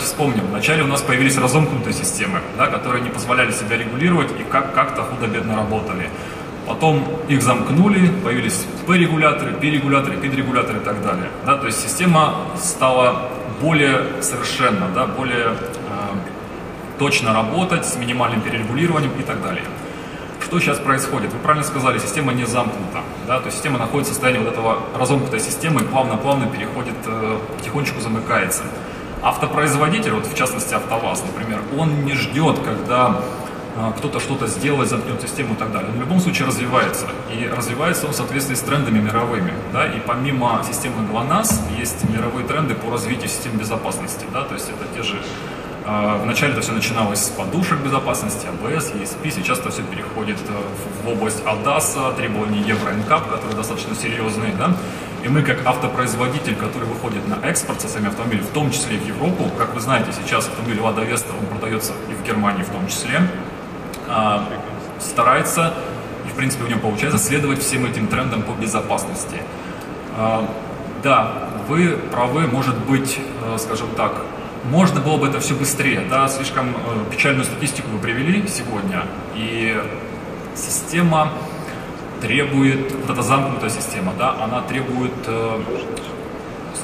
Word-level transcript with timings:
давайте 0.00 0.04
вспомним. 0.04 0.46
Вначале 0.50 0.82
у 0.82 0.86
нас 0.86 1.02
появились 1.02 1.36
разомкнутые 1.36 1.92
системы, 1.92 2.40
да, 2.56 2.66
которые 2.66 3.02
не 3.02 3.10
позволяли 3.10 3.52
себя 3.52 3.76
регулировать 3.76 4.30
и 4.40 4.44
как- 4.44 4.74
как-то 4.74 5.02
худо-бедно 5.02 5.56
работали. 5.56 6.08
Потом 6.66 7.04
их 7.28 7.42
замкнули, 7.42 8.10
появились 8.24 8.66
P-регуляторы, 8.86 9.52
P-регуляторы, 9.52 10.16
PID-регуляторы 10.16 10.78
и 10.78 10.84
так 10.84 11.02
далее. 11.02 11.28
Да, 11.46 11.56
то 11.56 11.66
есть 11.66 11.80
система 11.82 12.34
стала 12.56 13.28
более 13.60 14.22
совершенна, 14.22 14.88
да, 14.94 15.06
более 15.06 15.46
э, 15.46 16.18
точно 16.98 17.32
работать, 17.34 17.84
с 17.84 17.96
минимальным 17.96 18.40
перерегулированием 18.40 19.12
и 19.18 19.22
так 19.22 19.42
далее. 19.42 19.64
Что 20.44 20.60
сейчас 20.60 20.78
происходит? 20.78 21.32
Вы 21.32 21.38
правильно 21.38 21.66
сказали, 21.66 21.98
система 21.98 22.32
не 22.32 22.44
замкнута. 22.46 23.02
Да? 23.26 23.38
То 23.38 23.46
есть 23.46 23.56
система 23.56 23.78
находится 23.78 24.12
в 24.12 24.14
состоянии 24.14 24.44
вот 24.44 24.52
этого 24.52 24.78
разомкнутой 24.98 25.40
системы 25.40 25.80
и 25.82 25.84
плавно-плавно 25.84 26.46
переходит, 26.46 26.94
э, 27.06 27.38
потихонечку 27.58 28.00
замыкается. 28.00 28.62
Автопроизводитель, 29.22 30.12
вот 30.12 30.26
в 30.26 30.34
частности 30.34 30.74
АвтоВАЗ, 30.74 31.24
например, 31.26 31.60
он 31.76 32.04
не 32.04 32.14
ждет, 32.14 32.58
когда 32.60 33.20
э, 33.76 33.92
кто-то 33.98 34.18
что-то 34.18 34.46
сделает, 34.46 34.88
замкнет 34.88 35.20
систему 35.20 35.54
и 35.54 35.56
так 35.56 35.72
далее. 35.72 35.90
Он 35.90 35.98
в 35.98 36.00
любом 36.00 36.20
случае 36.20 36.48
развивается. 36.48 37.06
И 37.30 37.46
развивается 37.46 38.06
он 38.06 38.12
в 38.12 38.16
соответствии 38.16 38.54
с 38.54 38.60
трендами 38.60 38.98
мировыми. 38.98 39.52
Да? 39.72 39.86
И 39.86 40.00
помимо 40.00 40.62
системы 40.66 41.06
ГЛОНАСС 41.06 41.60
есть 41.78 42.08
мировые 42.08 42.46
тренды 42.46 42.74
по 42.74 42.90
развитию 42.90 43.28
систем 43.28 43.58
безопасности. 43.58 44.24
Да? 44.32 44.42
То 44.42 44.54
есть 44.54 44.70
это 44.70 44.86
те 44.96 45.02
же 45.02 45.20
а, 45.86 46.18
Вначале 46.22 46.52
это 46.52 46.62
все 46.62 46.72
начиналось 46.72 47.24
с 47.24 47.28
подушек 47.30 47.78
безопасности, 47.80 48.46
АБС, 48.46 48.92
ESP, 48.92 49.30
сейчас 49.30 49.58
это 49.58 49.70
все 49.70 49.82
переходит 49.82 50.36
э, 50.48 51.04
в 51.04 51.08
область 51.08 51.42
ADAS, 51.44 52.16
требований 52.16 52.60
Евро 52.60 52.90
NCAP, 52.90 53.30
которые 53.30 53.56
достаточно 53.56 53.94
серьезные, 53.94 54.52
да? 54.58 54.76
И 55.24 55.28
мы, 55.28 55.42
как 55.42 55.66
автопроизводитель, 55.66 56.54
который 56.56 56.84
выходит 56.88 57.28
на 57.28 57.38
экспорт 57.46 57.80
со 57.80 57.88
своими 57.88 58.08
автомобилями, 58.08 58.46
в 58.46 58.50
том 58.50 58.70
числе 58.70 58.96
и 58.96 58.98
в 58.98 59.06
Европу, 59.06 59.50
как 59.58 59.74
вы 59.74 59.80
знаете, 59.80 60.12
сейчас 60.12 60.48
автомобиль 60.48 60.80
Лада 60.80 61.02
Веста, 61.02 61.32
он 61.38 61.46
продается 61.46 61.92
и 62.10 62.14
в 62.14 62.26
Германии 62.26 62.62
в 62.62 62.70
том 62.70 62.86
числе, 62.88 63.20
а, 64.08 64.48
старается, 64.98 65.74
и 66.26 66.28
в 66.28 66.34
принципе 66.34 66.64
у 66.64 66.66
него 66.68 66.80
получается, 66.80 67.18
следовать 67.18 67.60
всем 67.60 67.84
этим 67.84 68.06
трендам 68.06 68.42
по 68.42 68.52
безопасности. 68.52 69.42
А, 70.16 70.48
Да, 71.02 71.48
вы 71.66 71.96
правы, 72.10 72.46
может 72.46 72.76
быть, 72.76 73.18
э, 73.18 73.56
скажем 73.58 73.88
так, 73.96 74.12
можно 74.64 75.00
было 75.00 75.16
бы 75.16 75.28
это 75.28 75.40
все 75.40 75.54
быстрее, 75.54 76.02
да, 76.10 76.28
слишком 76.28 76.70
э, 76.70 77.10
печальную 77.10 77.44
статистику 77.44 77.88
вы 77.88 77.98
привели 77.98 78.46
сегодня, 78.48 79.06
и 79.34 79.82
система 80.54 81.32
требует, 82.20 82.92
вот 82.92 83.10
эта 83.10 83.22
замкнутая 83.22 83.70
система, 83.70 84.12
да, 84.18 84.34
она 84.42 84.60
требует, 84.62 85.12
э, 85.26 85.60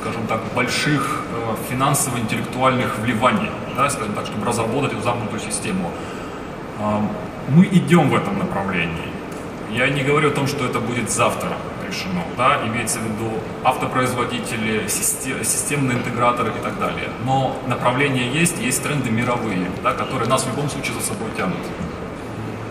скажем 0.00 0.26
так, 0.26 0.40
больших 0.54 1.22
э, 1.32 1.54
финансово-интеллектуальных 1.70 2.98
вливаний, 2.98 3.50
да, 3.76 3.88
скажем 3.90 4.14
так, 4.14 4.26
чтобы 4.26 4.46
разработать 4.46 4.92
эту 4.92 5.02
замкнутую 5.02 5.40
систему. 5.40 5.90
Э, 6.80 7.00
Мы 7.48 7.64
идем 7.66 8.10
в 8.10 8.14
этом 8.14 8.38
направлении. 8.38 9.08
Я 9.70 9.88
не 9.88 10.02
говорю 10.02 10.28
о 10.28 10.32
том, 10.32 10.46
что 10.48 10.64
это 10.64 10.80
будет 10.80 11.10
завтра 11.10 11.50
решено, 11.88 12.22
да, 12.36 12.58
имеется 12.66 12.98
в 12.98 13.02
виду 13.04 13.30
автопроизводители, 13.62 14.88
систе- 14.88 15.44
системные 15.44 15.96
интеграторы 15.98 16.48
и 16.50 16.62
так 16.62 16.78
далее. 16.80 17.08
Но 17.24 17.54
направление 17.68 18.28
есть, 18.42 18.60
есть 18.60 18.82
тренды 18.82 19.10
мировые, 19.10 19.70
да, 19.84 19.92
которые 19.92 20.28
нас 20.28 20.42
в 20.44 20.48
любом 20.48 20.68
случае 20.68 20.94
за 20.94 21.06
собой 21.06 21.28
тянут. 21.36 21.56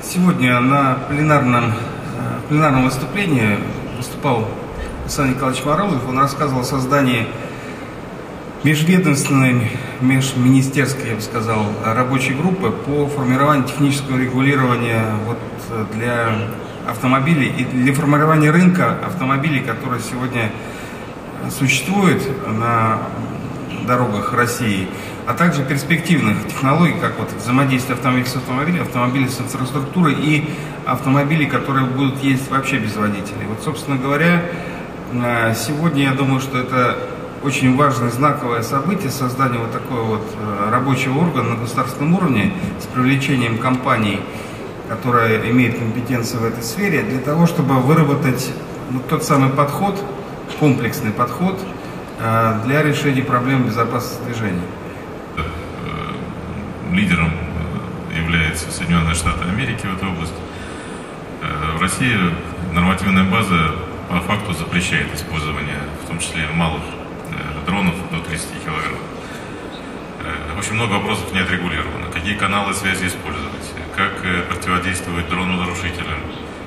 Сегодня 0.03 0.59
на 0.59 0.95
пленарном, 1.09 1.73
э, 2.17 2.47
пленарном 2.49 2.85
выступлении 2.85 3.57
выступал 3.97 4.47
Александр 5.03 5.35
Николаевич 5.35 5.65
Морозов. 5.65 6.07
Он 6.07 6.19
рассказывал 6.19 6.61
о 6.61 6.63
создании 6.63 7.27
межведомственной, 8.63 9.71
межминистерской, 10.01 11.09
я 11.09 11.15
бы 11.15 11.21
сказал, 11.21 11.65
рабочей 11.83 12.33
группы 12.33 12.71
по 12.71 13.07
формированию 13.07 13.67
технического 13.67 14.17
регулирования 14.17 15.03
вот 15.25 15.37
э, 15.69 15.85
для 15.93 16.29
автомобилей 16.89 17.53
и 17.57 17.63
для 17.63 17.93
формирования 17.93 18.51
рынка 18.51 18.97
автомобилей, 19.05 19.59
который 19.59 19.99
сегодня 19.99 20.51
существует 21.49 22.21
на 22.47 22.99
дорогах 23.85 24.33
России, 24.33 24.87
а 25.27 25.33
также 25.33 25.63
перспективных 25.63 26.47
технологий, 26.47 26.95
как 26.99 27.17
вот 27.19 27.31
взаимодействие 27.33 27.95
автомобиля 27.95 28.25
с 28.25 28.35
автомобилем, 28.35 28.81
автомобилей 28.81 29.29
с 29.29 29.39
инфраструктурой 29.39 30.13
и 30.13 30.49
автомобилей, 30.85 31.47
которые 31.47 31.85
будут 31.85 32.23
ездить 32.23 32.49
вообще 32.49 32.77
без 32.77 32.95
водителей. 32.95 33.45
Вот, 33.47 33.63
собственно 33.63 33.97
говоря, 33.97 34.43
э, 35.11 35.53
сегодня 35.55 36.03
я 36.03 36.11
думаю, 36.11 36.39
что 36.39 36.59
это 36.59 36.97
очень 37.43 37.75
важное 37.75 38.09
знаковое 38.09 38.61
событие, 38.61 39.11
создание 39.11 39.59
вот 39.59 39.71
такого 39.71 40.01
вот 40.01 40.35
э, 40.35 40.69
рабочего 40.71 41.19
органа 41.19 41.51
на 41.51 41.55
государственном 41.57 42.15
уровне 42.15 42.53
с 42.79 42.85
привлечением 42.85 43.57
компаний, 43.57 44.19
которые 44.89 45.49
имеют 45.51 45.77
компетенцию 45.77 46.41
в 46.41 46.45
этой 46.45 46.63
сфере, 46.63 47.01
для 47.03 47.19
того, 47.19 47.45
чтобы 47.47 47.75
выработать 47.75 48.51
вот 48.91 49.07
тот 49.07 49.23
самый 49.23 49.49
подход, 49.49 49.99
комплексный 50.59 51.11
подход 51.11 51.59
э, 52.19 52.59
для 52.65 52.83
решения 52.83 53.23
проблем 53.23 53.63
безопасности 53.63 54.23
движения. 54.23 54.61
лидером 56.91 57.31
является 58.15 58.71
Соединенные 58.71 59.15
Штаты 59.15 59.43
Америки 59.49 59.85
в 59.85 59.97
этой 59.97 60.09
области. 60.09 60.35
Э, 61.45 61.77
В 61.77 61.81
России 61.81 62.17
нормативная 62.73 63.23
база 63.23 63.71
по 64.09 64.19
факту 64.21 64.53
запрещает 64.53 65.13
использование, 65.13 65.79
в 66.03 66.07
том 66.07 66.19
числе 66.19 66.47
малых 66.53 66.81
э, 67.31 67.65
дронов 67.65 67.95
до 68.11 68.19
30 68.19 68.63
килограмм. 68.63 68.97
Э, 70.23 70.59
Очень 70.59 70.73
много 70.73 70.93
вопросов 70.93 71.31
не 71.33 71.39
отрегулировано. 71.39 72.09
Какие 72.11 72.35
каналы 72.35 72.73
связи 72.73 73.07
использовать, 73.07 73.73
как 73.95 74.13
противодействовать 74.49 75.29
дрону-нарушителям, 75.29 76.19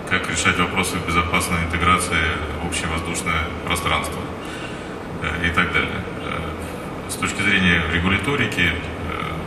как 0.09 0.31
решать 0.31 0.59
вопросы 0.59 0.97
безопасной 1.07 1.65
интеграции 1.65 2.25
в 2.63 2.67
общее 2.67 2.87
воздушное 2.89 3.45
пространство 3.67 4.21
и 5.45 5.51
так 5.51 5.73
далее. 5.73 6.01
С 7.09 7.15
точки 7.15 7.43
зрения 7.43 7.83
регуляторики 7.93 8.73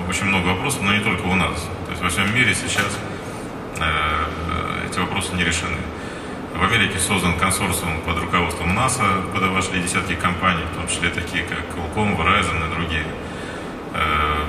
очень 0.08 0.26
много 0.26 0.48
вопросов, 0.48 0.82
но 0.84 0.94
не 0.94 1.00
только 1.00 1.26
у 1.26 1.36
нас. 1.36 1.62
То 1.86 1.92
есть 1.92 2.04
во 2.04 2.10
всем 2.10 2.36
мире 2.36 2.54
сейчас 2.54 3.00
вопросы 5.02 5.34
не 5.36 5.44
решены. 5.44 5.78
В 6.56 6.64
Америке 6.64 7.00
создан 7.00 7.38
консорциум 7.38 8.02
под 8.02 8.20
руководством 8.20 8.76
НАСА, 8.76 9.04
куда 9.34 9.48
десятки 9.48 10.16
компаний, 10.16 10.64
в 10.72 10.76
том 10.76 10.88
числе 10.88 11.10
такие 11.10 11.44
как 11.44 11.60
Qualcomm, 11.76 12.18
Verizon 12.18 12.68
и 12.68 12.76
другие. 12.76 13.06
Э, 13.94 14.46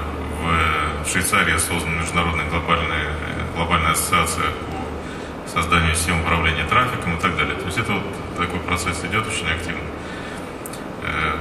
В 1.04 1.08
Швейцарии 1.08 1.56
создана 1.56 2.00
международная 2.00 2.48
глобальная, 2.48 3.06
глобальная 3.56 3.92
ассоциация 3.92 4.50
по 4.50 5.48
созданию 5.48 5.94
систем 5.94 6.20
управления 6.20 6.64
трафиком 6.64 7.16
и 7.16 7.20
так 7.20 7.36
далее. 7.36 7.54
То 7.54 7.66
есть 7.66 7.78
это 7.78 7.92
вот 7.92 8.02
такой 8.36 8.60
процесс 8.60 9.04
идет 9.04 9.26
очень 9.26 9.48
активно. 9.48 9.80
Э, 11.02 11.36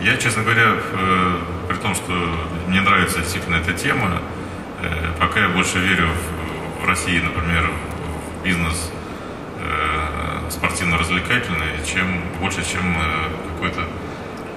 Я, 0.00 0.16
честно 0.16 0.42
говоря, 0.42 0.74
э, 0.92 1.38
при 1.68 1.76
том, 1.76 1.94
что 1.94 2.12
мне 2.68 2.80
нравится 2.80 3.18
действительно 3.20 3.56
эта 3.56 3.72
тема, 3.72 4.20
пока 5.20 5.40
я 5.40 5.48
больше 5.48 5.78
верю 5.78 6.08
в, 6.82 6.86
России, 6.86 7.20
например, 7.20 7.70
бизнес 8.42 8.90
э, 9.60 10.50
спортивно-развлекательный, 10.50 11.84
чем 11.86 12.06
больше, 12.40 12.62
чем 12.70 12.96
э, 12.96 13.28
какой-то 13.54 13.82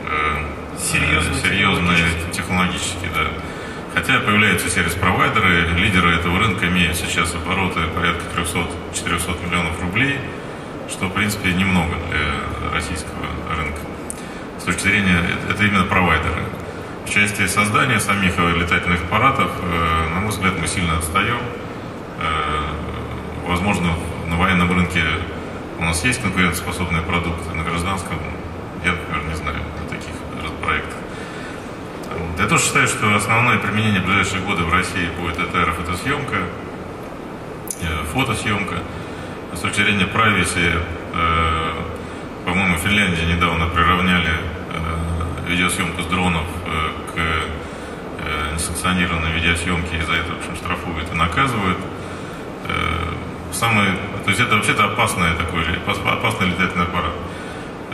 э, 0.10 0.46
Серьезный 0.78 1.36
серьезный 1.42 1.96
технологический, 2.34 3.10
да. 3.16 3.28
Хотя 3.94 4.20
появляются 4.20 4.70
сервис-провайдеры, 4.70 5.68
лидеры 5.78 6.16
этого 6.16 6.38
рынка 6.38 6.68
имеют 6.68 6.98
сейчас 6.98 7.34
обороты 7.34 7.80
порядка 7.96 8.24
300-400 8.36 9.46
миллионов 9.48 9.82
рублей, 9.82 10.20
что, 10.90 11.06
в 11.06 11.14
принципе, 11.14 11.54
немного 11.54 11.96
для 12.12 12.72
российского 12.74 13.26
рынка. 13.56 13.80
С 14.60 14.64
точки 14.64 14.82
зрения, 14.82 15.24
это- 15.50 15.64
именно 15.64 15.86
провайдеры. 15.86 16.44
В 17.06 17.10
части 17.10 17.48
создания 17.48 18.02
самих 18.02 18.38
летательных 18.38 19.02
аппаратов, 19.04 19.50
на 20.14 20.20
мой 20.20 20.30
взгляд, 20.32 20.60
мы 20.60 20.68
сильно 20.68 20.98
отстаем. 20.98 21.40
Возможно, 23.46 23.94
на 24.28 24.38
военном 24.38 24.72
рынке 24.72 25.04
у 25.78 25.84
нас 25.84 26.04
есть 26.04 26.22
конкурентоспособные 26.22 27.04
продукты, 27.04 27.54
на 27.54 27.64
гражданском 27.64 28.18
я, 28.84 28.92
например, 28.92 29.24
не 29.28 29.36
знаю 29.36 29.58
о 29.58 29.90
таких 29.90 30.14
проектах. 30.62 30.98
Я 32.40 32.48
тоже 32.48 32.64
считаю, 32.64 32.88
что 32.88 33.16
основное 33.16 33.58
применение 33.60 34.02
в 34.02 34.06
ближайшие 34.06 34.42
годы 34.42 34.64
в 34.64 34.74
России 34.74 35.10
будет 35.20 35.38
это 35.40 35.62
аэрофотосъемка, 35.62 36.38
э, 37.82 38.04
фотосъемка. 38.14 38.78
С 39.54 39.60
точки 39.60 39.82
зрения 39.82 40.06
privacy, 40.06 40.82
э, 41.14 41.74
по-моему, 42.46 42.78
в 42.78 42.80
Финляндии 42.80 43.26
недавно 43.26 43.68
приравняли 43.68 44.34
э, 44.34 45.50
видеосъемку 45.50 46.02
с 46.02 46.06
дронов 46.08 46.46
к 47.14 48.54
несанкционированной 48.54 49.32
видеосъемке, 49.34 49.98
и 49.98 50.02
за 50.02 50.14
это, 50.14 50.34
в 50.34 50.38
общем, 50.40 50.56
штрафуют 50.56 51.12
и 51.12 51.16
наказывают. 51.16 51.78
Самый, 53.60 53.88
то 54.26 54.30
есть 54.30 54.40
это 54.42 54.56
вообще-то 54.56 54.84
опасный 54.86 55.34
такой, 55.38 55.64
опас- 55.64 56.06
опасный 56.06 56.48
летательный 56.48 56.84
аппарат. 56.84 57.14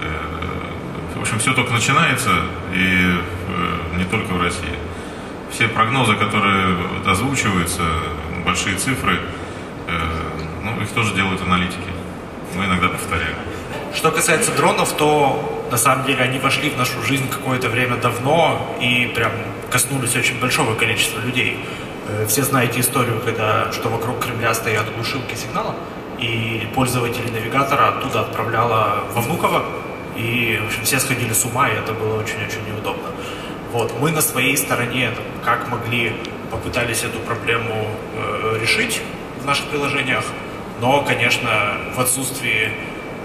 Э, 0.01 0.07
В 1.15 1.21
общем, 1.21 1.37
все 1.39 1.53
только 1.53 1.71
начинается, 1.71 2.29
и 2.73 3.15
э, 3.47 3.97
не 3.97 4.05
только 4.05 4.33
в 4.33 4.41
России. 4.41 4.73
все 5.51 5.67
прогнозы, 5.67 6.15
которые 6.15 6.75
озвучиваются, 7.05 7.83
большие 8.45 8.75
цифры, 8.77 9.19
э, 9.87 9.99
ну, 10.63 10.81
их 10.81 10.89
тоже 10.91 11.13
делают 11.13 11.41
аналитики. 11.41 11.91
Мы 12.55 12.65
иногда 12.65 12.87
повторяем. 12.87 13.35
Что 13.93 14.11
касается 14.11 14.51
дронов, 14.55 14.93
то 14.97 15.67
на 15.69 15.77
самом 15.77 16.05
деле 16.05 16.23
они 16.23 16.39
вошли 16.39 16.69
в 16.69 16.77
нашу 16.77 17.01
жизнь 17.03 17.29
какое-то 17.29 17.69
время 17.69 17.97
давно 17.97 18.75
и 18.81 19.11
прям 19.15 19.31
коснулись 19.69 20.15
очень 20.15 20.39
большого 20.39 20.73
количества 20.75 21.19
людей. 21.19 21.59
Э, 22.11 22.25
все 22.27 22.43
знаете 22.43 22.79
историю, 22.79 23.21
когда 23.23 23.71
что 23.71 23.89
вокруг 23.89 24.23
Кремля 24.23 24.53
стоят 24.53 24.93
глушилки 24.93 25.35
сигнала, 25.35 25.75
и 26.19 26.67
пользователи 26.75 27.29
навигатора 27.29 27.89
оттуда 27.89 28.21
отправляла 28.21 29.03
во 29.13 29.21
Внуково, 29.21 29.63
и 30.15 30.59
в 30.61 30.67
общем, 30.67 30.83
все 30.83 30.99
сходили 30.99 31.33
с 31.33 31.45
ума, 31.45 31.69
и 31.69 31.73
это 31.73 31.93
было 31.93 32.19
очень-очень 32.19 32.65
неудобно. 32.67 33.07
Вот, 33.71 33.93
мы 33.99 34.11
на 34.11 34.21
своей 34.21 34.57
стороне, 34.57 35.11
как 35.43 35.69
могли, 35.69 36.13
попытались 36.51 37.03
эту 37.03 37.19
проблему 37.19 37.87
э, 38.15 38.57
решить 38.61 39.01
в 39.41 39.45
наших 39.45 39.65
приложениях, 39.67 40.25
но, 40.81 41.01
конечно, 41.03 41.77
в 41.95 41.99
отсутствии 41.99 42.71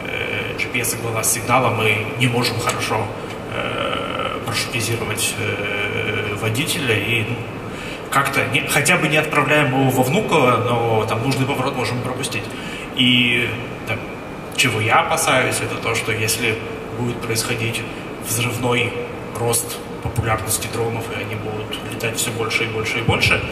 э, 0.05 0.57
GPS 0.59 0.95
и 0.95 1.03
GLONASS 1.03 1.25
сигнала 1.25 1.71
мы 1.71 2.07
не 2.19 2.29
можем 2.29 2.61
хорошо 2.61 3.05
э, 3.53 4.39
маршрутизировать 4.47 5.35
э, 5.39 6.37
водителя 6.41 6.97
и 6.97 7.25
ну, 7.29 7.37
как-то 8.11 8.45
не, 8.47 8.61
хотя 8.61 8.97
бы 8.97 9.09
не 9.09 9.17
отправляем 9.17 9.69
его 9.69 9.91
во 9.91 10.03
Внуково, 10.03 10.57
но 10.69 11.07
там 11.07 11.23
нужный 11.23 11.47
поворот 11.47 11.77
можем 11.77 12.01
пропустить. 12.03 12.45
И 12.97 13.49
там, 13.87 13.99
чего 14.57 14.81
я 14.81 15.01
опасаюсь, 15.01 15.57
это 15.61 15.77
то, 15.77 15.95
что 15.95 16.13
если 16.13 16.59
будет 16.99 17.21
происходить 17.21 17.83
взрывной 18.27 18.93
рост 19.39 19.79
популярности 20.03 20.69
дронов, 20.73 21.05
и 21.13 21.21
они 21.21 21.35
будут 21.35 21.79
летать 21.93 22.17
все 22.17 22.31
больше 22.31 22.65
и 22.65 22.69
больше 22.69 22.99
и 22.99 23.03
больше, 23.03 23.43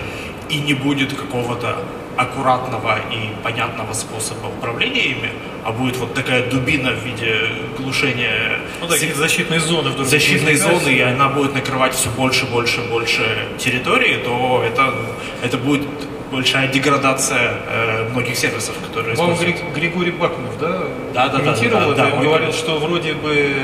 и 0.49 0.59
не 0.59 0.75
будет 0.75 1.15
какого-то 1.15 1.85
аккуратного 2.17 2.99
и 3.11 3.35
понятного 3.43 3.93
способа 3.93 4.47
управления 4.47 5.06
ими, 5.06 5.31
а 5.65 5.73
будет 5.73 5.97
вот 5.97 6.15
такая 6.15 6.49
дубина 6.51 6.93
в 6.93 7.05
виде 7.05 7.49
глушения 7.79 8.61
ну, 8.81 8.87
да, 8.87 8.97
защитной 8.97 9.59
зоны 9.59 9.91
вдруг 9.91 10.07
защитной 10.07 10.57
зоны, 10.57 10.91
и 10.91 11.01
она 11.01 11.29
будет 11.29 11.55
накрывать 11.55 11.95
все 11.95 12.11
больше, 12.11 12.45
больше, 12.47 12.83
больше 12.83 13.23
территории, 13.59 14.17
то 14.17 14.63
это, 14.65 14.95
это 15.43 15.57
будет 15.57 15.83
большая 16.31 16.69
деградация 16.69 17.53
э, 17.67 18.09
многих 18.11 18.37
сервисов, 18.37 18.75
которые 18.87 19.17
Вам 19.17 19.37
Григорий 19.75 20.11
Бакунов, 20.11 20.59
да, 20.59 20.83
да, 21.15 21.29
да 21.29 21.39
комментировал 21.39 21.91
да, 21.91 21.95
да, 21.95 22.03
это, 22.03 22.11
да, 22.11 22.17
он 22.19 22.25
говорил, 22.25 22.53
что 22.53 22.79
вроде 22.79 23.15
бы 23.15 23.55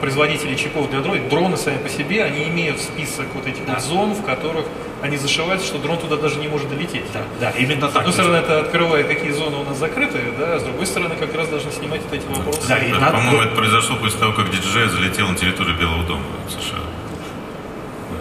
производители 0.00 0.54
чипов 0.56 0.90
для 0.90 1.00
дронов, 1.00 1.28
дроны 1.28 1.56
сами 1.56 1.78
по 1.78 1.88
себе, 1.88 2.24
они 2.24 2.44
имеют 2.48 2.80
список 2.80 3.26
вот 3.34 3.46
этих 3.46 3.64
да. 3.64 3.74
вот 3.74 3.82
зон, 3.82 4.14
в 4.14 4.22
которых 4.24 4.66
они 5.02 5.16
зашиваются, 5.16 5.66
что 5.66 5.78
дрон 5.78 5.98
туда 5.98 6.16
даже 6.16 6.38
не 6.38 6.48
может 6.48 6.68
долететь. 6.68 7.04
Да, 7.12 7.22
да 7.40 7.50
именно 7.50 7.88
так. 7.88 7.92
С 7.92 7.96
одной 7.96 8.12
стороны, 8.12 8.36
это 8.36 8.60
открывает, 8.60 9.08
какие 9.08 9.30
зоны 9.30 9.56
у 9.56 9.64
нас 9.64 9.78
закрыты, 9.78 10.18
да, 10.38 10.56
а 10.56 10.60
с 10.60 10.62
другой 10.62 10.86
стороны, 10.86 11.16
как 11.16 11.34
раз 11.34 11.48
должны 11.48 11.72
снимать 11.72 12.02
вот 12.02 12.12
эти 12.12 12.26
вопросы. 12.26 12.68
Да, 12.68 12.78
и 12.78 12.92
да, 12.92 13.10
По-моему, 13.10 13.42
это 13.42 13.54
произошло 13.54 13.96
после 13.96 14.18
того, 14.20 14.32
как 14.32 14.50
диджей 14.50 14.88
залетел 14.88 15.28
на 15.28 15.36
территорию 15.36 15.76
Белого 15.76 16.04
дома 16.04 16.22
в 16.46 16.50
США. 16.50 16.78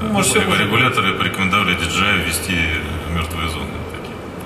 Ну, 0.02 0.10
может, 0.10 0.36
Регуляторы 0.36 1.14
порекомендовали 1.14 1.76
диджею 1.76 2.24
ввести 2.26 2.56
мертвые 3.14 3.50
зоны. 3.50 3.68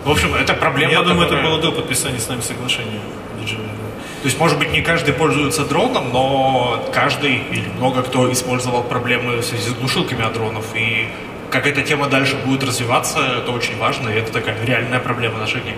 В 0.03 0.12
общем, 0.12 0.33
это 0.33 0.53
проблема. 0.53 0.91
Я 0.91 1.01
думаю, 1.03 1.27
это 1.27 1.41
было 1.41 1.62
до 1.62 1.71
подписания 1.71 2.19
с 2.19 2.27
нами 2.27 2.41
соглашения 2.41 3.00
То 3.45 4.25
есть, 4.25 4.38
может 4.38 4.57
быть, 4.57 4.71
не 4.71 4.81
каждый 4.81 5.13
пользуется 5.13 5.63
дроном, 5.63 6.12
но 6.12 6.89
каждый 6.94 7.36
или 7.36 7.68
много 7.77 8.03
кто 8.03 8.31
использовал 8.31 8.83
проблемы 8.83 9.38
в 9.38 9.44
связи 9.44 9.69
с 9.69 9.74
глушилками 9.74 10.25
от 10.25 10.33
дронов. 10.33 10.65
И 10.75 11.07
как 11.53 11.67
эта 11.67 11.81
тема 11.83 12.07
дальше 12.07 12.35
будет 12.45 12.63
развиваться, 12.63 13.19
это 13.19 13.51
очень 13.51 13.77
важно, 13.77 14.09
и 14.09 14.13
это 14.13 14.33
такая 14.33 14.57
реальная 14.65 15.00
проблема 15.00 15.38
наших 15.38 15.63
дней. 15.63 15.77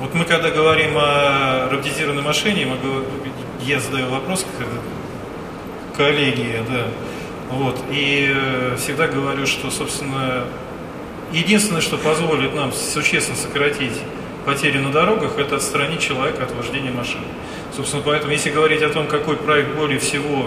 Вот 0.00 0.14
мы 0.14 0.24
когда 0.24 0.50
говорим 0.50 0.96
о 0.96 1.68
роботизированной 1.70 2.22
машине, 2.22 2.66
мы, 2.66 2.76
я 3.60 3.78
задаю 3.78 4.08
вопрос 4.08 4.44
к 4.44 5.96
коллеге, 5.96 6.64
да, 6.68 6.86
вот, 7.50 7.78
и 7.90 8.32
э, 8.34 8.76
всегда 8.76 9.06
говорю, 9.06 9.46
что, 9.46 9.70
собственно, 9.70 10.44
Единственное, 11.34 11.80
что 11.80 11.96
позволит 11.98 12.54
нам 12.54 12.72
существенно 12.72 13.36
сократить 13.36 13.98
потери 14.44 14.78
на 14.78 14.92
дорогах, 14.92 15.36
это 15.36 15.56
отстранить 15.56 16.00
человека 16.00 16.44
от 16.44 16.52
вождения 16.52 16.92
машины. 16.92 17.24
Собственно, 17.74 18.02
поэтому, 18.04 18.32
если 18.32 18.50
говорить 18.50 18.82
о 18.82 18.90
том, 18.90 19.08
какой 19.08 19.36
проект 19.36 19.74
более 19.74 19.98
всего 19.98 20.46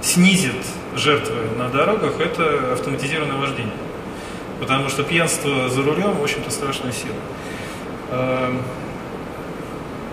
снизит 0.00 0.54
жертвы 0.96 1.36
на 1.56 1.68
дорогах, 1.68 2.20
это 2.20 2.72
автоматизированное 2.72 3.36
вождение. 3.36 3.74
Потому 4.60 4.88
что 4.88 5.02
пьянство 5.02 5.68
за 5.68 5.82
рулем, 5.82 6.12
в 6.12 6.22
общем-то, 6.22 6.50
страшная 6.50 6.92
сила. 6.92 7.14
Эм, 8.12 8.62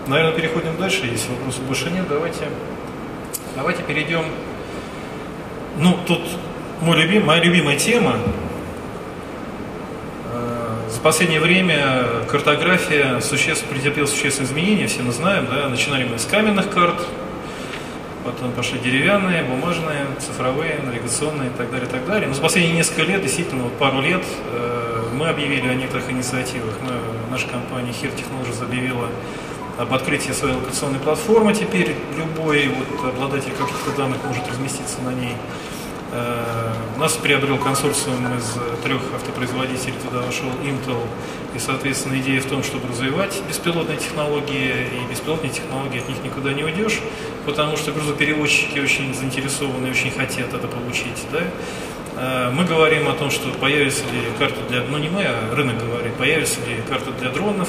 наверное, 0.06 0.34
переходим 0.34 0.76
дальше, 0.78 1.06
если 1.06 1.30
вопросов 1.30 1.62
больше 1.64 1.90
нет. 1.90 2.06
Давайте, 2.08 2.48
давайте 3.56 3.82
перейдем. 3.82 4.24
Ну, 5.78 5.96
тут 6.06 6.22
мой 6.80 6.96
любим, 6.98 7.26
моя 7.26 7.42
любимая 7.42 7.78
тема 7.78 8.16
последнее 11.02 11.40
время 11.40 12.06
картография 12.28 13.20
существенно, 13.20 13.72
претерпела 13.74 14.06
существенные 14.06 14.50
изменения, 14.50 14.86
все 14.86 15.02
мы 15.02 15.12
знаем, 15.12 15.48
да, 15.50 15.68
начинали 15.68 16.04
мы 16.04 16.18
с 16.18 16.24
каменных 16.24 16.70
карт, 16.70 16.94
потом 18.24 18.52
пошли 18.52 18.78
деревянные, 18.78 19.44
бумажные, 19.44 20.06
цифровые, 20.18 20.80
навигационные 20.84 21.50
и 21.50 21.52
так 21.52 21.70
далее, 21.70 21.88
и 21.88 21.90
так 21.90 22.06
далее. 22.06 22.28
Но 22.28 22.34
за 22.34 22.40
последние 22.40 22.74
несколько 22.74 23.02
лет, 23.02 23.22
действительно, 23.22 23.64
вот 23.64 23.72
пару 23.78 24.00
лет, 24.00 24.24
э, 24.52 25.04
мы 25.14 25.28
объявили 25.28 25.68
о 25.68 25.74
некоторых 25.74 26.10
инициативах. 26.10 26.74
Мы, 26.82 26.92
наша 27.30 27.48
компания 27.48 27.90
HIR 27.90 28.12
Technologies 28.14 28.62
объявила 28.62 29.08
об 29.78 29.92
открытии 29.92 30.32
своей 30.32 30.54
локационной 30.54 30.98
платформы. 30.98 31.54
Теперь 31.54 31.94
любой 32.16 32.68
вот, 32.68 33.08
обладатель 33.08 33.52
каких-то 33.52 33.96
данных 33.96 34.18
может 34.24 34.48
разместиться 34.48 35.00
на 35.02 35.12
ней. 35.14 35.36
Э, 36.12 36.74
нас 36.98 37.14
приобрел 37.14 37.58
консорциум 37.58 38.26
из 38.36 38.54
трех 38.84 39.00
автопроизводителей, 39.14 39.94
туда 40.04 40.22
вошел 40.22 40.48
Intel, 40.62 41.00
и, 41.54 41.58
соответственно, 41.58 42.18
идея 42.20 42.40
в 42.40 42.46
том, 42.46 42.62
чтобы 42.62 42.88
развивать 42.88 43.42
беспилотные 43.48 43.96
технологии, 43.96 44.88
и 44.92 45.10
беспилотные 45.10 45.50
технологии 45.50 46.00
от 46.00 46.08
них 46.08 46.22
никуда 46.22 46.52
не 46.52 46.64
уйдешь, 46.64 47.00
потому 47.44 47.76
что 47.76 47.92
грузоперевозчики 47.92 48.78
очень 48.78 49.14
заинтересованы, 49.14 49.90
очень 49.90 50.10
хотят 50.10 50.52
это 50.52 50.68
получить, 50.68 51.26
да? 51.32 51.42
Э, 52.16 52.50
мы 52.52 52.64
говорим 52.64 53.08
о 53.08 53.14
том, 53.14 53.30
что 53.30 53.48
появится 53.50 54.04
ли 54.04 54.20
карта 54.38 54.60
для, 54.68 54.82
ну 54.82 54.98
не 54.98 55.08
мы, 55.08 55.22
а 55.24 55.54
рынок 55.54 55.78
говорит, 55.78 56.14
появится 56.14 56.60
ли 56.60 56.76
карта 56.88 57.10
для 57.12 57.30
дронов, 57.30 57.68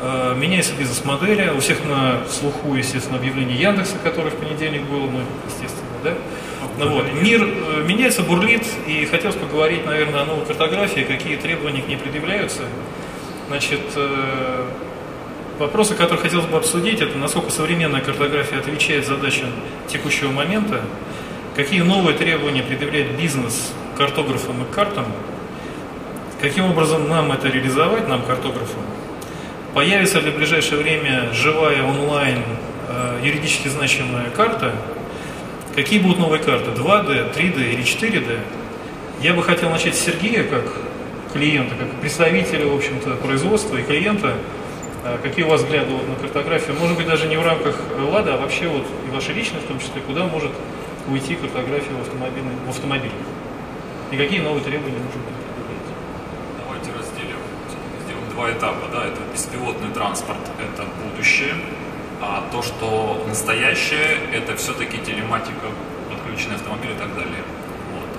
э, 0.00 0.34
меняется 0.36 0.72
бизнес-модель, 0.78 1.50
у 1.56 1.60
всех 1.60 1.84
на 1.84 2.20
слуху, 2.28 2.74
естественно, 2.74 3.18
объявление 3.18 3.56
Яндекса, 3.58 3.96
которое 4.02 4.30
в 4.30 4.36
понедельник 4.36 4.82
было, 4.82 5.06
ну, 5.08 5.20
естественно, 5.46 5.88
да? 6.04 6.14
Ну, 6.78 6.88
вот. 6.88 7.04
Мир 7.14 7.42
э, 7.42 7.84
меняется, 7.86 8.22
бурлит, 8.22 8.66
и 8.86 9.04
хотелось 9.06 9.36
поговорить, 9.36 9.86
наверное, 9.86 10.22
о 10.22 10.24
новой 10.24 10.44
картографии, 10.44 11.02
какие 11.02 11.36
требования 11.36 11.82
к 11.82 11.88
ней 11.88 11.96
предъявляются. 11.96 12.62
Значит, 13.48 13.80
вопросы, 15.62 15.94
которые 15.94 16.20
хотелось 16.20 16.46
бы 16.46 16.56
обсудить, 16.56 17.00
это 17.00 17.16
насколько 17.18 17.50
современная 17.50 18.00
картография 18.00 18.58
отвечает 18.58 19.06
задачам 19.06 19.48
текущего 19.88 20.30
момента, 20.30 20.82
какие 21.56 21.80
новые 21.80 22.16
требования 22.16 22.62
предъявляет 22.62 23.16
бизнес 23.16 23.72
картографам 23.96 24.62
и 24.62 24.74
картам, 24.74 25.06
каким 26.40 26.66
образом 26.66 27.08
нам 27.08 27.32
это 27.32 27.48
реализовать, 27.48 28.08
нам, 28.08 28.22
картографам, 28.22 28.82
появится 29.74 30.20
ли 30.20 30.30
в 30.30 30.36
ближайшее 30.36 30.82
время 30.82 31.32
живая 31.32 31.82
онлайн 31.82 32.42
э, 32.88 33.20
юридически 33.22 33.68
значимая 33.68 34.30
карта– 34.30 34.74
Какие 35.74 36.00
будут 36.00 36.18
новые 36.18 36.42
карты? 36.42 36.70
2D, 36.70 37.34
3D 37.34 37.72
или 37.72 37.82
4D? 37.82 38.40
Я 39.22 39.32
бы 39.32 39.42
хотел 39.42 39.70
начать 39.70 39.94
с 39.94 40.00
Сергея, 40.00 40.44
как 40.44 40.64
клиента, 41.32 41.74
как 41.76 41.88
представителя, 42.00 42.66
в 42.66 42.76
общем-то, 42.76 43.12
производства 43.16 43.76
и 43.76 43.82
клиента. 43.82 44.34
А 45.04 45.18
какие 45.18 45.44
у 45.44 45.48
вас 45.48 45.62
взгляды 45.62 45.90
на 45.90 46.14
картографию? 46.14 46.76
Может 46.78 46.96
быть, 46.96 47.06
даже 47.06 47.26
не 47.26 47.36
в 47.36 47.44
рамках 47.44 47.76
ЛАДа, 47.98 48.34
а 48.34 48.36
вообще 48.36 48.68
вот 48.68 48.86
и 49.06 49.10
ваши 49.10 49.32
личные 49.32 49.60
в 49.60 49.66
том 49.66 49.80
числе, 49.80 50.00
куда 50.00 50.26
может 50.26 50.52
уйти 51.08 51.34
картография 51.34 51.92
в, 51.92 52.02
автомобиле, 52.02 52.46
в 52.66 52.70
автомобиле? 52.70 53.12
И 54.12 54.16
какие 54.16 54.38
новые 54.40 54.62
требования 54.62 54.98
нужно 54.98 55.20
будет 55.22 55.42
Давайте 56.64 56.90
разделим, 56.96 57.38
сделаем 58.04 58.30
два 58.30 58.52
этапа. 58.52 58.86
Да? 58.92 59.06
Это 59.06 59.20
беспилотный 59.32 59.90
транспорт, 59.92 60.38
это 60.60 60.86
будущее, 61.02 61.54
а 62.20 62.44
то, 62.52 62.62
что 62.62 63.24
настоящее, 63.26 64.18
это 64.32 64.54
все-таки 64.54 64.98
телематика, 64.98 65.66
подключенный 66.10 66.54
автомобиль 66.54 66.92
и 66.92 66.98
так 66.98 67.12
далее. 67.16 67.42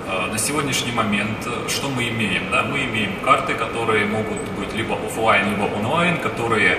А 0.06 0.26
на 0.30 0.38
сегодняшний 0.38 0.92
момент 0.92 1.48
что 1.68 1.88
мы 1.88 2.08
имеем? 2.08 2.50
Да? 2.50 2.62
Мы 2.62 2.84
имеем 2.84 3.12
карты, 3.24 3.54
которые 3.54 4.06
могут 4.06 4.42
быть 4.58 4.74
либо 4.74 4.96
офлайн, 4.96 5.50
либо 5.50 5.64
онлайн, 5.64 6.18
которые 6.18 6.78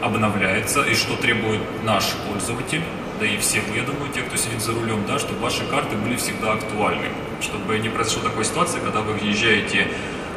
обновляются, 0.00 0.82
и 0.82 0.94
что 0.94 1.16
требует 1.16 1.62
наш 1.84 2.04
пользователь, 2.28 2.82
да 3.18 3.26
и 3.26 3.38
все 3.38 3.60
вы, 3.62 3.76
я 3.76 3.82
думаю, 3.82 4.12
те, 4.12 4.20
кто 4.20 4.36
сидит 4.36 4.60
за 4.60 4.72
рулем, 4.72 5.04
да, 5.08 5.18
чтобы 5.18 5.40
ваши 5.40 5.64
карты 5.64 5.96
были 5.96 6.16
всегда 6.16 6.52
актуальны, 6.52 7.06
чтобы 7.40 7.78
не 7.78 7.88
произошла 7.88 8.24
такой 8.24 8.44
ситуации, 8.44 8.78
когда 8.80 9.00
вы 9.00 9.14
въезжаете 9.14 9.88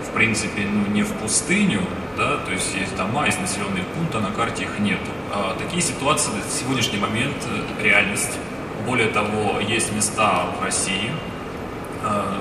в 0.10 0.14
принципе, 0.14 0.64
ну, 0.64 0.92
не 0.92 1.04
в 1.04 1.14
пустыню, 1.14 1.82
да, 2.18 2.38
то 2.38 2.52
есть 2.52 2.76
есть 2.76 2.96
дома, 2.98 3.26
есть 3.26 3.40
населенные 3.40 3.84
пункты, 3.84 4.18
а 4.18 4.22
на 4.22 4.32
карте 4.32 4.64
их 4.64 4.80
нет. 4.80 5.00
А 5.32 5.56
такие 5.58 5.82
ситуации 5.82 6.32
на 6.32 6.42
сегодняшний 6.50 6.98
момент 6.98 7.36
э, 7.46 7.84
реальность. 7.84 8.38
Более 8.86 9.10
того, 9.10 9.60
есть 9.60 9.94
места 9.94 10.48
в 10.60 10.64
России 10.64 11.12
э, 11.12 11.39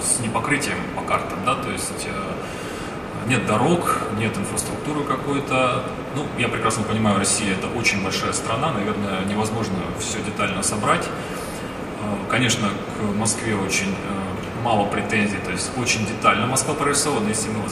с 0.01 0.21
непокрытием 0.21 0.79
по 0.97 1.03
картам, 1.03 1.39
да, 1.45 1.55
то 1.55 1.71
есть 1.71 2.07
э, 2.07 3.29
нет 3.29 3.47
дорог, 3.47 3.99
нет 4.19 4.37
инфраструктуры 4.37 5.05
какой-то. 5.05 5.85
Ну, 6.15 6.27
я 6.39 6.49
прекрасно 6.49 6.83
понимаю, 6.85 7.19
Россия 7.19 7.53
это 7.53 7.67
очень 7.79 8.03
большая 8.03 8.33
страна, 8.33 8.73
наверное, 8.73 9.25
невозможно 9.27 9.77
все 9.99 10.19
детально 10.23 10.63
собрать. 10.63 11.07
Э, 11.07 12.31
конечно, 12.31 12.69
к 12.69 13.17
Москве 13.17 13.55
очень 13.57 13.91
э, 13.91 14.65
мало 14.65 14.87
претензий, 14.87 15.39
то 15.45 15.51
есть 15.51 15.71
очень 15.79 16.07
детально 16.07 16.47
Москва 16.47 16.75
прорисована. 16.75 17.29
Если 17.29 17.51
мы 17.51 17.63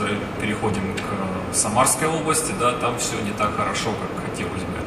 переходим 0.41 0.95
к 0.95 1.55
Самарской 1.55 2.09
области, 2.09 2.53
да, 2.61 2.73
там 2.73 2.99
все 2.99 3.21
не 3.21 3.33
так 3.33 3.57
хорошо, 3.57 3.91
как 3.91 4.31
хотелось 4.31 4.63
бы. 4.63 4.79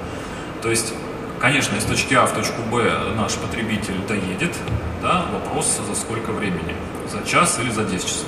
То 0.61 0.69
есть, 0.69 0.93
конечно, 1.39 1.75
из 1.75 1.85
точки 1.85 2.13
А 2.13 2.25
в 2.25 2.33
точку 2.33 2.61
Б 2.71 3.13
наш 3.15 3.35
потребитель 3.35 3.97
доедет, 4.07 4.55
да, 5.01 5.25
вопрос 5.31 5.79
за 5.87 5.95
сколько 5.95 6.31
времени, 6.31 6.75
за 7.11 7.27
час 7.27 7.59
или 7.61 7.69
за 7.69 7.83
10 7.83 8.05
часов. 8.05 8.27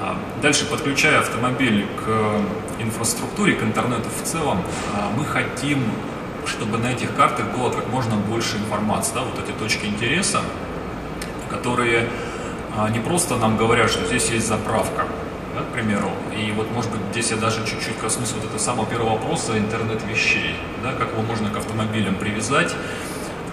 А 0.00 0.16
дальше, 0.42 0.66
подключая 0.66 1.20
автомобиль 1.20 1.86
к 2.04 2.82
инфраструктуре, 2.82 3.54
к 3.54 3.62
интернету 3.62 4.08
в 4.10 4.26
целом, 4.26 4.62
а, 4.94 5.10
мы 5.16 5.24
хотим, 5.24 5.82
чтобы 6.46 6.78
на 6.78 6.92
этих 6.92 7.14
картах 7.14 7.46
было 7.56 7.70
как 7.70 7.88
можно 7.88 8.16
больше 8.16 8.56
информации, 8.56 9.14
да, 9.14 9.22
вот 9.22 9.38
эти 9.38 9.56
точки 9.56 9.86
интереса, 9.86 10.40
которые 11.48 12.08
а, 12.76 12.88
не 12.90 12.98
просто 12.98 13.36
нам 13.36 13.56
говорят, 13.56 13.90
что 13.90 14.04
здесь 14.06 14.28
есть 14.30 14.48
заправка, 14.48 15.06
к 15.72 15.74
примеру. 15.74 16.10
И 16.36 16.52
вот, 16.52 16.70
может 16.70 16.90
быть, 16.90 17.00
здесь 17.12 17.30
я 17.30 17.38
даже 17.38 17.64
чуть-чуть 17.66 17.96
коснусь 17.98 18.32
вот 18.32 18.44
этого 18.44 18.58
самого 18.58 18.86
первого 18.86 19.14
вопроса 19.14 19.58
интернет 19.58 20.02
вещей, 20.04 20.54
да, 20.82 20.92
как 20.92 21.12
его 21.12 21.22
можно 21.22 21.48
к 21.48 21.56
автомобилям 21.56 22.16
привязать. 22.16 22.74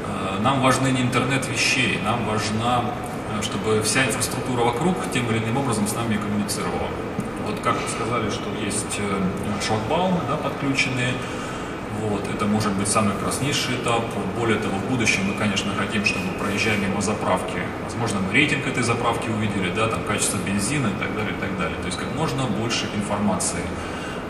А, 0.05 0.39
нам 0.41 0.61
важны 0.61 0.89
не 0.89 1.01
интернет 1.01 1.47
вещей, 1.47 1.99
нам 2.03 2.25
важна, 2.25 2.83
а, 3.31 3.41
чтобы 3.41 3.81
вся 3.83 4.05
инфраструктура 4.05 4.65
вокруг 4.65 4.97
тем 5.13 5.31
или 5.31 5.37
иным 5.37 5.57
образом 5.57 5.87
с 5.87 5.95
нами 5.95 6.17
коммуницировала. 6.17 6.89
Вот 7.47 7.61
как 7.61 7.75
вы 7.75 7.87
сказали, 7.87 8.29
что 8.29 8.49
есть 8.63 8.99
э, 8.99 9.65
шлагбаумы 9.65 10.19
да, 10.27 10.35
подключенные, 10.35 11.13
вот, 12.01 12.27
это 12.33 12.45
может 12.45 12.71
быть 12.73 12.87
самый 12.87 13.13
краснейший 13.15 13.75
этап. 13.75 14.03
Более 14.37 14.57
того, 14.57 14.77
в 14.77 14.89
будущем 14.89 15.25
мы, 15.25 15.33
конечно, 15.33 15.73
хотим, 15.75 16.05
чтобы 16.05 16.23
проезжая 16.59 16.77
мимо 16.77 17.01
заправки, 17.01 17.61
возможно, 17.85 18.19
мы 18.19 18.33
рейтинг 18.33 18.67
этой 18.67 18.83
заправки 18.83 19.29
увидели, 19.29 19.71
да, 19.71 19.87
там 19.87 20.03
качество 20.03 20.37
бензина 20.37 20.87
и 20.87 20.99
так 20.99 21.15
далее, 21.15 21.31
и 21.31 21.39
так 21.39 21.57
далее. 21.57 21.77
То 21.79 21.85
есть 21.85 21.97
как 21.97 22.13
можно 22.15 22.43
больше 22.43 22.85
информации. 22.95 23.61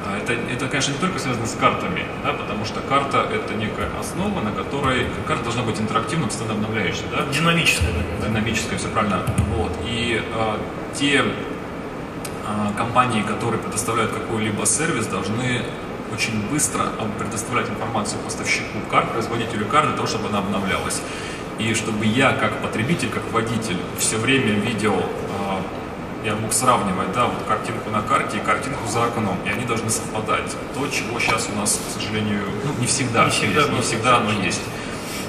А 0.05 0.17
это, 0.17 0.33
это, 0.33 0.67
конечно, 0.67 0.91
не 0.91 0.99
только 0.99 1.17
связано 1.17 1.47
с 1.47 1.55
картами, 1.55 2.05
да, 2.23 2.33
потому 2.33 2.65
что 2.65 2.81
карта– 2.81 3.27
это 3.33 3.55
некая 3.55 3.89
основа, 3.99 4.41
на 4.41 4.51
которой 4.51 5.07
карта 5.27 5.43
должна 5.45 5.63
быть 5.63 5.81
интерактивна, 5.81 6.27
постоянно 6.27 6.53
обновляющая. 6.53 7.05
Да? 7.11 7.25
Динамическая. 7.33 7.89
Да? 8.21 8.27
Динамическая, 8.27 8.77
все 8.77 8.89
правильно. 8.89 9.23
Вот. 9.57 9.71
И 9.85 10.21
а, 10.33 10.59
те 10.93 11.23
а, 12.45 12.71
компании, 12.77 13.23
которые 13.23 13.59
предоставляют 13.59 14.11
какой-либо 14.11 14.65
сервис, 14.67 15.07
должны 15.07 15.63
очень 16.13 16.47
быстро 16.49 16.83
предоставлять 17.17 17.69
информацию 17.69 18.19
поставщику 18.21 18.79
карт, 18.89 19.11
производителю 19.11 19.65
карт, 19.65 19.87
для 19.87 19.95
того, 19.95 20.07
чтобы 20.07 20.27
она 20.29 20.39
обновлялась. 20.39 21.01
И 21.59 21.73
чтобы 21.73 22.05
я, 22.05 22.31
как 22.31 22.61
потребитель, 22.61 23.09
как 23.09 23.23
водитель, 23.33 23.77
все 23.97 24.17
время 24.17 24.53
видел, 24.53 24.95
а, 25.37 25.61
я 26.23 26.35
мог 26.35 26.53
сравнивать, 26.53 27.11
да, 27.13 27.25
вот 27.25 27.43
картинку 27.47 27.89
на 27.89 28.01
карте 28.01 28.37
и 28.37 28.39
картинку 28.39 28.87
за 28.87 29.03
окном, 29.03 29.37
и 29.45 29.49
они 29.49 29.65
должны 29.65 29.89
совпадать. 29.89 30.55
То, 30.73 30.87
чего 30.87 31.19
сейчас 31.19 31.49
у 31.53 31.57
нас, 31.57 31.79
к 31.89 31.99
сожалению, 31.99 32.43
ну, 32.63 32.71
не 32.79 32.87
всегда, 32.87 33.25
не 33.25 33.31
всегда, 33.31 33.61
есть, 33.61 33.71
не 33.73 33.81
всегда 33.81 34.17
оно 34.17 34.31
есть. 34.31 34.61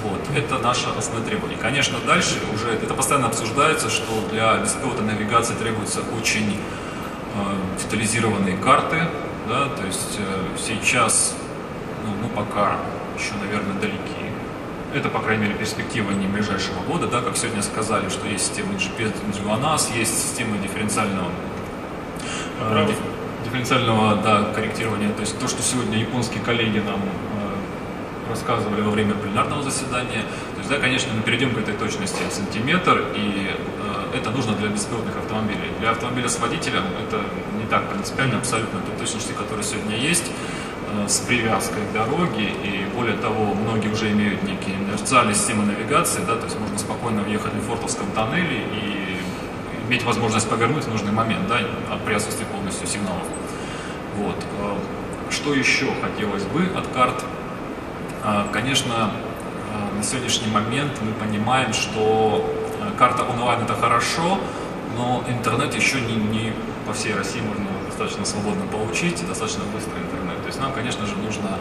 Вот. 0.05 0.21
Это 0.37 0.59
наше 0.59 0.89
основное 0.97 1.27
требование. 1.27 1.59
Конечно, 1.59 1.99
дальше 2.07 2.37
уже 2.55 2.71
это 2.71 2.95
постоянно 2.95 3.27
обсуждается, 3.27 3.91
что 3.91 4.13
для 4.31 4.57
беспилотной 4.57 5.13
навигации 5.13 5.55
требуются 5.55 6.01
очень 6.19 6.57
э, 7.35 7.83
детализированные 7.83 8.57
карты, 8.57 9.03
да, 9.49 9.69
то 9.69 9.85
есть 9.85 10.19
э, 10.19 10.45
сейчас 10.59 11.35
ну, 12.05 12.13
мы 12.23 12.29
пока 12.29 12.77
еще, 13.19 13.35
наверное, 13.43 13.75
далеки. 13.81 14.20
Это, 14.95 15.09
по 15.09 15.21
крайней 15.21 15.45
мере, 15.45 15.55
перспектива 15.55 16.11
не 16.11 16.27
ближайшего 16.27 16.81
года, 16.89 17.07
да, 17.07 17.21
как 17.21 17.37
сегодня 17.37 17.63
сказали, 17.63 18.09
что 18.09 18.27
есть 18.27 18.47
система 18.47 18.75
GPS 18.75 19.15
GLONASS, 19.45 19.97
есть 19.97 20.21
система 20.21 20.59
дифференциального, 20.59 21.31
э, 22.61 22.89
дифференциального 23.45 24.17
да, 24.17 24.53
корректирования. 24.53 25.13
То 25.13 25.21
есть 25.21 25.39
то, 25.39 25.47
что 25.47 25.63
сегодня 25.63 25.99
японские 25.99 26.43
коллеги 26.43 26.81
нам 26.81 26.99
э, 26.99 28.31
рассказывали 28.31 28.81
во 28.81 28.91
время 28.91 29.15
пленарного 29.15 29.63
заседания. 29.63 30.23
То 30.55 30.59
есть, 30.59 30.71
да, 30.71 30.79
конечно, 30.79 31.13
мы 31.15 31.23
перейдем 31.23 31.55
к 31.55 31.59
этой 31.59 31.75
точности 31.75 32.23
сантиметр, 32.31 33.05
и 33.15 33.51
э, 34.13 34.17
это 34.19 34.31
нужно 34.31 34.55
для 34.55 34.69
беспилотных 34.69 35.17
автомобилей. 35.17 35.71
Для 35.79 35.91
автомобиля 35.91 36.29
с 36.29 36.41
водителем 36.41 36.83
это 37.07 37.21
так 37.71 37.89
принципиально 37.89 38.39
абсолютно 38.39 38.81
той 38.81 38.97
точности, 38.99 39.33
которая 39.33 39.63
сегодня 39.63 39.97
есть, 39.97 40.31
э, 40.93 41.09
с 41.09 41.21
привязкой 41.21 41.83
к 41.87 41.93
дороге, 41.93 42.51
и 42.65 42.85
более 42.95 43.17
того, 43.17 43.40
многие 43.71 43.89
уже 43.89 44.11
имеют 44.11 44.43
некие 44.43 44.75
инерциальные 44.77 45.35
системы 45.35 45.65
навигации, 45.65 46.21
да, 46.27 46.37
то 46.37 46.45
есть 46.45 46.59
можно 46.59 46.77
спокойно 46.79 47.23
въехать 47.23 47.53
в 47.53 47.57
Лефортовском 47.57 48.07
тоннеле 48.13 48.65
и 48.73 49.17
иметь 49.87 50.03
возможность 50.05 50.49
повернуть 50.49 50.85
в 50.85 50.91
нужный 50.91 51.13
момент, 51.13 51.47
да, 51.49 51.61
при 52.05 52.15
отсутствии 52.15 52.45
полностью 52.45 52.87
сигналов. 52.87 53.25
Вот. 54.17 54.37
Э, 54.59 54.77
что 55.31 55.55
еще 55.55 55.87
хотелось 56.03 56.45
бы 56.45 56.67
от 56.77 56.87
карт? 56.89 57.25
Э, 58.25 58.45
конечно, 58.53 59.13
на 59.97 60.03
сегодняшний 60.03 60.51
момент 60.51 60.93
мы 61.01 61.13
понимаем, 61.13 61.73
что 61.73 62.45
карта 62.99 63.23
онлайн 63.23 63.63
это 63.63 63.75
хорошо, 63.75 64.41
но 64.97 65.23
интернет 65.29 65.75
еще 65.75 66.01
не, 66.01 66.15
не 66.15 66.53
по 66.87 66.93
всей 66.93 67.15
России 67.15 67.41
можно 67.41 67.67
достаточно 67.87 68.25
свободно 68.25 68.67
получить, 68.67 69.25
достаточно 69.27 69.63
быстрый 69.75 70.01
интернет. 70.03 70.41
То 70.41 70.47
есть 70.47 70.61
нам, 70.61 70.73
конечно 70.73 71.07
же, 71.07 71.17
нужно 71.17 71.59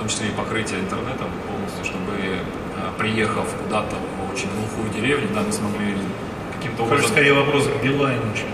том 0.00 0.08
числе 0.08 0.28
и 0.28 0.30
покрытие 0.30 0.80
интернетом 0.80 1.28
полностью, 1.46 1.84
чтобы 1.84 2.40
а, 2.76 2.90
приехав 2.98 3.46
куда-то 3.62 3.96
в 3.96 4.32
очень 4.32 4.48
глухую 4.48 4.90
деревню, 4.94 5.28
да, 5.34 5.42
мы 5.42 5.52
смогли 5.52 5.94
каким-то 6.56 6.84
образом... 6.84 7.10
скорее 7.10 7.34
вопрос 7.34 7.68
к 7.68 7.84
Билайну, 7.84 8.22
чем 8.34 8.46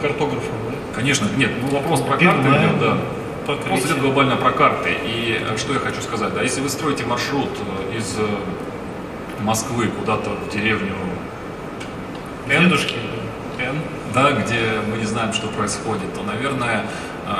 картографу, 0.00 0.50
да? 0.70 0.76
Конечно, 0.94 1.28
нет, 1.36 1.50
ну 1.60 1.68
вопрос 1.68 2.00
про 2.00 2.16
Билайн, 2.16 2.42
карты 2.42 2.58
идет, 2.58 2.80
да. 2.80 2.98
Покрытие. 3.46 3.70
Вопрос 3.70 3.90
идет 3.90 4.00
глобально 4.00 4.36
про 4.36 4.50
карты. 4.50 4.96
И 5.04 5.38
э, 5.40 5.56
что 5.58 5.74
я 5.74 5.78
хочу 5.78 6.00
сказать, 6.00 6.34
да, 6.34 6.42
если 6.42 6.62
вы 6.62 6.70
строите 6.70 7.04
маршрут 7.04 7.50
э, 7.92 7.98
из 7.98 8.16
э, 8.18 9.42
Москвы 9.42 9.88
куда-то 9.88 10.30
в 10.30 10.48
деревню 10.50 10.94
Дедушки, 12.48 12.96
N, 13.58 13.76
да, 14.14 14.32
где 14.32 14.80
мы 14.90 14.96
не 14.96 15.04
знаем, 15.04 15.34
что 15.34 15.48
происходит, 15.48 16.14
то, 16.14 16.22
наверное, 16.22 16.86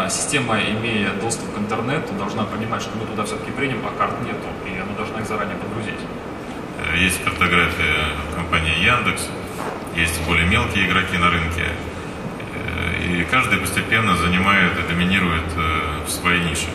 система, 0.09 0.59
имея 0.61 1.13
доступ 1.21 1.55
к 1.55 1.59
интернету, 1.59 2.13
должна 2.15 2.45
понимать, 2.45 2.83
что 2.83 2.97
мы 2.97 3.07
туда 3.07 3.25
все-таки 3.25 3.51
приним, 3.53 3.79
а 3.87 3.97
карт 3.97 4.15
нету, 4.23 4.49
и 4.67 4.79
она 4.79 4.93
должна 4.97 5.21
их 5.21 5.27
заранее 5.27 5.57
подгрузить. 5.57 6.01
Э, 6.79 6.97
есть 6.99 7.23
картография 7.25 8.13
компании 8.35 8.85
Яндекс, 8.85 9.29
есть 9.95 10.21
более 10.27 10.47
мелкие 10.47 10.87
игроки 10.87 11.17
на 11.17 11.31
рынке, 11.31 11.65
э, 12.55 13.05
и 13.05 13.25
каждый 13.25 13.59
постепенно 13.59 14.17
занимает 14.17 14.73
и 14.79 14.93
доминирует 14.93 15.47
э, 15.57 16.05
в 16.07 16.11
своей 16.11 16.45
нише. 16.45 16.69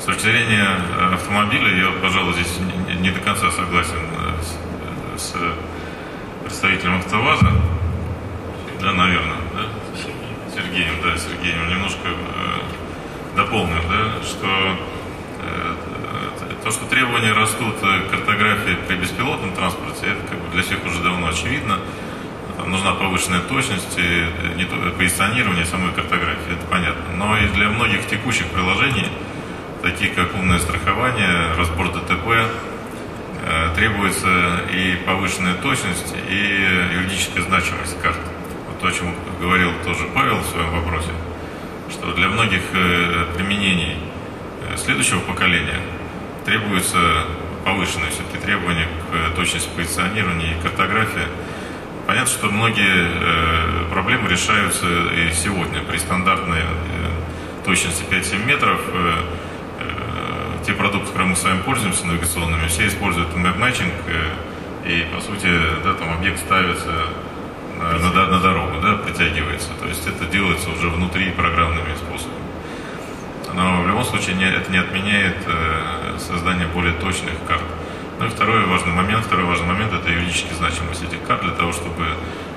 С 0.00 0.04
точки 0.04 0.22
зрения 0.22 0.78
автомобиля, 1.12 1.76
я, 1.76 1.90
пожалуй, 2.00 2.32
здесь 2.32 2.58
не 3.00 3.10
до 3.10 3.20
конца 3.20 3.50
согласен 3.50 3.98
с 5.18 5.34
представителем 6.42 6.96
АвтоВАЗа, 6.96 7.52
да, 8.80 8.92
наверное? 8.92 9.36
Сергеем, 10.70 10.94
да, 11.02 11.16
Сергеем 11.18 11.68
немножко 11.68 11.98
э, 12.04 13.36
дополнил, 13.36 13.82
да, 13.90 14.22
что 14.24 14.76
э, 15.42 15.74
то, 16.62 16.70
что 16.70 16.84
требования 16.86 17.32
растут 17.32 17.74
к 17.80 18.10
картографии 18.10 18.76
при 18.86 18.96
беспилотном 18.96 19.52
транспорте, 19.54 20.06
это 20.06 20.20
как 20.28 20.38
бы 20.38 20.48
для 20.52 20.62
всех 20.62 20.84
уже 20.86 21.02
давно 21.02 21.28
очевидно. 21.28 21.78
Там 22.56 22.70
нужна 22.70 22.92
повышенная 22.92 23.40
точность, 23.40 23.98
и 23.98 24.26
не 24.56 24.64
то, 24.64 24.76
позиционирование 24.96 25.64
самой 25.64 25.92
картографии, 25.92 26.52
это 26.52 26.66
понятно. 26.70 27.02
Но 27.16 27.36
и 27.36 27.48
для 27.48 27.68
многих 27.68 28.06
текущих 28.06 28.46
приложений, 28.46 29.08
таких 29.82 30.14
как 30.14 30.34
умное 30.34 30.60
страхование, 30.60 31.52
разбор 31.56 31.90
ДТП, 31.90 32.46
э, 33.42 33.74
требуется 33.74 34.60
и 34.72 34.94
повышенная 35.04 35.54
точность, 35.54 36.14
и 36.28 36.94
юридическая 36.94 37.42
значимость 37.42 38.00
карты 38.00 38.29
то, 38.80 38.88
о 38.88 38.92
чем 38.92 39.14
говорил 39.40 39.72
тоже 39.84 40.06
Павел 40.14 40.38
в 40.38 40.46
своем 40.46 40.70
вопросе, 40.70 41.10
что 41.90 42.12
для 42.12 42.28
многих 42.28 42.62
э, 42.72 43.26
применений 43.36 43.96
э, 44.62 44.76
следующего 44.76 45.20
поколения 45.20 45.80
требуется 46.46 46.98
повышенные 47.64 48.10
все-таки 48.10 48.38
требования 48.38 48.86
к 48.86 49.36
точности 49.36 49.68
позиционирования 49.76 50.56
и 50.56 50.62
картографии. 50.62 51.26
Понятно, 52.06 52.30
что 52.30 52.46
многие 52.46 53.88
проблемы 53.90 54.28
решаются 54.30 54.86
и 54.86 55.30
сегодня 55.32 55.82
при 55.82 55.98
стандартной 55.98 56.62
точности 57.64 58.02
5-7 58.10 58.46
метров. 58.46 58.80
Те 60.66 60.72
продукты, 60.72 61.08
которыми 61.08 61.30
мы 61.30 61.36
с 61.36 61.44
вами 61.44 61.60
пользуемся, 61.60 62.06
навигационными, 62.06 62.66
все 62.66 62.88
используют 62.88 63.28
map-matching, 63.36 63.92
и, 64.86 65.06
по 65.14 65.20
сути, 65.20 65.46
да, 65.84 65.92
там 65.94 66.14
объект 66.14 66.40
ставится 66.40 66.90
на, 67.80 68.26
на, 68.26 68.40
дорогу, 68.40 68.80
да, 68.82 68.94
притягивается. 68.96 69.70
То 69.80 69.88
есть 69.88 70.06
это 70.06 70.26
делается 70.26 70.70
уже 70.70 70.88
внутри 70.88 71.30
программными 71.30 71.94
способами. 71.94 72.40
Но 73.54 73.82
в 73.82 73.88
любом 73.88 74.04
случае 74.04 74.36
не, 74.36 74.44
это 74.44 74.70
не 74.70 74.78
отменяет 74.78 75.36
э, 75.46 76.18
создание 76.18 76.66
более 76.68 76.94
точных 76.94 77.34
карт. 77.48 77.64
Ну 78.18 78.26
и 78.26 78.28
второй 78.28 78.66
важный 78.66 78.92
момент, 78.92 79.24
второй 79.24 79.46
важный 79.46 79.66
момент 79.66 79.92
это 79.92 80.10
юридическая 80.10 80.54
значимость 80.54 81.02
этих 81.02 81.22
карт 81.26 81.42
для 81.42 81.52
того, 81.52 81.72
чтобы 81.72 82.06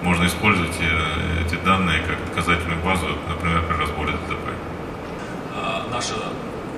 можно 0.02 0.26
использовать 0.26 0.76
э, 0.82 1.46
эти 1.46 1.56
данные 1.64 2.02
как 2.02 2.18
доказательную 2.28 2.82
базу, 2.84 3.08
например, 3.30 3.64
при 3.64 3.78
разборе 3.78 4.12
ДТП. 4.12 4.50
А, 5.56 5.86
наша 5.90 6.16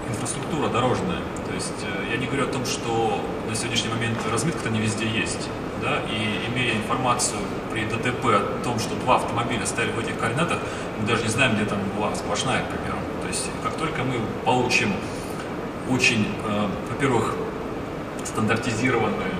инфраструктура 0.07 0.69
дорожная. 0.69 1.19
То 1.47 1.53
есть 1.53 1.83
э, 1.83 2.11
я 2.11 2.17
не 2.17 2.27
говорю 2.27 2.43
о 2.43 2.51
том, 2.51 2.65
что 2.65 3.21
на 3.49 3.55
сегодняшний 3.55 3.89
момент 3.89 4.17
разметка-то 4.31 4.69
не 4.69 4.79
везде 4.79 5.07
есть. 5.07 5.49
Да? 5.81 6.01
И 6.09 6.51
имея 6.51 6.75
информацию 6.75 7.39
при 7.75 7.83
ДТП 7.83 8.25
о 8.27 8.63
том, 8.63 8.79
что 8.79 8.95
два 8.95 9.17
автомобиля 9.17 9.65
стояли 9.65 9.91
в 9.91 9.99
этих 9.99 10.17
координатах, 10.17 10.59
мы 10.97 11.05
даже 11.05 11.23
не 11.23 11.29
знаем, 11.29 11.55
где 11.55 11.65
там 11.65 11.77
была 11.97 12.15
сплошная, 12.15 12.63
к 12.63 12.67
примеру. 12.69 12.97
То 13.21 13.27
есть 13.27 13.49
как 13.61 13.73
только 13.73 14.03
мы 14.03 14.15
получим 14.45 14.93
очень, 15.89 16.25
э, 16.45 16.67
во-первых, 16.89 17.35
стандартизированную 18.23 19.33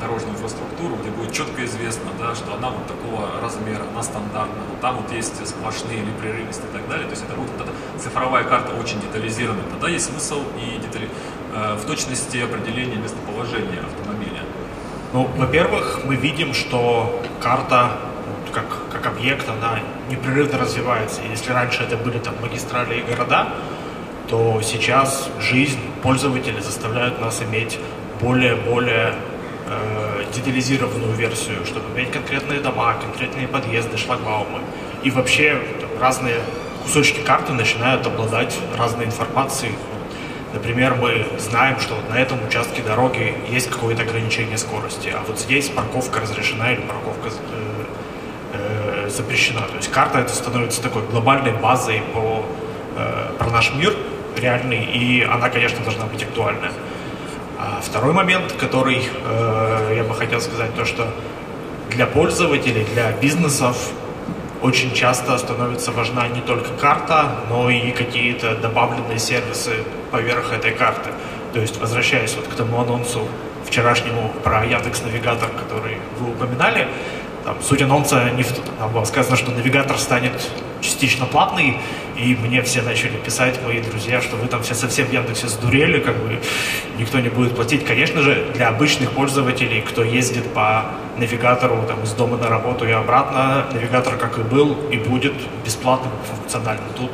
дорожную 0.00 0.34
инфраструктуру, 0.34 0.96
где 1.02 1.10
будет 1.10 1.32
четко 1.32 1.64
известно, 1.66 2.10
да, 2.18 2.34
что 2.34 2.54
она 2.54 2.70
вот 2.70 2.86
такого 2.86 3.40
размера, 3.42 3.82
она 3.92 4.02
стандартная, 4.02 4.64
вот 4.70 4.80
там 4.80 4.96
вот 4.96 5.12
есть 5.12 5.46
сплошные 5.46 5.98
или 5.98 6.10
прерывистые 6.20 6.70
и 6.70 6.72
так 6.72 6.88
далее. 6.88 7.06
То 7.06 7.12
есть 7.12 7.24
это 7.24 7.34
будет 7.34 7.50
вот 7.58 7.68
эта 7.68 7.72
цифровая 8.02 8.44
карта 8.44 8.72
очень 8.74 9.00
детализированная. 9.02 9.64
Тогда 9.70 9.88
есть 9.88 10.06
смысл 10.06 10.40
и 10.56 10.78
детали, 10.80 11.10
э, 11.54 11.74
в 11.74 11.84
точности 11.84 12.38
определения 12.38 12.96
местоположения 12.96 13.80
автомобиля. 13.80 14.40
Ну, 15.12 15.28
во-первых, 15.36 16.00
мы 16.04 16.16
видим, 16.16 16.52
что 16.52 17.22
карта 17.40 17.92
как, 18.52 18.64
как 18.90 19.06
объект, 19.06 19.48
она 19.48 19.80
непрерывно 20.10 20.58
развивается. 20.58 21.20
Если 21.30 21.52
раньше 21.52 21.82
это 21.82 21.96
были 21.96 22.18
там 22.18 22.34
магистрали 22.40 23.00
и 23.00 23.02
города, 23.02 23.48
то 24.28 24.60
сейчас 24.62 25.28
жизнь 25.40 25.80
пользователей 26.02 26.60
заставляет 26.60 27.20
нас 27.20 27.42
иметь 27.42 27.78
более-более 28.20 29.14
э, 29.68 30.24
детализированную 30.34 31.12
версию, 31.12 31.64
чтобы 31.66 31.86
иметь 31.94 32.10
конкретные 32.10 32.60
дома, 32.60 32.94
конкретные 32.94 33.46
подъезды, 33.46 33.96
шлагбаумы. 33.98 34.60
И 35.02 35.10
вообще 35.10 35.60
там, 35.80 35.90
разные 36.00 36.40
кусочки 36.82 37.20
карты 37.20 37.52
начинают 37.52 38.06
обладать 38.06 38.58
разной 38.78 39.04
информацией. 39.04 39.72
Например, 40.56 40.94
мы 40.94 41.26
знаем, 41.38 41.78
что 41.78 41.96
вот 41.96 42.08
на 42.08 42.18
этом 42.18 42.42
участке 42.42 42.80
дороги 42.80 43.34
есть 43.50 43.68
какое-то 43.68 44.04
ограничение 44.04 44.56
скорости, 44.56 45.12
а 45.14 45.22
вот 45.28 45.38
здесь 45.38 45.68
парковка 45.68 46.20
разрешена 46.20 46.72
или 46.72 46.80
парковка 46.80 47.28
э, 47.28 47.84
э, 48.54 49.10
запрещена. 49.10 49.60
То 49.60 49.76
есть 49.76 49.90
карта 49.90 50.20
это 50.20 50.34
становится 50.34 50.80
такой 50.80 51.02
глобальной 51.02 51.52
базой 51.52 52.00
по, 52.14 52.42
э, 52.96 53.32
про 53.38 53.50
наш 53.50 53.74
мир 53.74 53.94
реальный, 54.34 54.82
и 54.82 55.22
она, 55.22 55.50
конечно, 55.50 55.84
должна 55.84 56.06
быть 56.06 56.22
актуальная. 56.22 56.72
А 57.58 57.82
второй 57.82 58.14
момент, 58.14 58.54
который 58.58 59.02
э, 59.24 59.92
я 59.94 60.04
бы 60.04 60.14
хотел 60.14 60.40
сказать, 60.40 60.74
то 60.74 60.86
что 60.86 61.12
для 61.90 62.06
пользователей, 62.06 62.86
для 62.94 63.12
бизнесов 63.12 63.90
очень 64.62 64.92
часто 64.94 65.36
становится 65.38 65.92
важна 65.92 66.28
не 66.28 66.40
только 66.40 66.70
карта, 66.80 67.36
но 67.48 67.70
и 67.70 67.90
какие-то 67.90 68.54
добавленные 68.56 69.18
сервисы 69.18 69.72
поверх 70.10 70.52
этой 70.52 70.72
карты. 70.72 71.10
То 71.52 71.60
есть, 71.60 71.78
возвращаясь 71.80 72.34
вот 72.34 72.46
к 72.46 72.54
тому 72.54 72.80
анонсу 72.80 73.26
вчерашнему 73.66 74.32
про 74.44 74.64
Яндекс 74.64 75.02
Навигатор, 75.02 75.48
который 75.50 75.98
вы 76.18 76.30
упоминали, 76.30 76.88
там, 77.44 77.62
суть 77.62 77.80
анонса 77.80 78.30
не 78.30 78.42
в 78.42 78.52
там 78.52 78.92
было 78.92 79.04
сказано, 79.04 79.36
что 79.36 79.52
навигатор 79.52 79.96
станет 79.98 80.32
частично 80.80 81.26
платный, 81.26 81.78
и 82.16 82.34
мне 82.34 82.60
все 82.62 82.82
начали 82.82 83.16
писать, 83.16 83.60
мои 83.64 83.80
друзья, 83.80 84.20
что 84.20 84.36
вы 84.36 84.48
там 84.48 84.62
все 84.62 84.74
совсем 84.74 85.06
в 85.06 85.12
Яндексе 85.12 85.46
сдурели, 85.46 86.00
как 86.00 86.16
бы 86.16 86.40
никто 86.98 87.20
не 87.20 87.28
будет 87.28 87.54
платить. 87.54 87.86
Конечно 87.86 88.20
же, 88.22 88.46
для 88.54 88.68
обычных 88.68 89.12
пользователей, 89.12 89.80
кто 89.80 90.02
ездит 90.02 90.52
по 90.52 90.86
навигатору 91.18 91.82
там, 91.86 92.02
из 92.02 92.12
дома 92.12 92.36
на 92.36 92.48
работу 92.48 92.86
и 92.86 92.92
обратно, 92.92 93.66
навигатор 93.72 94.16
как 94.16 94.38
и 94.38 94.42
был 94.42 94.76
и 94.90 94.98
будет 94.98 95.34
бесплатным, 95.64 96.12
функциональным. 96.24 96.86
Тут 96.96 97.10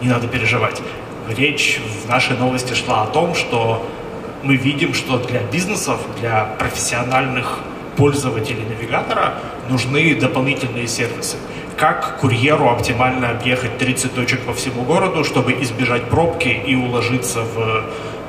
не 0.00 0.08
надо 0.08 0.26
переживать. 0.28 0.82
Речь 1.28 1.80
в 2.04 2.08
нашей 2.08 2.36
новости 2.36 2.74
шла 2.74 3.02
о 3.02 3.06
том, 3.06 3.34
что 3.34 3.86
мы 4.42 4.56
видим, 4.56 4.94
что 4.94 5.18
для 5.18 5.40
бизнесов, 5.42 6.00
для 6.20 6.44
профессиональных 6.58 7.60
пользователей 7.96 8.64
навигатора 8.64 9.34
нужны 9.68 10.14
дополнительные 10.14 10.88
сервисы. 10.88 11.36
Как 11.76 12.18
курьеру 12.20 12.68
оптимально 12.68 13.30
объехать 13.30 13.78
30 13.78 14.14
точек 14.14 14.40
по 14.40 14.52
всему 14.52 14.82
городу, 14.82 15.24
чтобы 15.24 15.52
избежать 15.62 16.04
пробки 16.04 16.48
и 16.48 16.74
уложиться 16.74 17.40
в, 17.42 17.84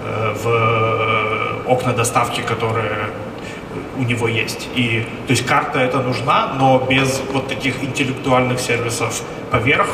э, 0.06 0.36
в 0.44 1.72
окна 1.72 1.94
доставки, 1.94 2.42
которые 2.42 3.10
у 4.02 4.04
него 4.04 4.28
есть. 4.28 4.68
И, 4.76 5.06
то 5.28 5.32
есть 5.32 5.46
карта 5.46 5.80
это 5.80 6.02
нужна, 6.02 6.54
но 6.60 6.80
без 6.90 7.22
вот 7.32 7.48
таких 7.48 7.84
интеллектуальных 7.84 8.60
сервисов 8.60 9.22
поверх 9.52 9.88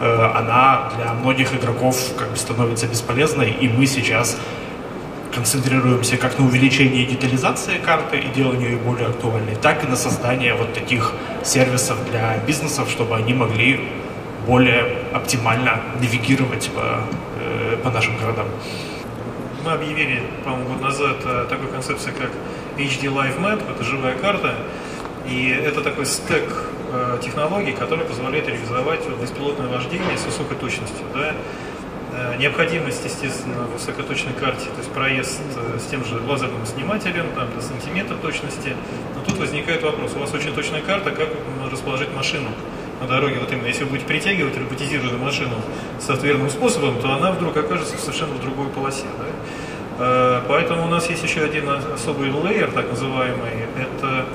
э, 0.00 0.30
она 0.34 0.92
для 0.96 1.14
многих 1.14 1.54
игроков 1.54 1.96
как 2.18 2.30
бы 2.30 2.36
становится 2.36 2.86
бесполезной, 2.86 3.50
и 3.50 3.68
мы 3.68 3.86
сейчас 3.86 4.36
концентрируемся 5.34 6.16
как 6.16 6.38
на 6.38 6.44
увеличении 6.46 7.04
детализации 7.06 7.78
карты 7.84 8.18
и 8.18 8.28
деланию 8.28 8.72
ее 8.72 8.76
более 8.76 9.08
актуальной, 9.08 9.56
так 9.56 9.82
и 9.82 9.86
на 9.86 9.96
создание 9.96 10.54
вот 10.54 10.74
таких 10.74 11.12
сервисов 11.42 11.96
для 12.10 12.36
бизнесов, 12.46 12.90
чтобы 12.90 13.16
они 13.16 13.32
могли 13.34 13.80
более 14.46 14.98
оптимально 15.12 15.80
навигировать 16.00 16.70
по, 16.70 17.00
э, 17.40 17.76
по 17.82 17.90
нашим 17.90 18.16
городам. 18.18 18.46
Мы 19.64 19.72
объявили, 19.72 20.22
по-моему, 20.44 20.74
год 20.74 20.82
назад 20.82 21.16
э, 21.24 21.46
такой 21.48 21.68
концепции, 21.68 22.10
как 22.10 22.30
HD 22.76 23.12
Live 23.12 23.40
Map, 23.40 23.62
это 23.70 23.84
живая 23.84 24.16
карта, 24.16 24.54
и 25.28 25.48
это 25.48 25.80
такой 25.80 26.06
стек 26.06 26.44
э, 26.92 27.18
технологий, 27.22 27.72
который 27.72 28.04
позволяет 28.04 28.48
реализовать 28.48 29.00
беспилотное 29.20 29.68
вождение 29.68 30.18
с 30.18 30.24
высокой 30.24 30.56
точностью. 30.56 31.06
Да? 31.14 31.34
Э, 32.12 32.36
необходимость, 32.38 33.04
естественно, 33.04 33.64
в 33.64 33.72
высокоточной 33.72 34.32
карте, 34.34 34.66
то 34.66 34.78
есть 34.78 34.90
проезд 34.92 35.40
э, 35.56 35.78
с 35.78 35.90
тем 35.90 36.04
же 36.04 36.20
лазерным 36.20 36.64
снимателем, 36.66 37.26
там 37.34 37.48
до 37.54 37.60
сантиметра 37.60 38.16
точности. 38.16 38.76
Но 39.16 39.22
тут 39.24 39.38
возникает 39.38 39.82
вопрос, 39.82 40.12
у 40.14 40.18
вас 40.18 40.32
очень 40.34 40.54
точная 40.54 40.82
карта, 40.82 41.10
как 41.10 41.28
расположить 41.70 42.12
машину 42.14 42.50
на 43.00 43.08
дороге, 43.08 43.40
вот 43.40 43.50
именно, 43.50 43.66
если 43.66 43.84
вы 43.84 43.90
будете 43.90 44.06
притягивать 44.06 44.56
роботизированную 44.56 45.18
машину 45.18 45.56
соответственным 46.00 46.50
способом, 46.50 47.00
то 47.00 47.12
она 47.12 47.32
вдруг 47.32 47.56
окажется 47.56 47.96
совершенно 47.98 48.34
в 48.34 48.40
другой 48.40 48.68
полосе. 48.68 49.06
Да? 49.18 49.26
Э, 49.98 50.42
поэтому 50.48 50.84
у 50.84 50.88
нас 50.88 51.08
есть 51.08 51.22
еще 51.22 51.42
один 51.42 51.68
особый 51.68 52.30
лейер, 52.30 52.70
так 52.72 52.88
называемый, 52.90 53.50
это 53.78 54.26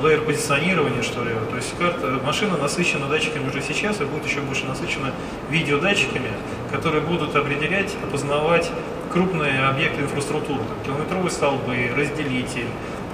лейер 0.00 0.22
позиционирования, 0.22 1.02
что 1.02 1.24
ли. 1.24 1.30
То 1.50 1.56
есть 1.56 1.76
карта, 1.78 2.20
машина 2.24 2.56
насыщена 2.56 3.06
датчиками 3.06 3.48
уже 3.48 3.60
сейчас 3.60 4.00
и 4.00 4.04
будет 4.04 4.26
еще 4.26 4.40
больше 4.40 4.66
насыщена 4.66 5.12
видеодатчиками, 5.50 6.30
которые 6.70 7.02
будут 7.02 7.34
определять, 7.34 7.94
опознавать 8.02 8.70
крупные 9.12 9.66
объекты 9.66 10.02
инфраструктуры, 10.02 10.62
километровые 10.86 11.30
столбы, 11.30 11.90
разделитель, 11.96 12.68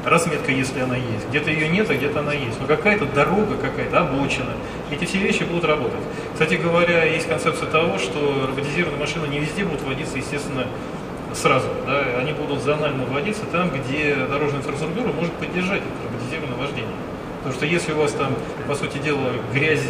разметка, 0.05 0.53
если 0.53 0.81
она 0.81 0.97
есть. 0.97 1.29
Где-то 1.31 1.51
ее 1.51 1.69
нет, 1.69 1.91
а 1.91 1.95
где-то 1.95 2.21
она 2.21 2.33
есть. 2.33 2.61
Но 2.61 2.67
какая-то 2.67 3.07
дорога, 3.07 3.57
какая-то 3.57 4.01
обочина. 4.01 4.53
Эти 4.91 5.05
все 5.05 5.19
вещи 5.19 5.43
будут 5.43 5.65
работать. 5.65 6.01
Кстати 6.33 6.55
говоря, 6.55 7.05
есть 7.05 7.27
концепция 7.27 7.69
того, 7.69 7.99
что 7.99 8.47
роботизированные 8.47 9.01
машины 9.01 9.27
не 9.27 9.41
везде 9.41 9.65
будут 9.65 9.83
водиться, 9.83 10.19
естественно, 10.19 10.67
сразу. 11.35 11.69
Да? 11.87 12.03
Они 12.19 12.33
будут 12.33 12.63
зонально 12.63 13.05
вводиться 13.05 13.45
там, 13.51 13.71
где 13.71 14.15
дорожная 14.15 14.61
инфраструктура 14.61 15.09
может 15.13 15.33
поддержать 15.35 15.83
это 15.83 16.09
роботизированное 16.09 16.59
вождение. 16.59 16.97
Потому 17.39 17.55
что 17.55 17.67
если 17.67 17.93
у 17.93 17.99
вас 17.99 18.13
там, 18.13 18.35
по 18.67 18.75
сути 18.75 18.99
дела, 18.99 19.31
грязь, 19.53 19.87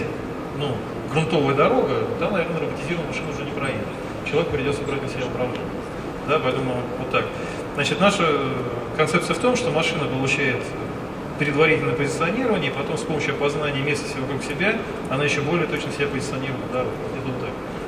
ну, 0.58 0.76
грунтовая 1.12 1.54
дорога, 1.54 1.94
там, 2.18 2.32
наверное, 2.32 2.60
роботизированная 2.60 3.08
машина 3.08 3.30
уже 3.30 3.44
не 3.44 3.50
проедет. 3.52 3.86
Человек 4.28 4.50
придется 4.50 4.82
брать 4.82 5.02
на 5.02 5.08
себя 5.08 5.26
управление. 5.26 5.66
Да, 6.28 6.38
поэтому 6.42 6.74
вот 6.98 7.10
так. 7.10 7.24
Значит, 7.74 8.00
наша 8.00 8.24
концепция 8.96 9.34
в 9.34 9.38
том, 9.38 9.56
что 9.56 9.70
машина 9.70 10.04
получает 10.04 10.62
предварительное 11.38 11.94
позиционирование, 11.94 12.70
и 12.70 12.74
потом 12.74 12.96
с 12.96 13.02
помощью 13.02 13.34
опознания 13.34 13.80
местности 13.80 14.18
вокруг 14.18 14.42
себя, 14.42 14.74
она 15.10 15.24
еще 15.24 15.42
более 15.42 15.66
точно 15.66 15.92
себя 15.92 16.08
позиционирует 16.08 16.60
на 16.68 16.72
дороге. 16.72 16.96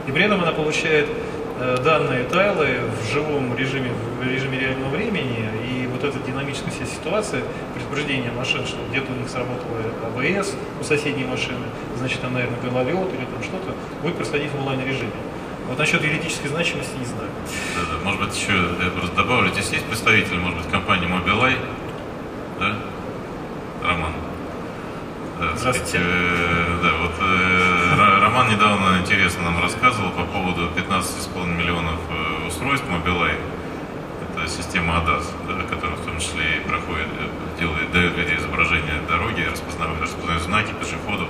И 0.07 0.13
при 0.13 0.25
этом 0.25 0.43
она 0.43 0.53
получает 0.53 1.07
Э, 1.07 1.38
данные 1.59 2.25
тайлы 2.25 2.81
в 3.03 3.13
живом 3.13 3.57
режиме, 3.57 3.91
в 4.21 4.27
режиме 4.27 4.59
реального 4.59 4.91
времени, 4.91 5.49
и 5.69 5.87
вот 5.87 6.05
эта 6.05 6.19
динамическая 6.21 6.73
ситуация, 6.87 7.43
предупреждение 7.75 8.31
машин, 8.33 8.67
что 8.67 8.79
где-то 8.91 9.13
у 9.13 9.17
них 9.17 9.29
сработало 9.29 9.79
АБС 10.07 10.55
у 10.81 10.85
соседней 10.85 11.25
машины, 11.25 11.67
значит, 11.97 12.21
там, 12.21 12.35
наверное, 12.35 12.59
гололед 12.61 13.09
или 13.15 13.25
там 13.25 13.43
что-то, 13.43 13.75
будет 14.03 14.17
происходить 14.17 14.53
в 14.53 14.59
онлайн-режиме. 14.59 15.11
Вот 15.69 15.79
насчет 15.79 16.03
юридической 16.03 16.49
значимости 16.49 16.97
не 16.99 17.05
знаю. 17.05 17.29
Да, 17.77 17.93
да. 17.93 18.05
Может 18.05 18.21
быть, 18.21 18.41
еще 18.41 18.53
я 18.53 18.91
просто 18.91 19.15
добавлю, 19.17 19.51
здесь 19.53 19.71
есть 19.71 19.85
представитель, 19.85 20.39
может 20.39 20.59
быть, 20.59 20.71
компании 20.71 21.09
Mobileye, 21.09 21.59
да? 22.59 22.77
Роман. 23.83 24.13
Да, 25.39 25.57
Здравствуйте. 25.57 25.99
э, 26.03 26.79
да, 26.83 26.91
вот 27.01 27.13
э, 27.21 28.21
Роман 28.21 28.51
недавно 28.51 28.99
интересно 28.99 29.45
нам 29.45 29.63
рассказывал 29.63 30.11
по 30.11 30.25
поводу 30.25 30.69
15,5 30.77 31.47
миллионов 31.57 32.01
э, 32.11 32.49
устройств 32.49 32.85
Mobileye. 32.89 33.39
Это 34.21 34.49
система 34.49 34.95
ADAS, 34.95 35.27
да, 35.47 35.63
которая 35.73 35.95
в 35.97 36.05
том 36.05 36.19
числе 36.19 36.57
и 36.57 36.69
проходит, 36.69 37.07
делает, 37.57 37.93
дает 37.93 38.19
виде 38.19 38.35
изображения 38.37 39.01
дороги, 39.09 39.43
распознавает, 39.43 40.03
распознает 40.03 40.43
знаки 40.43 40.73
пешеходов 40.73 41.29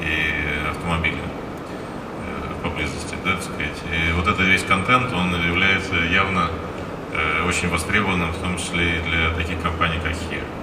и 0.00 0.68
автомобилей 0.70 1.22
э, 1.22 2.62
поблизости, 2.64 3.14
да, 3.24 3.34
так 3.34 3.42
сказать. 3.44 3.82
И 3.92 4.12
вот 4.14 4.26
этот 4.26 4.46
весь 4.46 4.64
контент, 4.64 5.12
он 5.12 5.32
является 5.46 5.94
явно 5.94 6.50
э, 7.12 7.46
очень 7.46 7.68
востребованным, 7.68 8.32
в 8.32 8.38
том 8.38 8.58
числе 8.58 8.96
и 8.96 9.00
для 9.02 9.30
таких 9.30 9.62
компаний, 9.62 10.00
как 10.02 10.10
HERE. 10.10 10.57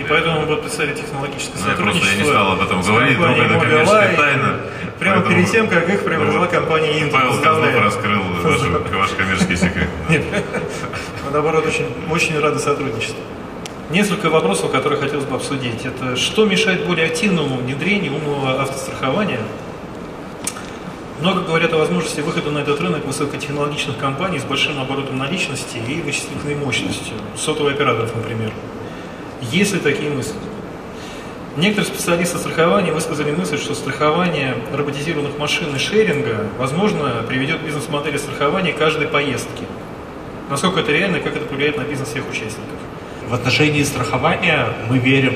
И 0.00 0.04
поэтому 0.08 0.40
будут 0.46 0.62
представить 0.62 0.96
технологическое 0.96 1.60
Ну, 1.62 1.70
сотрудничество. 1.70 2.00
просто 2.00 2.08
я 2.10 2.16
не 2.16 2.24
стал 2.30 2.52
об 2.52 2.60
этом 2.62 2.80
говорить, 2.82 3.16
компанией 3.18 3.44
это 3.44 3.60
коммерческая 3.60 4.16
тайна. 4.16 4.60
Прямо 4.98 5.14
Поэтому- 5.20 5.36
перед 5.36 5.50
тем, 5.52 5.68
как 5.68 5.88
их 5.88 6.04
приобрела 6.04 6.38
Вот. 6.40 6.50
компания 6.50 6.92
Intel. 7.00 7.10
Павел 7.10 7.30
Поздравляю. 7.30 7.82
раскрыл 7.84 8.22
ваш, 8.98 9.10
коммерческий 9.10 9.56
секрет. 9.56 9.88
Нет, 10.08 10.24
мы, 11.24 11.30
наоборот, 11.32 11.66
очень, 11.66 11.86
очень 12.10 12.38
рады 12.38 12.58
сотрудничеству. 12.58 13.20
Несколько 13.90 14.30
вопросов, 14.30 14.70
которые 14.70 15.00
хотелось 15.00 15.24
бы 15.24 15.36
обсудить. 15.36 15.84
Это 15.84 16.16
что 16.16 16.44
мешает 16.46 16.86
более 16.86 17.06
активному 17.06 17.56
внедрению 17.56 18.14
умного 18.14 18.62
автострахования? 18.62 19.40
Много 21.20 21.40
говорят 21.42 21.72
о 21.74 21.78
возможности 21.78 22.20
выхода 22.20 22.50
на 22.50 22.60
этот 22.60 22.80
рынок 22.80 23.04
высокотехнологичных 23.04 23.98
компаний 23.98 24.38
с 24.38 24.44
большим 24.44 24.80
оборотом 24.80 25.18
наличности 25.18 25.76
и 25.76 26.00
вычислительной 26.00 26.54
мощностью, 26.54 27.14
сотовых 27.36 27.74
операторов, 27.74 28.14
например. 28.16 28.52
Есть 29.40 29.72
ли 29.72 29.80
такие 29.80 30.10
мысли? 30.10 30.34
Некоторые 31.56 31.92
специалисты 31.92 32.38
страхования 32.38 32.92
высказали 32.92 33.32
мысль, 33.32 33.58
что 33.58 33.74
страхование 33.74 34.54
роботизированных 34.72 35.38
машин 35.38 35.74
и 35.74 35.78
шеринга, 35.78 36.46
возможно, 36.58 37.24
приведет 37.26 37.58
к 37.58 37.62
бизнес-модели 37.62 38.18
страхования 38.18 38.72
каждой 38.72 39.08
поездки. 39.08 39.64
Насколько 40.48 40.80
это 40.80 40.92
реально 40.92 41.16
и 41.16 41.20
как 41.20 41.36
это 41.36 41.46
повлияет 41.46 41.76
на 41.76 41.82
бизнес 41.82 42.08
всех 42.08 42.28
участников? 42.28 42.78
В 43.28 43.34
отношении 43.34 43.82
страхования 43.82 44.68
мы 44.88 44.98
верим, 44.98 45.34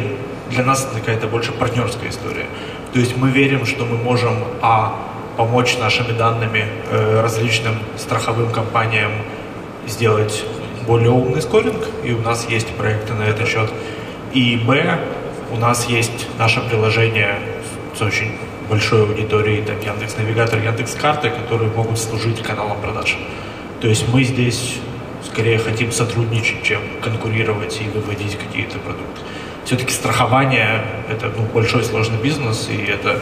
для 0.50 0.64
нас 0.64 0.84
это 0.84 1.00
какая-то 1.00 1.26
больше 1.26 1.52
партнерская 1.52 2.10
история. 2.10 2.46
То 2.92 3.00
есть 3.00 3.16
мы 3.16 3.30
верим, 3.30 3.66
что 3.66 3.84
мы 3.84 3.96
можем, 3.96 4.34
а, 4.62 4.94
помочь 5.36 5.78
нашими 5.78 6.12
данными 6.16 6.66
э, 6.90 7.20
различным 7.20 7.74
страховым 7.96 8.52
компаниям 8.52 9.10
сделать 9.86 10.44
более 10.86 11.10
умный 11.10 11.42
скоринг, 11.42 11.84
и 12.04 12.12
у 12.12 12.20
нас 12.20 12.48
есть 12.48 12.68
проекты 12.68 13.14
на 13.14 13.22
этот 13.24 13.48
счет. 13.48 13.70
И, 14.32 14.56
б, 14.56 14.98
у 15.52 15.56
нас 15.56 15.86
есть 15.86 16.28
наше 16.38 16.60
приложение 16.60 17.38
с 17.96 18.02
очень 18.02 18.32
большой 18.68 19.02
аудиторией, 19.02 19.62
там, 19.62 19.76
Яндекс 19.80 20.16
Навигатор, 20.16 20.58
Яндекс 20.58 20.94
Карты, 20.94 21.30
которые 21.30 21.70
могут 21.70 21.98
служить 21.98 22.42
каналом 22.42 22.80
продаж. 22.80 23.18
То 23.80 23.88
есть 23.88 24.08
мы 24.08 24.24
здесь 24.24 24.78
скорее 25.24 25.58
хотим 25.58 25.92
сотрудничать, 25.92 26.62
чем 26.62 26.80
конкурировать 27.02 27.80
и 27.80 27.88
выводить 27.88 28.38
какие-то 28.38 28.78
продукты. 28.78 29.20
Все-таки 29.64 29.92
страхование– 29.92 30.84
это 31.10 31.32
ну, 31.36 31.44
большой 31.52 31.84
сложный 31.84 32.18
бизнес, 32.18 32.68
и 32.70 32.84
это 32.84 33.18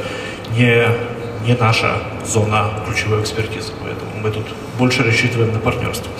не, 0.56 0.86
не 1.46 1.54
наша 1.54 1.98
зона 2.26 2.70
ключевой 2.86 3.22
экспертизы, 3.22 3.72
поэтому 3.80 4.10
мы 4.22 4.30
тут 4.30 4.46
больше 4.78 5.04
рассчитываем 5.04 5.52
на 5.52 5.60
партнерство. 5.60 6.10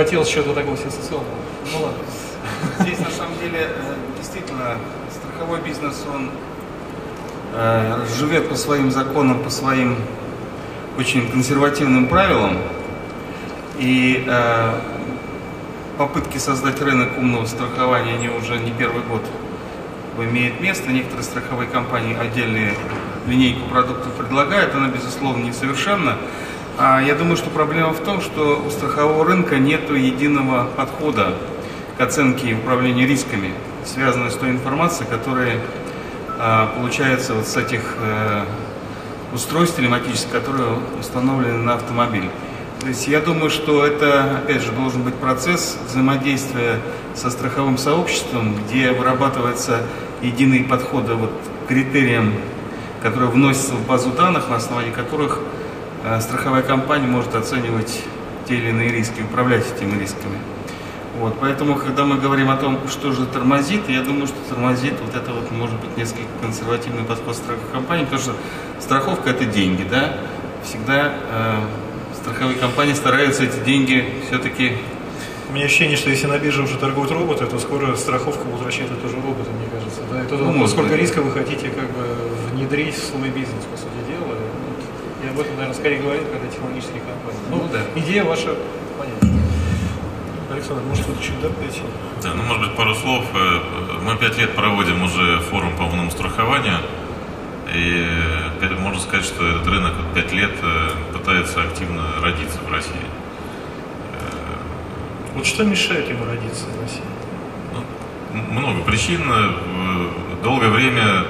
Хотелось 0.00 0.30
чего-то 0.30 0.54
такого 0.54 0.78
сенсационного. 0.78 1.34
Ну 1.74 1.82
ладно. 1.82 1.98
Здесь 2.78 2.98
на 3.00 3.10
самом 3.10 3.38
деле 3.38 3.68
э, 3.68 3.94
действительно 4.16 4.78
страховой 5.10 5.60
бизнес, 5.60 6.06
он 6.10 6.30
э, 7.52 8.06
живет 8.18 8.48
по 8.48 8.54
своим 8.54 8.90
законам, 8.90 9.42
по 9.42 9.50
своим 9.50 9.96
очень 10.96 11.30
консервативным 11.30 12.06
правилам. 12.06 12.56
И 13.78 14.24
э, 14.26 14.80
попытки 15.98 16.38
создать 16.38 16.80
рынок 16.80 17.18
умного 17.18 17.44
страхования, 17.44 18.14
они 18.14 18.30
уже 18.30 18.58
не 18.58 18.70
первый 18.70 19.02
год 19.02 19.22
имеют 20.18 20.62
место. 20.62 20.90
Некоторые 20.90 21.24
страховые 21.24 21.68
компании 21.68 22.16
отдельные 22.18 22.72
линейку 23.26 23.68
продуктов 23.68 24.14
предлагают, 24.14 24.74
она, 24.74 24.88
безусловно, 24.88 25.44
несовершенна. 25.44 26.12
А 26.12 26.16
я 26.80 27.14
думаю, 27.14 27.36
что 27.36 27.50
проблема 27.50 27.90
в 27.90 28.00
том, 28.00 28.22
что 28.22 28.62
у 28.66 28.70
страхового 28.70 29.24
рынка 29.24 29.58
нет 29.58 29.90
единого 29.90 30.66
подхода 30.76 31.34
к 31.98 32.00
оценке 32.00 32.48
и 32.48 32.54
управлению 32.54 33.06
рисками, 33.06 33.52
связанной 33.84 34.30
с 34.30 34.34
той 34.34 34.50
информацией, 34.50 35.06
которая 35.10 35.58
а, 36.38 36.68
получается 36.74 37.34
вот 37.34 37.46
с 37.46 37.54
этих 37.58 37.96
э, 37.98 38.44
устройств 39.34 39.76
телематических, 39.76 40.32
которые 40.32 40.78
установлены 40.98 41.58
на 41.58 41.74
автомобиле. 41.74 42.30
То 42.80 42.88
есть 42.88 43.06
я 43.08 43.20
думаю, 43.20 43.50
что 43.50 43.84
это, 43.84 44.38
опять 44.38 44.62
же, 44.62 44.72
должен 44.72 45.02
быть 45.02 45.14
процесс 45.16 45.76
взаимодействия 45.86 46.80
со 47.14 47.28
страховым 47.28 47.76
сообществом, 47.76 48.54
где 48.54 48.92
вырабатываются 48.92 49.82
единые 50.22 50.64
подходы 50.64 51.12
вот, 51.12 51.30
к 51.66 51.68
критериям, 51.68 52.32
которые 53.02 53.30
вносятся 53.30 53.74
в 53.74 53.86
базу 53.86 54.12
данных, 54.12 54.48
на 54.48 54.56
основании 54.56 54.92
которых 54.92 55.40
страховая 56.20 56.62
компания 56.62 57.06
может 57.06 57.34
оценивать 57.34 58.02
те 58.48 58.54
или 58.56 58.70
иные 58.70 58.90
риски, 58.90 59.20
управлять 59.22 59.64
этими 59.76 59.98
рисками. 60.00 60.38
Вот, 61.18 61.36
поэтому, 61.40 61.74
когда 61.74 62.04
мы 62.04 62.16
говорим 62.16 62.50
о 62.50 62.56
том, 62.56 62.78
что 62.88 63.12
же 63.12 63.26
тормозит, 63.26 63.88
я 63.88 64.00
думаю, 64.00 64.26
что 64.26 64.36
тормозит 64.48 64.94
вот 65.04 65.14
это 65.14 65.32
вот, 65.32 65.50
может 65.50 65.78
быть, 65.80 65.96
несколько 65.96 66.28
консервативный 66.40 67.04
подход 67.04 67.36
страховых 67.36 67.70
компаний, 67.72 68.04
потому 68.04 68.22
что 68.22 68.32
страховка– 68.80 69.30
это 69.30 69.44
деньги, 69.44 69.82
да, 69.82 70.14
всегда 70.64 71.12
э, 71.30 71.54
страховые 72.22 72.56
компании 72.58 72.94
стараются 72.94 73.44
эти 73.44 73.58
деньги 73.58 74.04
все-таки 74.28 74.78
У 75.50 75.52
меня 75.52 75.64
ощущение, 75.66 75.96
что 75.96 76.10
если 76.10 76.26
на 76.28 76.38
бирже 76.38 76.62
уже 76.62 76.78
торгуют 76.78 77.10
роботы, 77.10 77.44
то 77.44 77.58
скоро 77.58 77.96
страховку 77.96 78.44
будут 78.46 78.64
рассчитывать 78.64 79.02
тоже 79.02 79.16
роботы, 79.16 79.50
мне 79.50 79.66
кажется. 79.72 80.00
Да? 80.10 80.22
И 80.22 80.26
тут 80.26 80.40
Ну, 80.40 80.66
сколько 80.68 80.90
быть. 80.90 81.00
риска 81.00 81.22
вы 81.22 81.32
хотите 81.32 81.68
как 81.70 81.90
бы 81.90 82.06
внедрить 82.52 82.94
в 82.94 83.04
свой 83.04 83.28
бизнес, 83.30 83.64
по 83.70 83.76
сути 83.76 83.99
об 85.30 85.38
этом, 85.40 85.52
наверное, 85.56 85.74
скорее 85.74 86.00
говорил, 86.00 86.24
когда 86.24 86.46
технологические 86.48 87.00
компании. 87.00 87.40
Ну, 87.50 87.56
Ну, 87.56 87.68
да. 87.72 88.00
идея 88.00 88.24
ваша 88.24 88.54
понятна. 88.98 89.28
Александр, 90.52 90.82
может, 90.88 91.06
вы 91.06 91.14
чуть 91.22 91.40
добавите? 91.40 91.80
Да, 92.22 92.34
ну, 92.34 92.42
может 92.42 92.66
быть, 92.68 92.76
пару 92.76 92.94
слов. 92.94 93.24
Э, 93.34 93.60
Мы 94.02 94.16
пять 94.16 94.36
лет 94.38 94.54
проводим 94.54 95.02
уже 95.02 95.38
форум 95.50 95.76
по 95.76 95.82
умному 95.82 96.10
страхованию. 96.10 96.78
И 97.72 98.04
э, 98.60 98.74
можно 98.80 99.00
сказать, 99.00 99.24
что 99.24 99.46
этот 99.46 99.66
рынок 99.68 99.92
вот 99.96 100.12
пять 100.14 100.32
лет 100.32 100.52
э, 100.62 100.88
пытается 101.12 101.62
активно 101.62 102.02
родиться 102.22 102.58
в 102.66 102.72
России. 102.72 103.06
Вот 105.34 105.46
что 105.46 105.64
мешает 105.64 106.08
ему 106.08 106.24
родиться 106.24 106.66
в 106.66 106.82
России? 106.82 107.02
М- 108.34 108.52
Много 108.58 108.82
причин. 108.82 109.22
Долгое 110.42 110.68
время 110.70 111.24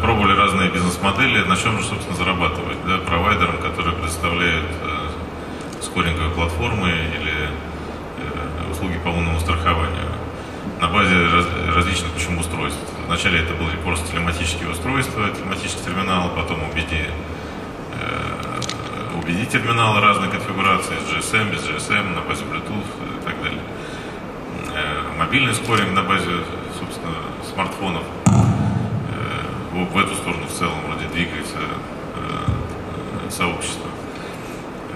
пробовали 0.00 0.34
разные 0.36 0.70
бизнес-модели, 0.70 1.44
на 1.44 1.56
чем 1.56 1.78
же, 1.80 1.84
собственно, 1.86 2.16
зарабатывать. 2.16 2.73
Да, 2.86 2.98
провайдерам, 2.98 3.56
которые 3.58 3.94
предоставляют 3.94 4.66
э, 4.82 5.82
скоринговые 5.82 6.30
платформы 6.32 6.90
или 6.90 7.32
э, 7.48 8.70
услуги 8.70 8.98
по 9.02 9.08
умному 9.08 9.40
страхованию 9.40 10.04
на 10.80 10.88
базе 10.88 11.14
раз- 11.28 11.74
различных 11.76 12.12
причем 12.12 12.38
устройств. 12.38 12.78
Вначале 13.06 13.40
это 13.40 13.54
были 13.54 13.76
просто 13.76 14.10
телематические 14.10 14.68
устройства, 14.70 15.30
телематический 15.30 15.82
терминал, 15.84 16.30
потом 16.36 16.58
убеди, 16.70 17.06
э, 18.00 19.18
убеди 19.18 19.46
терминалы 19.46 20.02
разной 20.02 20.28
конфигурации, 20.28 20.94
с 20.98 21.10
GSM, 21.10 21.52
без 21.52 21.62
GSM, 21.66 22.14
на 22.14 22.20
базе 22.20 22.44
Bluetooth 22.44 23.20
и 23.20 23.24
так 23.24 23.42
далее. 23.42 23.60
Э, 24.74 25.18
Мобильный 25.18 25.54
скоринг 25.54 25.92
на 25.92 26.02
базе, 26.02 26.30
собственно, 26.78 27.14
смартфонов. 27.50 28.02
Э, 28.26 28.34
В 29.72 29.98
эту 29.98 30.14
сторону 30.16 30.46
в 30.46 30.52
целом 30.52 30.74
вроде 30.86 31.06
двигается 31.08 31.56
сообщество. 33.34 33.90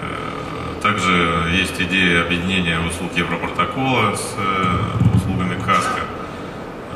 Э, 0.01 0.81
Также 0.81 1.51
есть 1.51 1.79
идея 1.81 2.23
объединения 2.23 2.79
услуг 2.79 3.11
Европротокола 3.15 4.15
с 4.15 4.35
э, 4.37 5.15
услугами 5.15 5.55
КАСКО. 5.61 6.01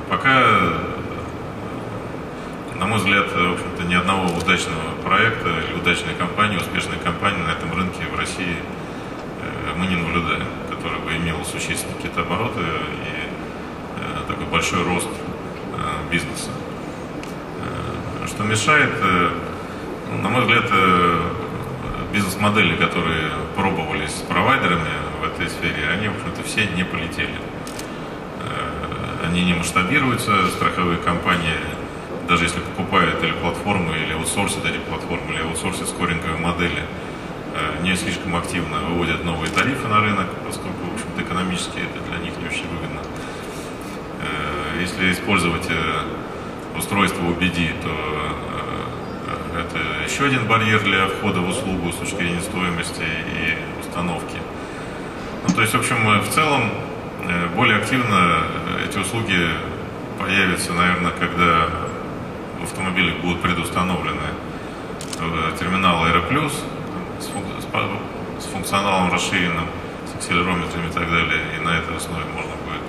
Пока, 0.10 0.44
на 2.80 2.86
мой 2.86 3.00
взгляд, 3.00 3.28
в 3.32 3.54
общем-то, 3.54 3.84
ни 3.84 3.96
одного 3.96 4.26
удачного 4.38 4.96
проекта 5.04 5.50
или 5.50 5.80
удачной 5.80 6.14
компании, 6.14 6.58
успешной 6.58 6.98
компании 6.98 7.42
на 7.42 7.52
этом 7.52 7.74
рынке 7.74 8.04
в 8.14 8.18
России 8.18 8.56
э, 8.56 9.78
мы 9.78 9.88
не 9.88 9.96
наблюдаем, 9.96 10.48
которая 10.70 11.00
бы 11.00 11.16
имело 11.16 11.44
существенные 11.44 11.96
какие-то 11.96 12.22
обороты 12.22 12.62
и 12.62 14.28
такой 14.28 14.46
большой 14.46 14.84
рост 14.84 15.10
бизнеса. 16.12 16.50
Что 18.28 18.44
мешает, 18.44 18.92
на 20.22 20.30
мой 20.30 20.42
взгляд, 20.42 20.66
бизнес-модели, 22.14 22.76
которые 22.76 23.32
пробовались 23.56 24.12
с 24.12 24.22
провайдерами 24.22 24.94
в 25.20 25.26
этой 25.26 25.50
сфере, 25.50 25.90
они, 25.90 26.08
в 26.08 26.16
общем-то, 26.16 26.44
все 26.44 26.66
не 26.68 26.84
полетели. 26.84 27.36
Они 29.26 29.44
не 29.44 29.54
масштабируются, 29.54 30.48
страховые 30.50 31.00
компании 31.00 31.58
даже 32.28 32.46
если 32.46 32.60
покупают 32.60 33.22
или 33.24 33.32
платформы, 33.34 33.98
или 33.98 34.14
аутсорсят 34.14 34.66
эти 34.66 34.78
платформы, 34.78 35.34
или 35.34 35.42
аутсорсят 35.42 35.90
скоринговые 35.90 36.38
модели, 36.38 36.84
э, 37.54 37.84
не 37.84 37.96
слишком 37.96 38.36
активно 38.36 38.80
выводят 38.80 39.24
новые 39.24 39.52
тарифы 39.52 39.88
на 39.88 40.00
рынок, 40.00 40.28
поскольку, 40.46 40.78
в 40.90 40.94
общем-то, 40.94 41.22
экономически 41.22 41.80
это 41.80 42.00
для 42.10 42.20
них 42.24 42.38
не 42.38 42.48
очень 42.48 42.68
выгодно. 42.70 43.02
Э, 44.22 44.82
если 44.82 45.12
использовать 45.12 45.68
э, 45.70 46.78
устройство 46.78 47.22
UBD, 47.24 47.74
то 47.84 48.23
это 49.64 50.04
еще 50.06 50.26
один 50.26 50.48
барьер 50.48 50.82
для 50.84 51.08
входа 51.08 51.40
в 51.40 51.50
услугу 51.50 51.92
с 51.92 51.96
точки 51.96 52.16
зрения 52.16 52.42
стоимости 52.42 53.04
и 53.04 53.58
установки. 53.80 54.38
Ну, 55.48 55.54
то 55.54 55.62
есть, 55.62 55.74
в 55.74 55.80
общем, 55.80 56.20
в 56.22 56.30
целом, 56.30 56.70
более 57.56 57.78
активно 57.78 58.44
эти 58.88 58.98
услуги 58.98 59.50
появятся, 60.20 60.74
наверное, 60.74 61.12
когда 61.12 61.68
в 62.60 62.64
автомобилях 62.64 63.18
будут 63.18 63.42
предустановлены 63.42 64.22
э, 65.20 65.58
терминалы 65.60 66.10
Aero 66.10 66.50
с, 67.20 68.46
функционалом 68.46 69.12
расширенным, 69.12 69.66
с 70.06 70.16
акселерометрами 70.16 70.88
и 70.88 70.92
так 70.92 71.10
далее, 71.10 71.42
и 71.58 71.64
на 71.64 71.78
этой 71.78 71.96
основе 71.98 72.26
можно 72.34 72.52
будет 72.66 72.82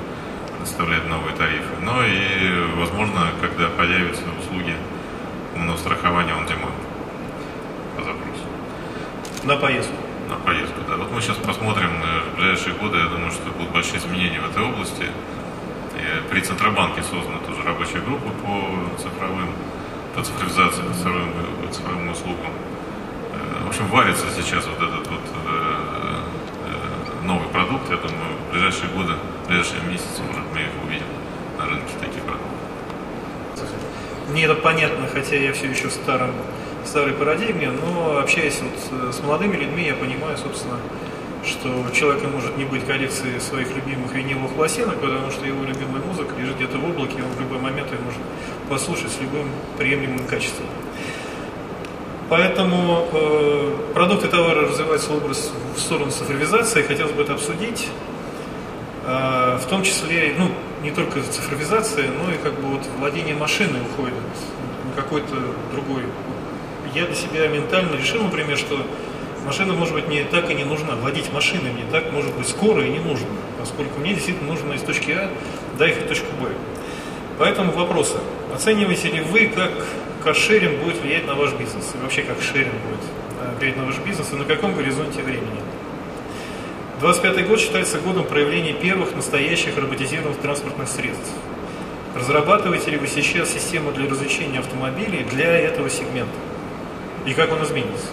предоставлять 0.56 1.08
новые 1.08 1.34
тарифы. 1.36 1.74
Но 1.82 2.04
и, 2.04 2.76
возможно, 2.76 3.28
когда 3.40 3.68
появятся 3.68 4.22
услуги 4.40 4.74
умного 5.54 5.76
страхования 5.76 6.32
on 6.32 6.46
demand 6.46 6.72
по 7.96 8.02
запросу. 8.02 8.44
На 9.44 9.56
поездку. 9.56 9.94
На 10.28 10.36
поездку, 10.36 10.80
да. 10.88 10.96
Вот 10.96 11.12
мы 11.12 11.20
сейчас 11.20 11.36
посмотрим 11.36 11.90
э, 12.02 12.30
в 12.30 12.36
ближайшие 12.36 12.74
годы, 12.74 12.98
я 12.98 13.06
думаю, 13.06 13.30
что 13.30 13.50
будут 13.50 13.72
большие 13.72 13.98
изменения 13.98 14.40
в 14.40 14.50
этой 14.50 14.62
области. 14.62 15.04
И 15.94 16.28
при 16.30 16.40
Центробанке 16.40 17.02
создана 17.02 17.38
тоже 17.46 17.62
рабочая 17.62 18.00
группа 18.00 18.30
по 18.30 19.00
цифровым, 19.00 19.50
по 20.14 20.22
цифровизации, 20.22 20.82
по 20.82 20.94
цифровым, 20.94 21.32
по 21.66 21.72
цифровым 21.72 22.08
услугам. 22.10 22.52
Э, 23.32 23.64
в 23.64 23.68
общем, 23.68 23.86
варится 23.88 24.26
сейчас 24.34 24.66
вот 24.66 24.76
этот 24.76 25.06
вот 25.06 25.20
э, 25.20 26.20
э, 26.66 27.26
новый 27.26 27.48
продукт. 27.48 27.90
Я 27.90 27.96
думаю, 27.96 28.32
в 28.48 28.52
ближайшие 28.52 28.88
годы, 28.90 29.14
в 29.44 29.48
ближайшие 29.48 29.82
месяцы, 29.82 30.22
может, 30.26 30.44
мы 30.52 30.60
их 30.60 30.72
увидим 30.84 31.06
на 31.58 31.66
рынке 31.66 31.92
таких 32.00 32.22
продуктов. 32.22 32.50
Мне 34.34 34.46
это 34.46 34.56
понятно, 34.56 35.06
хотя 35.06 35.36
я 35.36 35.52
все 35.52 35.68
еще 35.68 35.86
в 35.86 35.92
старом, 35.92 36.32
старой 36.84 37.12
парадигме, 37.12 37.70
но 37.70 38.18
общаясь 38.18 38.60
вот 38.62 39.14
с 39.14 39.20
молодыми 39.20 39.54
людьми, 39.54 39.86
я 39.86 39.94
понимаю, 39.94 40.36
собственно, 40.36 40.76
что 41.46 41.68
у 41.68 41.94
человека 41.94 42.26
может 42.26 42.56
не 42.56 42.64
быть 42.64 42.84
коллекции 42.84 43.38
своих 43.38 43.68
любимых 43.76 44.12
виниловых 44.12 44.50
пластинок, 44.54 44.96
потому 44.96 45.30
что 45.30 45.46
его 45.46 45.62
любимая 45.62 46.02
музыка 46.02 46.34
лежит 46.36 46.56
где-то 46.56 46.78
в 46.78 46.84
облаке, 46.84 47.18
и 47.20 47.22
он 47.22 47.28
в 47.28 47.40
любой 47.42 47.58
момент 47.60 47.92
ее 47.92 48.00
может 48.00 48.20
послушать 48.68 49.12
с 49.12 49.20
любым 49.20 49.46
приемлемым 49.78 50.26
качеством. 50.26 50.66
Поэтому 52.28 53.06
э, 53.12 53.76
продукты 53.94 54.26
товара 54.26 54.62
развиваются 54.62 55.12
в, 55.12 55.16
образ, 55.18 55.52
в 55.76 55.78
сторону 55.78 56.10
цифровизации, 56.10 56.82
хотелось 56.82 57.12
бы 57.12 57.22
это 57.22 57.34
обсудить. 57.34 57.86
Э, 59.06 59.60
в 59.62 59.66
том 59.66 59.84
числе, 59.84 60.34
ну, 60.36 60.50
не 60.84 60.90
только 60.90 61.22
цифровизация, 61.22 62.10
но 62.10 62.32
и 62.32 62.36
как 62.36 62.52
бы 62.54 62.68
вот 62.68 62.82
владение 62.98 63.34
машиной 63.34 63.80
уходит 63.80 64.14
на 64.84 65.02
какой-то 65.02 65.34
другой. 65.72 66.02
Я 66.94 67.06
для 67.06 67.14
себя 67.14 67.48
ментально 67.48 67.96
решил, 67.96 68.22
например, 68.22 68.58
что 68.58 68.86
машина, 69.46 69.72
может 69.72 69.94
быть, 69.94 70.06
мне 70.06 70.24
так 70.24 70.50
и 70.50 70.54
не 70.54 70.64
нужна. 70.64 70.94
Владеть 70.94 71.32
машиной 71.32 71.72
мне 71.72 71.84
так, 71.90 72.12
может 72.12 72.34
быть, 72.34 72.46
скоро 72.46 72.84
и 72.84 72.90
не 72.90 72.98
нужно, 72.98 73.26
поскольку 73.58 73.98
мне 73.98 74.12
действительно 74.12 74.50
нужно 74.52 74.74
из 74.74 74.82
точки 74.82 75.12
А 75.12 75.30
доехать 75.78 76.04
в 76.04 76.08
точку 76.08 76.26
Б. 76.40 76.50
Поэтому 77.38 77.72
вопросы. 77.72 78.18
Оцениваете 78.54 79.08
ли 79.08 79.20
вы, 79.22 79.46
как 79.46 79.72
каршеринг 80.22 80.84
будет 80.84 81.00
влиять 81.00 81.26
на 81.26 81.34
ваш 81.34 81.52
бизнес? 81.54 81.92
И 81.94 81.98
вообще, 82.02 82.22
как 82.22 82.40
шеринг 82.42 82.74
будет 82.74 83.00
э, 83.40 83.58
влиять 83.58 83.76
на 83.76 83.86
ваш 83.86 83.98
бизнес 83.98 84.32
и 84.32 84.36
на 84.36 84.44
каком 84.44 84.74
горизонте 84.74 85.22
времени? 85.22 85.60
25 87.00 87.48
год 87.48 87.60
считается 87.60 87.98
годом 87.98 88.24
проявления 88.24 88.72
первых 88.72 89.14
настоящих 89.16 89.76
роботизированных 89.76 90.38
транспортных 90.38 90.88
средств. 90.88 91.32
Разрабатываете 92.14 92.92
ли 92.92 92.98
вы 92.98 93.08
сейчас 93.08 93.52
систему 93.52 93.90
для 93.90 94.08
развлечения 94.08 94.60
автомобилей 94.60 95.24
для 95.24 95.58
этого 95.58 95.90
сегмента? 95.90 96.36
И 97.26 97.34
как 97.34 97.50
он 97.50 97.64
изменится? 97.64 98.06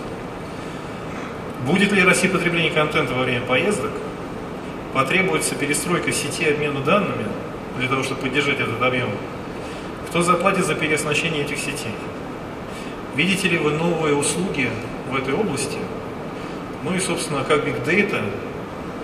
Будет 1.65 1.91
ли 1.91 2.04
расти 2.04 2.28
потребление 2.28 2.72
контента 2.72 3.13
во 3.13 3.24
время 3.24 3.46
поездок? 3.46 3.91
Потребуется 4.94 5.54
перестройка 5.54 6.12
сети 6.12 6.50
обмена 6.50 6.82
данными 6.82 7.28
для 7.78 7.88
того, 7.88 8.02
чтобы 8.02 8.22
поддержать 8.22 8.60
этот 8.60 8.82
объем? 8.82 9.12
Кто 10.10 10.24
заплатит 10.24 10.65
за 10.65 10.74
переоснащение 10.74 11.44
этих 11.44 11.60
сетей? 11.60 11.94
Видите 13.15 13.48
ли 13.48 13.58
вы 13.60 13.72
новые 13.72 14.15
услуги 14.15 14.72
в 15.12 15.15
этой 15.15 15.36
области? 15.36 15.78
Ну 16.84 16.96
и, 16.96 17.00
собственно, 17.00 17.44
как 17.44 17.63
Big 17.63 17.86
Data, 17.86 18.24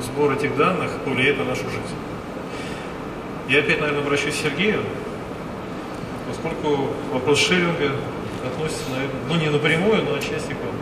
сбор 0.02 0.34
этих 0.34 0.56
данных 0.56 0.92
повлияет 1.04 1.38
на 1.38 1.46
нашу 1.46 1.64
жизнь. 1.64 1.96
Я 3.48 3.60
опять, 3.60 3.80
наверное, 3.80 4.04
обращусь 4.04 4.36
к 4.36 4.44
Сергею, 4.44 4.84
поскольку 6.28 6.90
вопрос 7.14 7.40
шеринга 7.40 7.92
относится, 8.46 8.90
наверное, 8.92 9.22
ну 9.30 9.36
не 9.36 9.50
напрямую, 9.50 10.04
но 10.04 10.16
отчасти 10.16 10.54
к 10.54 10.60
вам. 10.64 10.76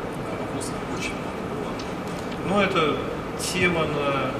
Ну, 2.48 2.60
это 2.60 2.96
тема 3.40 3.82
на... 3.82 4.32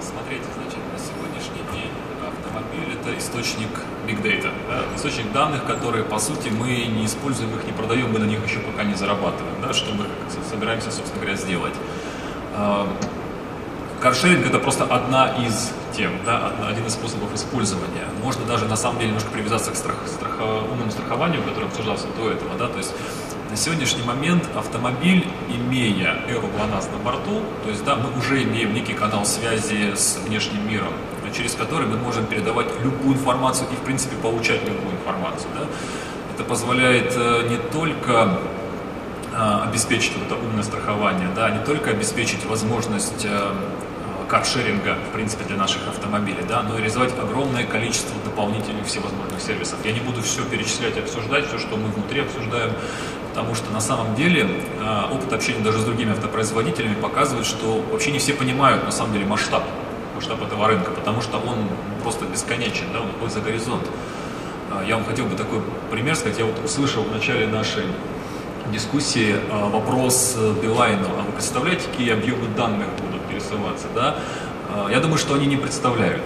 Смотрите, 0.00 0.44
значит, 0.54 0.80
на 0.92 0.98
сегодняшний 0.98 1.62
день 1.72 1.90
автомобиль– 2.26 2.96
это 3.00 3.18
источник 3.18 3.68
big 4.06 4.20
data, 4.22 4.50
да? 4.68 4.82
источник 4.96 5.32
данных, 5.32 5.64
которые, 5.64 6.04
по 6.04 6.18
сути, 6.18 6.48
мы 6.48 6.68
не 6.86 7.06
используем 7.06 7.54
их, 7.54 7.64
не 7.64 7.72
продаем, 7.72 8.12
мы 8.12 8.18
на 8.18 8.24
них 8.24 8.44
еще 8.44 8.58
пока 8.58 8.84
не 8.84 8.94
зарабатываем, 8.94 9.54
да? 9.62 9.72
что 9.72 9.92
мы 9.94 10.04
собираемся, 10.50 10.90
собственно 10.90 11.20
говоря, 11.20 11.36
сделать. 11.36 11.74
Каршеринг– 14.02 14.44
это 14.48 14.58
просто 14.58 14.82
одна 14.82 15.28
из 15.46 15.70
тем, 15.96 16.10
да, 16.26 16.52
один 16.68 16.84
из 16.86 16.94
способов 16.94 17.32
использования. 17.34 18.04
Можно 18.20 18.44
даже, 18.46 18.64
на 18.64 18.74
самом 18.74 18.98
деле, 18.98 19.10
немножко 19.10 19.30
привязаться 19.30 19.70
к 19.70 19.76
страх, 19.76 19.94
страх, 20.06 20.40
умному 20.40 20.90
страхованию, 20.90 21.40
которое 21.44 21.66
обсуждался 21.66 22.08
до 22.18 22.30
этого, 22.30 22.50
да, 22.58 22.66
то 22.66 22.78
есть 22.78 22.92
на 23.48 23.56
сегодняшний 23.56 24.02
момент 24.02 24.42
автомобиль, 24.56 25.28
имея 25.48 26.16
Aero 26.26 26.48
на 26.68 26.98
борту, 26.98 27.42
то 27.62 27.70
есть 27.70 27.84
да, 27.84 27.94
мы 27.94 28.18
уже 28.18 28.42
имеем 28.42 28.74
некий 28.74 28.94
канал 28.94 29.24
связи 29.24 29.94
с 29.94 30.18
внешним 30.26 30.68
миром, 30.68 30.92
через 31.32 31.54
который 31.54 31.86
мы 31.86 31.96
можем 31.96 32.26
передавать 32.26 32.66
любую 32.82 33.14
информацию 33.14 33.68
и, 33.70 33.76
в 33.76 33.84
принципе, 33.84 34.16
получать 34.16 34.66
любую 34.66 34.96
информацию. 34.96 35.48
Да? 35.56 35.66
Это 36.34 36.42
позволяет 36.42 37.12
э, 37.14 37.48
не 37.50 37.58
только 37.70 38.38
э, 39.32 39.60
обеспечить 39.64 40.14
вот 40.16 40.26
это 40.26 40.34
умное 40.34 40.64
страхование, 40.64 41.28
да, 41.36 41.50
не 41.50 41.64
только 41.64 41.90
обеспечить 41.90 42.44
возможность 42.46 43.24
э, 43.24 43.52
каршеринга, 44.32 44.96
в 45.10 45.12
принципе, 45.12 45.44
для 45.44 45.58
наших 45.58 45.86
автомобилей, 45.86 46.42
да, 46.48 46.62
но 46.62 46.76
и 46.76 46.78
реализовать 46.78 47.12
огромное 47.18 47.64
количество 47.64 48.16
дополнительных 48.24 48.86
всевозможных 48.86 49.38
сервисов. 49.42 49.78
Я 49.84 49.92
не 49.92 50.00
буду 50.00 50.22
все 50.22 50.42
перечислять 50.42 50.96
и 50.96 51.00
обсуждать, 51.00 51.46
все, 51.48 51.58
что 51.58 51.76
мы 51.76 51.88
внутри 51.88 52.22
обсуждаем, 52.22 52.72
потому 53.28 53.54
что 53.54 53.70
на 53.70 53.80
самом 53.80 54.14
деле 54.14 54.48
а, 54.80 55.10
опыт 55.12 55.30
общения 55.34 55.62
даже 55.62 55.80
с 55.80 55.84
другими 55.84 56.12
автопроизводителями 56.12 56.94
показывает, 56.94 57.44
что 57.44 57.84
вообще 57.92 58.10
не 58.10 58.20
все 58.20 58.32
понимают 58.32 58.82
на 58.84 58.90
самом 58.90 59.12
деле 59.12 59.26
масштаб, 59.26 59.64
масштаб 60.14 60.42
этого 60.42 60.66
рынка, 60.66 60.92
потому 60.92 61.20
что 61.20 61.36
он 61.36 61.68
просто 62.02 62.24
бесконечен, 62.24 62.86
да, 62.94 63.02
он 63.02 63.10
уходит 63.10 63.34
за 63.34 63.40
горизонт. 63.42 63.86
А, 64.70 64.82
я 64.82 64.96
вам 64.96 65.04
хотел 65.04 65.26
бы 65.26 65.36
такой 65.36 65.60
пример 65.90 66.16
сказать. 66.16 66.38
Я 66.38 66.46
вот 66.46 66.58
услышал 66.64 67.02
в 67.02 67.12
начале 67.12 67.46
нашей 67.46 67.84
дискуссии 68.72 69.36
а, 69.50 69.68
вопрос 69.68 70.36
э, 70.38 70.54
Билайну. 70.62 71.06
А 71.18 71.22
вы 71.22 71.32
представляете, 71.32 71.86
какие 71.90 72.14
объемы 72.14 72.48
данных 72.56 72.88
будут 72.98 73.11
пересылаться? 73.52 73.86
Да? 73.94 74.16
Я 74.90 75.00
думаю, 75.00 75.18
что 75.18 75.34
они 75.34 75.46
не 75.46 75.56
представляют 75.56 76.22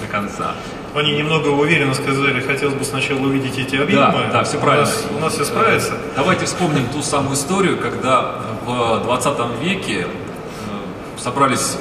до 0.00 0.06
конца. 0.06 0.54
Они 0.94 1.12
немного 1.12 1.48
уверенно 1.48 1.94
сказали, 1.94 2.40
хотелось 2.40 2.74
бы 2.74 2.84
сначала 2.84 3.20
увидеть 3.20 3.58
эти 3.58 3.76
объемы. 3.76 4.12
Да, 4.12 4.30
да, 4.32 4.44
все 4.44 4.58
правильно. 4.58 4.86
У 4.86 4.90
нас, 4.90 5.06
у 5.16 5.18
нас 5.18 5.34
все 5.34 5.44
справится. 5.44 5.94
Давайте 6.16 6.46
вспомним 6.46 6.86
ту 6.88 7.02
самую 7.02 7.34
историю, 7.34 7.78
когда 7.78 8.36
в 8.64 9.02
20 9.04 9.62
веке 9.62 10.06
э, 10.06 11.20
собрались 11.20 11.76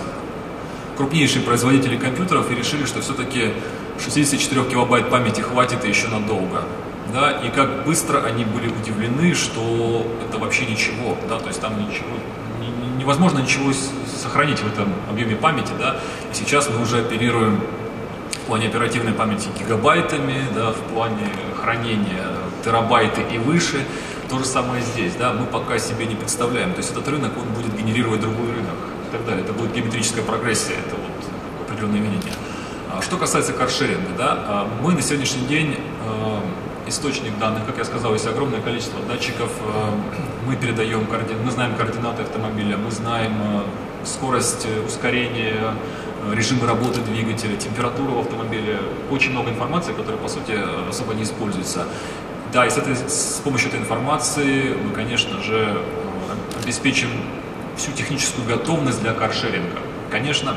крупнейшие 0.97 1.43
производители 1.43 1.95
компьютеров 1.97 2.51
и 2.51 2.55
решили, 2.55 2.85
что 2.85 3.01
все-таки 3.01 3.53
64 4.03 4.63
килобайт 4.65 5.09
памяти 5.09 5.41
хватит 5.41 5.85
и 5.85 5.89
еще 5.89 6.07
надолго. 6.07 6.63
Да, 7.11 7.31
и 7.31 7.49
как 7.49 7.85
быстро 7.85 8.23
они 8.23 8.45
были 8.45 8.69
удивлены, 8.69 9.35
что 9.35 10.07
это 10.27 10.39
вообще 10.39 10.65
ничего, 10.65 11.15
да, 11.29 11.37
то 11.37 11.47
есть 11.47 11.61
там 11.61 11.73
ничего, 11.77 12.07
невозможно 12.97 13.39
ничего 13.39 13.71
сохранить 14.33 14.59
в 14.59 14.67
этом 14.67 14.91
объеме 15.09 15.35
памяти, 15.35 15.73
да, 15.77 15.97
и 16.31 16.33
сейчас 16.33 16.67
мы 16.67 16.81
уже 16.81 17.01
оперируем 17.01 17.59
в 18.31 18.47
плане 18.47 18.67
оперативной 18.67 19.13
памяти 19.13 19.47
гигабайтами, 19.59 20.43
да, 20.55 20.71
в 20.71 20.93
плане 20.93 21.29
хранения 21.61 22.29
терабайты 22.65 23.21
и 23.31 23.37
выше. 23.37 23.85
То 24.29 24.39
же 24.39 24.45
самое 24.45 24.81
здесь, 24.81 25.13
да, 25.19 25.33
мы 25.33 25.45
пока 25.45 25.77
себе 25.77 26.07
не 26.07 26.15
представляем. 26.15 26.71
То 26.71 26.79
есть 26.79 26.91
этот 26.91 27.07
рынок, 27.07 27.31
он 27.37 27.47
будет 27.53 27.77
генерировать 27.77 28.21
другой 28.21 28.47
рынок 28.47 28.75
и 29.07 29.11
так 29.11 29.23
далее. 29.25 29.43
Это 29.43 29.53
будет 29.53 29.71
геометрическая 29.73 30.23
прогрессия, 30.23 30.77
это 30.87 30.95
вот 30.95 31.67
определенное 31.67 31.99
видение. 31.99 32.33
А 32.91 33.03
что 33.03 33.17
касается 33.17 33.53
каршеринга, 33.53 34.09
да, 34.17 34.29
а 34.47 34.67
мы 34.81 34.93
на 34.93 35.01
сегодняшний 35.03 35.45
день 35.45 35.75
э, 35.75 36.89
источник 36.89 37.37
данных, 37.37 37.67
как 37.67 37.77
я 37.77 37.85
сказал, 37.85 38.13
есть 38.13 38.25
огромное 38.25 38.61
количество 38.61 38.99
датчиков, 39.07 39.51
э, 39.61 39.89
мы 40.47 40.55
передаем, 40.55 41.07
мы 41.45 41.51
знаем 41.51 41.75
координаты 41.75 42.23
автомобиля, 42.23 42.77
мы 42.77 42.89
знаем 42.89 43.33
э, 43.39 43.61
скорость 44.05 44.67
ускорения, 44.85 45.73
режимы 46.31 46.67
работы 46.67 47.01
двигателя, 47.01 47.55
температуру 47.57 48.13
в 48.13 48.19
автомобиле, 48.19 48.79
очень 49.11 49.31
много 49.31 49.49
информации, 49.49 49.93
которая, 49.93 50.17
по 50.17 50.29
сути, 50.29 50.57
особо 50.89 51.13
не 51.13 51.23
используется. 51.23 51.85
Да, 52.53 52.65
и 52.65 52.69
с, 52.69 52.77
этой, 52.77 52.95
с 52.95 53.41
помощью 53.43 53.69
этой 53.69 53.79
информации 53.79 54.75
мы, 54.75 54.93
конечно 54.93 55.41
же, 55.41 55.81
обеспечим 56.63 57.09
всю 57.75 57.91
техническую 57.91 58.47
готовность 58.47 59.01
для 59.01 59.13
каршеринга. 59.13 59.79
Конечно, 60.11 60.55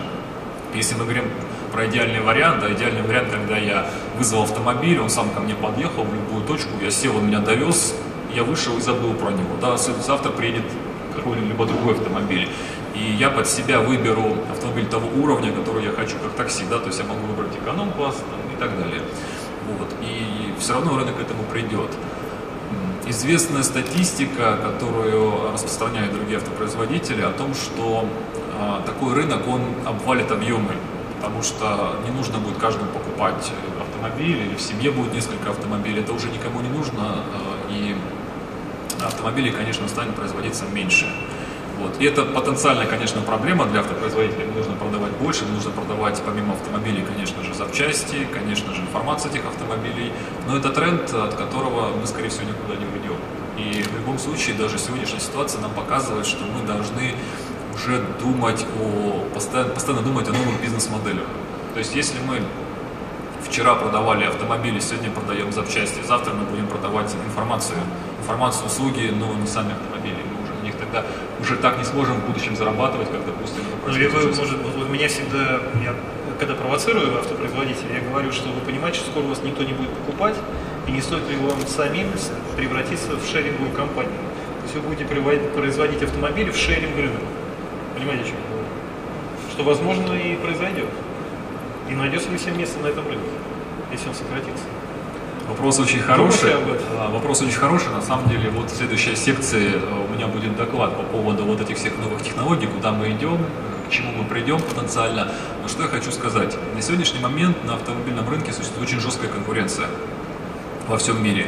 если 0.75 0.95
мы 0.95 1.05
говорим 1.05 1.25
про 1.73 1.87
идеальный 1.87 2.21
вариант, 2.21 2.61
да, 2.61 2.73
идеальный 2.73 3.03
вариант, 3.03 3.29
когда 3.31 3.57
я 3.57 3.87
вызвал 4.19 4.43
автомобиль, 4.43 5.01
он 5.01 5.09
сам 5.09 5.31
ко 5.31 5.41
мне 5.41 5.55
подъехал 5.55 6.05
в 6.05 6.15
любую 6.15 6.45
точку, 6.45 6.69
я 6.83 6.91
сел, 6.91 7.17
он 7.17 7.27
меня 7.27 7.41
довез, 7.41 7.95
я 8.35 8.45
вышел 8.45 8.77
и 8.77 8.81
забыл 8.81 9.15
про 9.15 9.31
него. 9.31 9.57
Да, 9.61 9.77
завтра 9.77 10.31
приедет 10.31 10.65
какой-либо 11.15 11.65
другой 11.65 11.95
автомобиль. 11.95 12.49
И 12.97 13.13
я 13.19 13.31
под 13.31 13.47
себя 13.47 13.81
выберу 13.81 14.37
автомобиль 14.51 14.87
того 14.87 15.09
уровня, 15.23 15.53
который 15.53 15.85
я 15.85 15.93
хочу, 15.93 16.17
как 16.19 16.33
такси, 16.33 16.65
да, 16.71 16.79
то 16.79 16.87
есть 16.87 16.99
я 16.99 17.05
могу 17.05 17.27
выбрать 17.27 17.55
эконом-класс 17.63 18.17
и 18.55 18.59
так 18.59 18.71
далее. 18.79 19.03
Вот. 19.69 19.89
И 20.01 20.55
все 20.59 20.73
равно 20.75 20.97
рынок 20.97 21.17
к 21.17 21.21
этому 21.21 21.43
придет. 21.45 21.91
Известная 23.07 23.63
статистика, 23.63 24.59
которую 24.63 25.53
распространяют 25.53 26.13
другие 26.13 26.39
автопроизводители, 26.39 27.23
о 27.23 27.31
том, 27.31 27.55
что 27.55 28.09
э, 28.59 28.81
такой 28.85 29.15
рынок, 29.15 29.47
он 29.47 29.63
обвалит 29.85 30.33
объемы, 30.33 30.73
потому 31.17 31.43
что 31.43 31.97
не 32.05 32.11
нужно 32.11 32.39
будет 32.39 32.57
каждому 32.57 32.91
покупать 32.91 33.53
автомобиль, 33.81 34.39
или 34.47 34.55
в 34.57 34.61
семье 34.61 34.91
будет 34.91 35.15
несколько 35.15 35.51
автомобилей, 35.51 36.01
это 36.01 36.15
уже 36.15 36.31
никому 36.31 36.61
не 36.63 36.69
нужно, 36.69 37.23
э, 37.69 37.73
и 37.73 37.97
автомобилей, 39.05 39.51
конечно, 39.51 39.87
станет 39.87 40.15
производиться 40.15 40.65
меньше. 40.73 41.07
Вот. 41.87 42.01
И 42.01 42.05
это 42.05 42.25
потенциальная, 42.25 42.87
конечно, 42.87 43.21
проблема 43.21 43.65
для 43.67 43.81
автопроизводителей. 43.81 44.47
Нужно 44.57 44.75
продавать 44.75 45.13
больше, 45.13 45.45
нужно 45.45 45.71
продавать 45.71 46.21
помимо 46.27 46.55
автомобилей, 46.55 47.05
конечно 47.07 47.43
же, 47.45 47.55
запчасти, 47.55 48.27
конечно 48.33 48.75
же, 48.75 48.81
информацию 48.83 49.31
этих 49.31 49.47
автомобилей. 49.47 50.13
Но 50.49 50.57
это 50.57 50.71
тренд, 50.71 51.13
от 51.15 51.35
которого 51.35 51.91
мы, 51.97 52.07
скорее 52.07 52.29
всего, 52.29 52.45
никуда 52.49 52.75
не 52.75 52.87
уйдем. 52.87 53.19
И 53.57 53.83
в 53.83 53.95
любом 53.99 54.19
случае, 54.19 54.57
даже 54.57 54.79
сегодняшняя 54.79 55.21
ситуация 55.21 55.61
нам 55.61 55.71
показывает, 55.73 56.27
что 56.27 56.45
мы 56.45 56.67
должны 56.67 57.15
уже 57.73 58.03
думать 58.21 58.67
о, 58.81 59.25
постоянно, 59.33 59.71
постоянно 59.71 60.03
думать 60.03 60.29
о 60.29 60.33
новых 60.33 60.61
бизнес-моделях. 60.61 61.27
То 61.75 61.79
есть, 61.79 61.95
если 61.95 62.19
мы 62.27 62.43
вчера 63.49 63.77
продавали 63.77 64.25
автомобили, 64.25 64.81
сегодня 64.81 65.11
продаем 65.11 65.53
запчасти, 65.53 66.01
завтра 66.07 66.33
мы 66.35 66.45
будем 66.47 66.67
продавать 66.67 67.15
информацию, 67.29 67.79
информацию, 68.19 68.67
услуги, 68.67 69.15
но 69.17 69.33
не 69.35 69.47
сами 69.47 69.73
автомобили 69.73 70.37
тогда 70.77 71.05
уже 71.41 71.57
так 71.57 71.79
не 71.79 71.85
сможем 71.85 72.17
в 72.17 72.27
будущем 72.27 72.57
зарабатывать, 72.57 73.11
как, 73.11 73.25
допустим, 73.25 73.63
ну, 73.87 73.95
или 73.95 74.07
вы, 74.07 74.27
может, 74.29 74.59
вот, 74.63 74.75
вот 74.75 74.89
меня 74.89 75.09
всегда, 75.09 75.61
я, 75.83 75.95
когда 76.39 76.55
провоцирую 76.55 77.19
автопроизводителя, 77.19 78.01
я 78.03 78.09
говорю, 78.09 78.33
что 78.33 78.49
вы 78.49 78.61
понимаете, 78.61 78.99
что 79.01 79.11
скоро 79.11 79.25
вас 79.25 79.43
никто 79.43 79.63
не 79.63 79.73
будет 79.73 79.91
покупать, 79.91 80.37
и 80.87 80.93
не 80.93 81.01
стоит 81.01 81.29
ли 81.29 81.37
вам 81.37 81.61
самим 81.67 82.09
превратиться 82.57 83.17
в 83.17 83.27
шеринговую 83.27 83.73
компанию. 83.73 84.13
То 84.59 84.63
есть 84.65 84.75
вы 84.77 84.81
будете 84.83 85.05
производить 85.05 86.03
автомобили 86.03 86.51
в 86.51 86.57
шеринг 86.57 86.97
рынок. 86.97 87.23
Понимаете, 87.95 88.25
о 88.25 88.27
чем 88.27 88.37
я 88.37 88.51
говорю? 88.51 88.69
Что, 89.53 89.63
возможно, 89.65 90.13
и 90.15 90.37
произойдет. 90.37 90.89
И 91.89 91.95
найдется 91.95 92.31
ли 92.31 92.37
всем 92.37 92.59
место 92.59 92.81
на 92.81 92.89
этом 92.89 93.07
рынке, 93.07 93.31
если 93.93 94.09
он 94.09 94.15
сократится. 94.15 94.65
Вопрос 95.49 95.79
очень 95.79 96.01
хороший. 96.01 96.55
Вопрос 97.13 97.41
очень 97.43 97.57
хороший. 97.57 97.91
На 97.91 98.03
самом 98.03 98.29
деле, 98.29 98.51
вот 98.51 98.71
в 98.71 98.77
следующей 98.77 99.15
секции 99.15 99.75
э, 99.75 100.05
у 100.09 100.13
меня 100.13 100.27
будет 100.27 100.57
доклад 100.57 100.97
по 100.97 101.03
поводу 101.05 101.45
вот 101.45 101.61
этих 101.61 101.77
всех 101.77 101.97
новых 101.99 102.23
технологий, 102.23 102.67
куда 102.67 102.91
мы 102.91 103.13
идем, 103.13 103.39
к 103.87 103.91
чему 103.91 104.11
мы 104.13 104.25
придем 104.25 104.61
потенциально. 104.61 105.29
Но 105.63 105.69
что 105.69 105.85
я 105.85 105.89
хочу 105.89 106.11
сказать. 106.11 106.57
На 106.75 106.83
сегодняшний 106.83 107.21
момент 107.21 107.65
на 107.65 107.75
автомобильном 107.75 108.29
рынке 108.29 108.53
существует 108.53 108.89
очень 108.89 109.01
жесткая 109.01 109.31
конкуренция 109.31 109.87
во 110.89 110.99
всем 110.99 111.23
мире. 111.23 111.47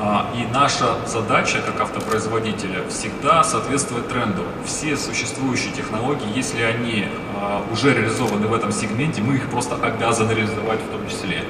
А, 0.00 0.30
и 0.34 0.52
наша 0.52 0.96
задача 1.06 1.60
как 1.64 1.80
автопроизводителя 1.80 2.82
всегда 2.88 3.44
соответствовать 3.44 4.08
тренду. 4.08 4.42
Все 4.64 4.96
существующие 4.96 5.72
технологии, 5.72 6.26
если 6.34 6.62
они 6.62 7.06
а, 7.36 7.64
уже 7.72 7.94
реализованы 7.94 8.48
в 8.48 8.54
этом 8.54 8.72
сегменте, 8.72 9.22
мы 9.22 9.36
их 9.36 9.48
просто 9.48 9.76
обязаны 9.76 10.32
реализовать 10.32 10.80
в 10.80 10.90
том 10.90 11.08
числе. 11.08 11.44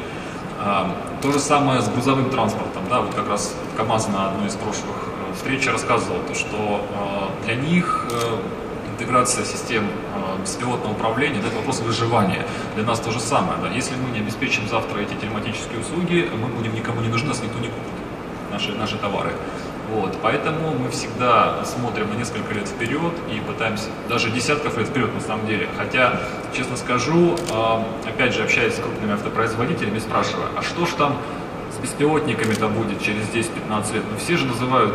А, 0.61 0.90
то 1.23 1.31
же 1.33 1.38
самое 1.38 1.81
с 1.81 1.88
грузовым 1.88 2.31
транспортом. 2.31 2.83
Да, 2.90 3.01
вот 3.01 3.14
как 3.14 3.29
раз 3.29 3.55
КАМАЗ 3.77 4.09
на 4.09 4.29
одной 4.31 4.49
из 4.49 4.55
прошлых 4.55 4.97
э, 5.07 5.35
встреч 5.35 5.66
рассказывал, 5.68 6.18
то, 6.27 6.35
что 6.35 6.85
э, 6.90 7.44
для 7.44 7.55
них 7.55 8.07
э, 8.11 8.92
интеграция 8.92 9.44
систем 9.44 9.88
беспилотного 10.42 10.92
управления– 10.92 11.38
это 11.47 11.55
вопрос 11.57 11.81
выживания. 11.81 12.44
Для 12.75 12.85
нас 12.85 12.99
то 12.99 13.12
же 13.12 13.21
самое. 13.21 13.59
Да. 13.62 13.68
Если 13.68 13.94
мы 13.94 14.11
не 14.11 14.18
обеспечим 14.18 14.68
завтра 14.68 14.99
эти 15.01 15.14
телематические 15.14 15.81
услуги, 15.81 16.29
мы 16.35 16.49
будем 16.49 16.75
никому 16.75 17.01
не 17.01 17.09
нужны, 17.09 17.29
нас 17.29 17.40
никто 17.40 17.59
не 17.61 17.68
купит, 17.68 17.92
наши, 18.53 18.73
наши 18.73 18.97
товары. 18.97 19.33
Вот, 19.90 20.18
поэтому 20.22 20.74
мы 20.74 20.90
всегда 20.90 21.64
смотрим 21.64 22.11
на 22.11 22.14
несколько 22.14 22.53
лет 22.53 22.68
вперед 22.68 23.12
и 23.33 23.40
пытаемся, 23.40 23.87
даже 24.09 24.31
десятков 24.31 24.77
лет 24.77 24.88
вперед 24.88 25.14
на 25.14 25.20
самом 25.20 25.46
деле. 25.46 25.68
Хотя, 25.79 26.20
честно 26.55 26.77
скажу, 26.77 27.37
опять 28.07 28.35
же, 28.35 28.42
общаясь 28.42 28.74
с 28.74 28.81
крупными 28.81 29.14
автопроизводителями, 29.14 29.98
спрашиваю, 29.98 30.48
а 30.57 30.62
что 30.62 30.85
ж 30.85 30.90
там 30.90 31.16
с 31.72 31.83
беспилотниками-то 31.83 32.68
будет 32.68 33.01
через 33.03 33.24
10-15 33.29 33.94
лет? 33.94 34.03
Ну 34.11 34.18
все 34.18 34.37
же 34.37 34.46
называют 34.46 34.94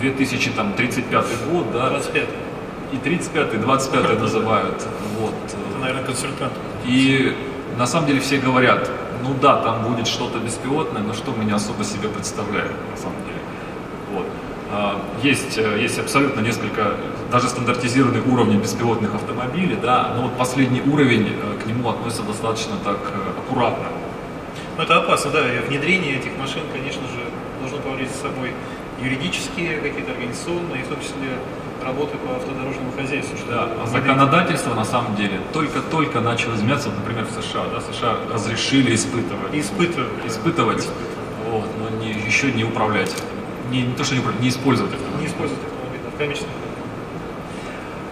2035 0.00 1.24
э, 1.24 1.50
год, 1.52 1.72
да? 1.72 1.90
25 1.90 2.28
и 2.92 2.96
35 2.96 3.54
и 3.54 3.56
25 3.58 4.20
называют. 4.20 4.86
Вот. 5.18 5.34
Это, 5.46 5.78
наверное, 5.78 6.04
консультант. 6.04 6.52
И 6.86 7.36
на 7.78 7.86
самом 7.86 8.06
деле 8.06 8.20
все 8.20 8.38
говорят, 8.38 8.90
ну 9.22 9.34
да, 9.40 9.56
там 9.62 9.84
будет 9.84 10.06
что-то 10.06 10.38
беспилотное, 10.38 11.02
но 11.02 11.14
что 11.14 11.32
мы 11.32 11.44
не 11.44 11.52
особо 11.52 11.84
себе 11.84 12.08
представляем 12.08 12.72
на 12.90 12.96
самом 12.96 13.16
деле. 13.24 13.31
Вот. 14.12 14.26
А, 14.74 14.98
есть, 15.22 15.58
э, 15.58 15.78
есть 15.80 15.98
абсолютно 15.98 16.40
несколько, 16.40 16.94
даже 17.30 17.48
стандартизированных 17.48 18.26
уровней 18.26 18.56
беспилотных 18.56 19.14
автомобилей, 19.14 19.76
да, 19.76 20.14
но 20.16 20.22
вот 20.22 20.32
последний 20.38 20.80
уровень 20.80 21.28
э, 21.28 21.62
к 21.62 21.66
нему 21.66 21.90
относится 21.90 22.22
достаточно 22.22 22.76
так 22.82 22.96
э, 22.96 23.38
аккуратно. 23.38 23.84
Ну, 24.78 24.82
это 24.82 24.96
опасно, 24.96 25.30
да, 25.30 25.40
внедрение 25.68 26.16
этих 26.16 26.30
машин, 26.38 26.62
конечно 26.72 27.02
же, 27.02 27.20
должно 27.60 27.78
повлечь 27.80 28.08
за 28.08 28.28
собой 28.28 28.52
юридические, 29.02 29.76
какие-то 29.80 30.12
организационные, 30.12 30.80
и 30.80 30.84
в 30.84 30.88
том 30.88 31.00
числе 31.00 31.36
работы 31.84 32.16
по 32.16 32.36
автодорожному 32.36 32.92
хозяйству. 32.96 33.36
Да, 33.50 33.68
а 33.82 33.86
законодательство 33.86 34.74
на 34.74 34.84
самом 34.84 35.16
деле 35.16 35.40
только-только 35.52 36.20
начало 36.20 36.54
изменяться, 36.54 36.88
вот, 36.88 36.98
например, 36.98 37.26
в 37.26 37.42
США, 37.42 37.64
да, 37.74 37.80
США 37.92 38.16
разрешили 38.32 38.94
испытывать. 38.94 39.52
Испытывать. 39.52 40.26
Испытывать, 40.26 40.88
вот, 41.50 41.68
но 41.78 41.98
не, 41.98 42.12
еще 42.12 42.50
не 42.52 42.64
управлять 42.64 43.14
не, 43.70 43.82
не 43.82 43.94
то, 43.94 44.04
что 44.04 44.14
не, 44.14 44.22
не 44.40 44.48
использовать 44.48 44.92
автомобиль. 44.92 45.20
Не 45.20 45.26
использовать 45.26 45.62
автомобиль, 45.64 46.00
да, 46.04 46.10
в 46.10 46.18
коммерческом 46.18 46.50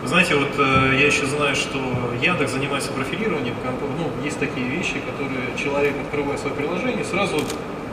вы 0.02 0.08
знаете, 0.08 0.34
вот 0.34 0.48
э, 0.56 0.96
я 0.98 1.06
еще 1.06 1.26
знаю, 1.26 1.54
что 1.54 1.78
Яндекс 2.22 2.52
занимается 2.52 2.90
профилированием. 2.90 3.54
Ну, 3.98 4.24
есть 4.24 4.38
такие 4.38 4.66
вещи, 4.66 4.94
которые 4.94 5.42
человек, 5.62 5.94
открывая 6.00 6.38
свое 6.38 6.56
приложение, 6.56 7.04
сразу 7.04 7.36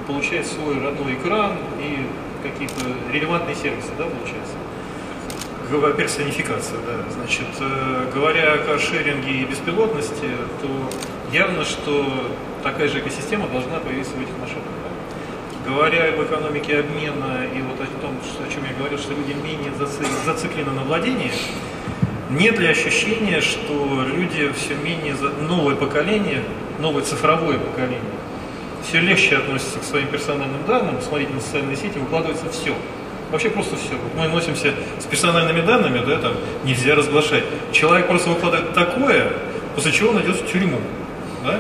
получает 0.08 0.47
свой 0.47 0.82
родной 0.82 1.16
экран 1.16 1.58
и 1.82 2.08
какие-то 2.43 2.82
релевантные 3.12 3.55
сервисы, 3.55 3.89
да, 3.97 4.05
получается. 4.05 4.55
Персонификация, 5.97 6.80
да. 6.80 7.12
Значит, 7.12 7.47
э, 7.60 8.10
говоря 8.14 8.53
о 8.53 8.58
каршеринге 8.60 9.41
и 9.41 9.43
беспилотности, 9.43 10.30
то 10.62 10.89
явно, 11.34 11.66
что 11.66 12.32
такая 12.64 12.88
же 12.88 12.99
экосистема 12.99 13.49
должна 13.49 13.80
появиться 13.80 14.14
в 14.14 14.22
этих 14.22 14.38
машинах. 14.39 14.64
Говоря 15.68 16.05
об 16.05 16.24
экономике 16.24 16.80
обмена 16.80 17.45
и 17.53 17.61
вот 17.61 17.76
о 17.82 18.01
том, 18.01 18.15
о 18.15 18.53
чем 18.53 18.63
я 18.63 18.74
говорил, 18.78 18.97
что 18.97 19.11
люди 19.13 19.34
менее 19.34 19.74
зациклены 20.26 20.72
на 20.72 20.84
владении, 20.84 21.30
нет 22.30 22.57
ли 22.57 22.68
ощущения, 22.68 23.41
что 23.41 24.05
люди 24.07 24.49
все 24.53 24.76
менее, 24.76 25.13
новое 25.41 25.76
поколение, 25.76 26.41
новое 26.80 27.03
цифровое 27.03 27.57
поколение, 27.57 27.99
все 28.88 29.01
легче 29.01 29.36
относятся 29.36 29.80
к 29.80 29.84
своим 29.84 30.07
персональным 30.07 30.65
данным, 30.65 31.01
смотрите 31.01 31.34
на 31.34 31.41
социальные 31.41 31.76
сети, 31.76 31.97
выкладывается 31.97 32.49
все. 32.49 32.74
Вообще 33.30 33.49
просто 33.49 33.76
все. 33.76 33.95
Мы 34.15 34.30
носимся 34.30 34.74
с 34.99 35.03
персональными 35.03 35.59
данными, 35.59 36.01
да, 36.05 36.18
там 36.20 36.34
нельзя 36.63 36.95
разглашать. 36.95 37.43
Человек 37.74 38.07
просто 38.07 38.30
выкладывает 38.30 38.74
такое, 38.74 39.34
после 39.76 39.91
чего 39.91 40.11
он 40.11 40.22
идет 40.22 40.38
в 40.38 40.49
тюрьму. 40.49 40.80
Да? 41.43 41.59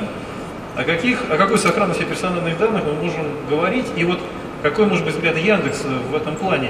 О, 0.77 0.83
каких, 0.83 1.23
о 1.31 1.37
какой 1.37 1.57
сохранности 1.57 2.03
персональных 2.03 2.59
данных 2.59 2.83
мы 2.85 2.93
можем 2.93 3.25
говорить? 3.49 3.87
И 3.95 4.03
вот 4.03 4.19
какой 4.61 4.85
может 4.85 5.05
быть 5.05 5.15
взгляд 5.15 5.35
Яндекса 5.35 5.87
в 5.87 6.15
этом 6.15 6.35
плане? 6.35 6.69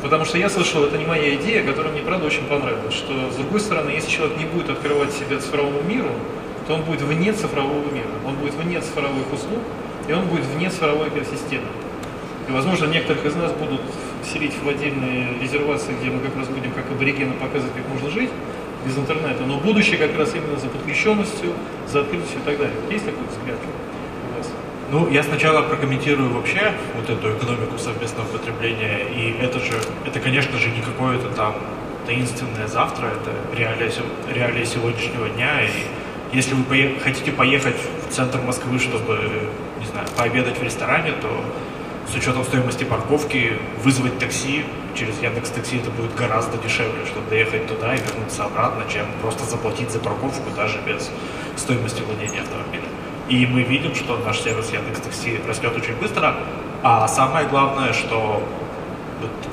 Потому 0.00 0.24
что 0.24 0.38
я 0.38 0.48
слышал, 0.48 0.84
это 0.84 0.96
не 0.96 1.04
моя 1.06 1.34
идея, 1.34 1.64
которая 1.64 1.92
мне, 1.92 2.02
правда, 2.02 2.26
очень 2.26 2.44
понравилась, 2.44 2.94
что, 2.94 3.12
с 3.32 3.34
другой 3.34 3.58
стороны, 3.58 3.90
если 3.90 4.08
человек 4.12 4.38
не 4.38 4.44
будет 4.44 4.70
открывать 4.70 5.10
себя 5.12 5.40
цифровому 5.40 5.82
миру, 5.82 6.10
то 6.68 6.74
он 6.74 6.82
будет 6.82 7.02
вне 7.02 7.32
цифрового 7.32 7.90
мира, 7.92 8.06
он 8.24 8.36
будет 8.36 8.54
вне 8.54 8.80
цифровых 8.80 9.32
услуг, 9.32 9.58
и 10.06 10.12
он 10.12 10.26
будет 10.26 10.44
вне 10.44 10.70
цифровой 10.70 11.08
экосистемы. 11.08 11.66
И, 12.48 12.52
возможно, 12.52 12.86
некоторых 12.86 13.26
из 13.26 13.34
нас 13.34 13.50
будут 13.50 13.80
селить 14.24 14.54
в 14.62 14.68
отдельные 14.68 15.36
резервации, 15.40 15.94
где 16.00 16.10
мы 16.10 16.20
как 16.20 16.36
раз 16.36 16.46
будем 16.46 16.70
как 16.70 16.88
аборигены 16.92 17.32
показывать, 17.32 17.74
как 17.74 17.88
можно 17.88 18.08
жить 18.10 18.30
без 18.84 18.96
интернета. 18.98 19.44
Но 19.46 19.58
будущее 19.58 19.96
как 19.98 20.16
раз 20.18 20.34
именно 20.34 20.58
за 20.58 20.68
подключенностью, 20.68 21.52
за 21.90 22.00
открытостью 22.00 22.40
и 22.40 22.42
так 22.44 22.58
далее. 22.58 22.74
Есть 22.90 23.04
такой 23.04 23.26
взгляд 23.28 23.58
у 23.64 24.38
вас? 24.38 24.50
Ну, 24.90 25.08
я 25.10 25.22
сначала 25.22 25.62
прокомментирую 25.62 26.30
вообще 26.32 26.72
вот 26.96 27.08
эту 27.08 27.36
экономику 27.36 27.78
совместного 27.78 28.26
потребления. 28.26 29.00
И 29.14 29.36
это 29.40 29.58
же, 29.58 29.74
это, 30.06 30.20
конечно 30.20 30.58
же, 30.58 30.68
не 30.70 30.80
какое-то 30.82 31.28
там 31.30 31.54
таинственное 32.06 32.66
завтра, 32.66 33.06
это 33.06 33.30
реалия, 33.56 33.90
реалия 34.34 34.64
сегодняшнего 34.66 35.28
дня. 35.28 35.62
И 35.62 36.36
если 36.36 36.54
вы 36.54 36.62
пое- 36.64 36.98
хотите 37.00 37.30
поехать 37.32 37.76
в 38.08 38.12
центр 38.12 38.40
Москвы, 38.40 38.78
чтобы, 38.78 39.18
не 39.80 39.86
знаю, 39.86 40.06
пообедать 40.16 40.58
в 40.58 40.62
ресторане, 40.62 41.12
то 41.22 41.28
с 42.10 42.14
учетом 42.16 42.42
стоимости 42.44 42.84
парковки 42.84 43.52
вызвать 43.84 44.18
такси 44.18 44.64
через 44.94 45.20
Яндекс 45.20 45.50
Такси 45.50 45.78
это 45.78 45.90
будет 45.90 46.14
гораздо 46.14 46.58
дешевле, 46.58 47.04
чтобы 47.06 47.28
доехать 47.30 47.66
туда 47.66 47.94
и 47.94 47.98
вернуться 47.98 48.44
обратно, 48.44 48.84
чем 48.90 49.06
просто 49.20 49.44
заплатить 49.44 49.90
за 49.90 49.98
парковку 49.98 50.50
даже 50.56 50.78
без 50.86 51.10
стоимости 51.56 52.02
владения 52.02 52.40
автомобилем. 52.40 52.88
И 53.28 53.46
мы 53.46 53.62
видим, 53.62 53.94
что 53.94 54.16
наш 54.18 54.40
сервис 54.40 54.70
Яндекс 54.72 55.00
Такси 55.00 55.40
растет 55.46 55.76
очень 55.76 55.96
быстро, 55.96 56.34
а 56.82 57.06
самое 57.08 57.46
главное, 57.46 57.92
что 57.92 58.42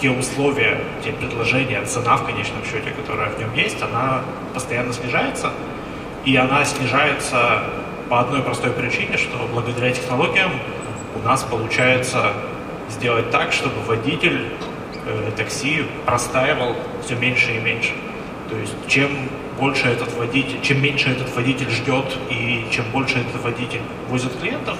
те 0.01 0.09
условия, 0.09 0.81
те 1.03 1.11
предложения, 1.11 1.83
цена 1.85 2.17
в 2.17 2.25
конечном 2.25 2.63
счете, 2.63 2.91
которая 2.91 3.29
в 3.29 3.39
нем 3.39 3.53
есть, 3.53 3.81
она 3.81 4.21
постоянно 4.53 4.93
снижается. 4.93 5.51
И 6.25 6.35
она 6.35 6.65
снижается 6.65 7.63
по 8.09 8.19
одной 8.21 8.41
простой 8.41 8.71
причине, 8.71 9.17
что 9.17 9.47
благодаря 9.53 9.91
технологиям 9.91 10.51
у 11.15 11.25
нас 11.25 11.43
получается 11.43 12.33
сделать 12.89 13.29
так, 13.29 13.51
чтобы 13.51 13.81
водитель 13.81 14.47
э, 15.05 15.31
такси 15.35 15.85
простаивал 16.05 16.75
все 17.03 17.15
меньше 17.15 17.53
и 17.53 17.59
меньше. 17.59 17.93
То 18.49 18.57
есть 18.57 18.73
чем 18.87 19.09
больше 19.59 19.87
этот 19.87 20.15
водитель, 20.15 20.61
чем 20.61 20.81
меньше 20.81 21.09
этот 21.09 21.35
водитель 21.35 21.69
ждет 21.69 22.17
и 22.29 22.65
чем 22.71 22.85
больше 22.91 23.19
этот 23.19 23.41
водитель 23.43 23.81
возит 24.09 24.31
клиентов, 24.39 24.77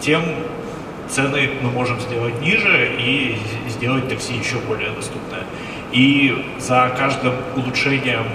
тем 0.00 0.22
цены 1.08 1.50
мы 1.60 1.70
можем 1.70 2.00
сделать 2.00 2.40
ниже 2.40 2.92
и 2.98 3.36
сделать 3.68 4.08
такси 4.08 4.34
еще 4.34 4.56
более 4.68 4.90
доступное. 4.90 5.44
И 5.92 6.54
за 6.58 6.92
каждым 6.96 7.34
улучшением 7.56 8.26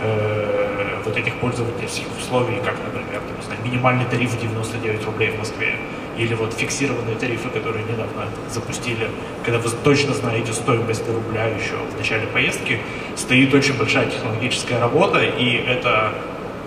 э, 0.00 1.00
вот 1.04 1.16
этих 1.16 1.34
пользовательских 1.34 2.06
условий, 2.18 2.56
как, 2.64 2.76
например, 2.82 3.20
там, 3.20 3.42
знаю, 3.44 3.60
минимальный 3.62 4.06
тариф 4.06 4.38
99 4.40 5.04
рублей 5.04 5.30
в 5.30 5.38
Москве, 5.38 5.76
или 6.18 6.34
вот 6.34 6.54
фиксированные 6.54 7.16
тарифы, 7.16 7.48
которые 7.48 7.84
недавно 7.84 8.26
запустили, 8.50 9.08
когда 9.44 9.58
вы 9.58 9.70
точно 9.82 10.14
знаете 10.14 10.52
стоимость 10.52 11.04
до 11.06 11.12
рубля 11.12 11.46
еще 11.46 11.76
в 11.92 11.98
начале 11.98 12.26
поездки, 12.26 12.80
стоит 13.16 13.52
очень 13.54 13.76
большая 13.76 14.06
технологическая 14.06 14.78
работа, 14.78 15.20
и 15.22 15.56
это 15.56 16.12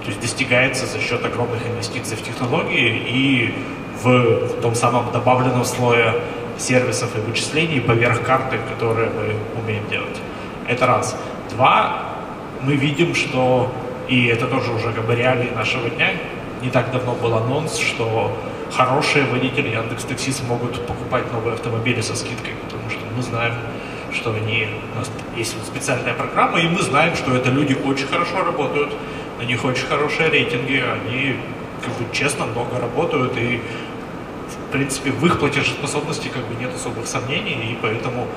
то 0.03 0.09
есть, 0.09 0.21
достигается 0.21 0.85
за 0.85 0.99
счет 0.99 1.25
огромных 1.25 1.65
инвестиций 1.67 2.15
в 2.17 2.23
технологии 2.23 3.03
и 3.09 3.53
в, 4.01 4.07
в 4.47 4.61
том 4.61 4.75
самом 4.75 5.11
добавленном 5.11 5.65
слое 5.65 6.15
сервисов 6.57 7.15
и 7.15 7.19
вычислений 7.19 7.81
поверх 7.81 8.21
карты, 8.23 8.57
которые 8.73 9.09
мы 9.09 9.61
умеем 9.61 9.83
делать. 9.89 10.17
Это 10.67 10.85
раз. 10.85 11.17
Два, 11.51 12.03
мы 12.61 12.75
видим, 12.75 13.15
что, 13.15 13.71
и 14.07 14.27
это 14.27 14.47
тоже 14.47 14.71
уже 14.71 14.91
как 14.91 15.05
бы 15.05 15.15
реалии 15.15 15.49
нашего 15.55 15.89
дня, 15.89 16.11
не 16.61 16.69
так 16.69 16.91
давно 16.91 17.13
был 17.13 17.35
анонс, 17.35 17.77
что 17.77 18.35
хорошие 18.71 19.25
водители 19.25 19.69
Яндекс 19.69 20.03
Такси 20.03 20.31
смогут 20.31 20.85
покупать 20.85 21.31
новые 21.31 21.53
автомобили 21.53 22.01
со 22.01 22.15
скидкой, 22.15 22.53
потому 22.65 22.89
что 22.89 22.99
мы 23.15 23.21
знаем, 23.21 23.53
что 24.13 24.33
они, 24.33 24.67
у 24.93 24.97
нас 24.99 25.11
есть 25.35 25.55
вот 25.55 25.65
специальная 25.65 26.13
программа, 26.13 26.59
и 26.59 26.67
мы 26.67 26.81
знаем, 26.81 27.15
что 27.15 27.35
это 27.35 27.49
люди 27.49 27.77
очень 27.85 28.07
хорошо 28.07 28.43
работают, 28.43 28.93
на 29.39 29.43
них 29.43 29.63
очень 29.63 29.85
хорошие 29.85 30.29
рейтинги, 30.29 30.83
они 30.83 31.35
как 31.83 31.93
бы 31.93 32.13
честно 32.13 32.45
много 32.45 32.79
работают, 32.79 33.37
и 33.37 33.61
в 34.47 34.71
принципе 34.71 35.11
в 35.11 35.25
их 35.25 35.39
платежеспособности 35.39 36.27
как 36.27 36.45
бы 36.47 36.55
нет 36.59 36.73
особых 36.73 37.07
сомнений, 37.07 37.71
и 37.71 37.77
поэтому 37.81 38.27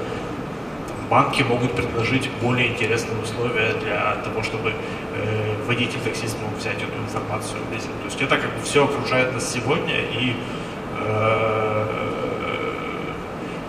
банки 1.11 1.43
могут 1.43 1.73
предложить 1.73 2.31
более 2.41 2.69
интересные 2.69 3.21
условия 3.21 3.75
для 3.83 4.15
того, 4.25 4.43
чтобы 4.43 4.71
э, 4.71 5.55
водитель 5.67 5.99
таксист 6.01 6.37
мог 6.41 6.57
взять 6.57 6.77
эту 6.77 6.97
информацию. 7.03 7.59
То 7.69 8.05
есть 8.05 8.23
это 8.23 8.37
как 8.37 8.51
бы 8.57 8.63
все 8.63 8.85
окружает 8.85 9.35
нас 9.35 9.53
сегодня 9.53 10.01
и 10.01 10.37
э, 10.99 12.11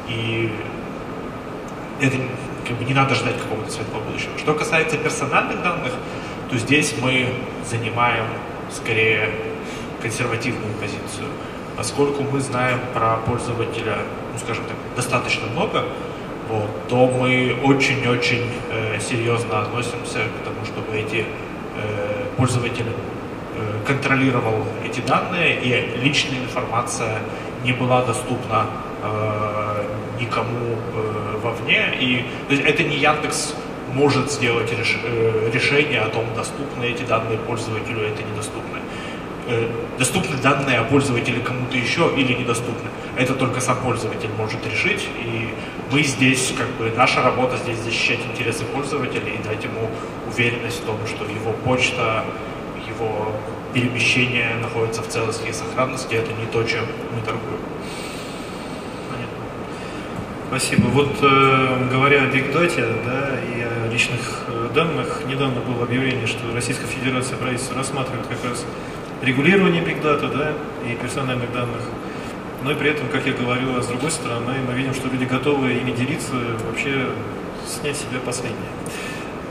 и 0.08 0.52
это 2.00 2.18
как 2.68 2.78
бы 2.78 2.86
не 2.86 2.94
надо 2.94 3.16
ждать 3.16 3.38
какого-то 3.38 3.72
светлого 3.72 4.04
будущего. 4.04 4.38
Что 4.38 4.54
касается 4.54 4.98
персональных 4.98 5.64
данных, 5.64 5.94
то 6.50 6.58
здесь 6.58 6.94
мы 7.02 7.34
занимаем 7.70 8.26
скорее 8.72 9.30
консервативную 10.02 10.74
позицию, 10.76 11.28
поскольку 11.78 12.24
мы 12.24 12.39
знаем 12.39 12.80
про 12.94 13.18
пользователя, 13.18 13.98
ну 14.34 14.39
скажем 14.39 14.66
так, 14.66 14.76
достаточно 14.96 15.48
много, 15.48 15.86
вот, 16.52 16.88
то 16.89 17.08
мы 17.08 17.56
очень-очень 17.64 18.43
э, 18.72 18.99
серьезно 18.99 19.62
относимся 19.62 20.20
к 20.20 20.43
тому, 20.43 20.66
чтобы 20.66 20.97
эти 20.97 21.26
э, 21.78 22.26
пользователи 22.38 22.89
э, 22.89 23.88
контролировал 23.88 24.66
эти 24.86 24.99
данные 24.99 25.62
и 25.62 25.97
личная 26.04 26.39
информация 26.39 27.20
не 27.64 27.72
была 27.74 28.04
доступна 28.04 28.66
э, 29.02 29.86
никому 30.20 30.76
э, 30.93 31.38
вовне. 31.41 31.93
И 31.99 32.26
то 32.47 32.56
есть 32.56 32.68
это 32.68 32.84
не 32.84 32.97
Яндекс 32.97 33.56
может 33.93 34.32
сделать 34.32 34.72
реш, 34.78 34.97
э, 35.04 35.49
решение 35.54 36.02
о 36.02 36.10
том, 36.10 36.26
доступны 36.36 36.84
эти 36.84 37.04
данные 37.04 37.38
пользователю, 37.38 38.02
это 38.02 38.24
недоступны. 38.24 38.80
Э, 39.47 39.68
доступны 39.97 40.38
данные 40.38 40.80
о 40.80 40.84
пользователе 40.84 41.39
кому-то 41.41 41.78
еще 41.78 42.12
или 42.16 42.34
недоступны. 42.34 42.89
Это 43.18 43.34
только 43.36 43.59
сам 43.59 43.78
пользователь 43.82 44.30
может 44.38 44.66
решить, 44.66 45.07
и 45.20 45.49
мы 45.91 46.03
здесь, 46.03 46.53
как 46.57 46.70
бы, 46.72 46.91
наша 46.95 47.22
работа 47.22 47.57
здесь 47.57 47.78
защищать 47.80 48.20
интересы 48.32 48.64
пользователя 48.66 49.28
и 49.28 49.43
дать 49.43 49.64
ему 49.64 49.89
уверенность 50.28 50.82
в 50.82 50.86
том, 50.86 50.97
что 51.05 51.26
его 51.26 51.51
почта, 51.66 52.24
его 52.88 53.32
перемещение 53.74 54.55
находится 54.62 55.01
в 55.01 55.07
целости 55.07 55.49
и 55.49 55.53
сохранности, 55.53 56.16
это 56.16 56.32
не 56.34 56.45
то, 56.51 56.64
чем 56.64 56.86
мы 57.16 57.22
торгуем. 57.22 57.59
Спасибо. 60.51 60.88
Вот 60.88 61.16
э, 61.22 61.88
говоря 61.89 62.24
о 62.24 62.26
Big 62.26 62.51
Data 62.53 62.93
да, 63.05 63.39
и 63.39 63.62
о 63.62 63.89
личных 63.89 64.43
э, 64.49 64.70
данных, 64.76 65.22
недавно 65.26 65.62
было 65.62 65.84
объявление, 65.84 66.28
что 66.28 66.39
Российская 66.53 66.88
Федерация 66.88 67.38
правительства 67.38 67.78
рассматривает 67.78 68.28
как 68.28 68.43
раз 68.43 68.66
регулирование 69.22 69.82
Big 69.82 70.01
Data 70.01 70.30
да, 70.30 70.51
и 70.86 70.95
персональных 70.95 71.53
данных. 71.53 71.82
Но 72.64 72.72
и 72.72 72.76
при 72.76 72.91
этом, 72.91 73.07
как 73.09 73.26
я 73.26 73.34
говорил, 73.34 73.76
а 73.76 73.82
с 73.82 73.88
другой 73.88 74.12
стороны, 74.12 74.53
мы 74.68 74.74
видим, 74.74 74.93
что 74.93 75.07
люди 75.07 75.26
готовы 75.26 75.74
ими 75.74 75.91
делиться, 75.91 76.34
вообще 76.68 77.09
снять 77.66 77.97
себя 77.97 78.20
последнее. 78.24 78.70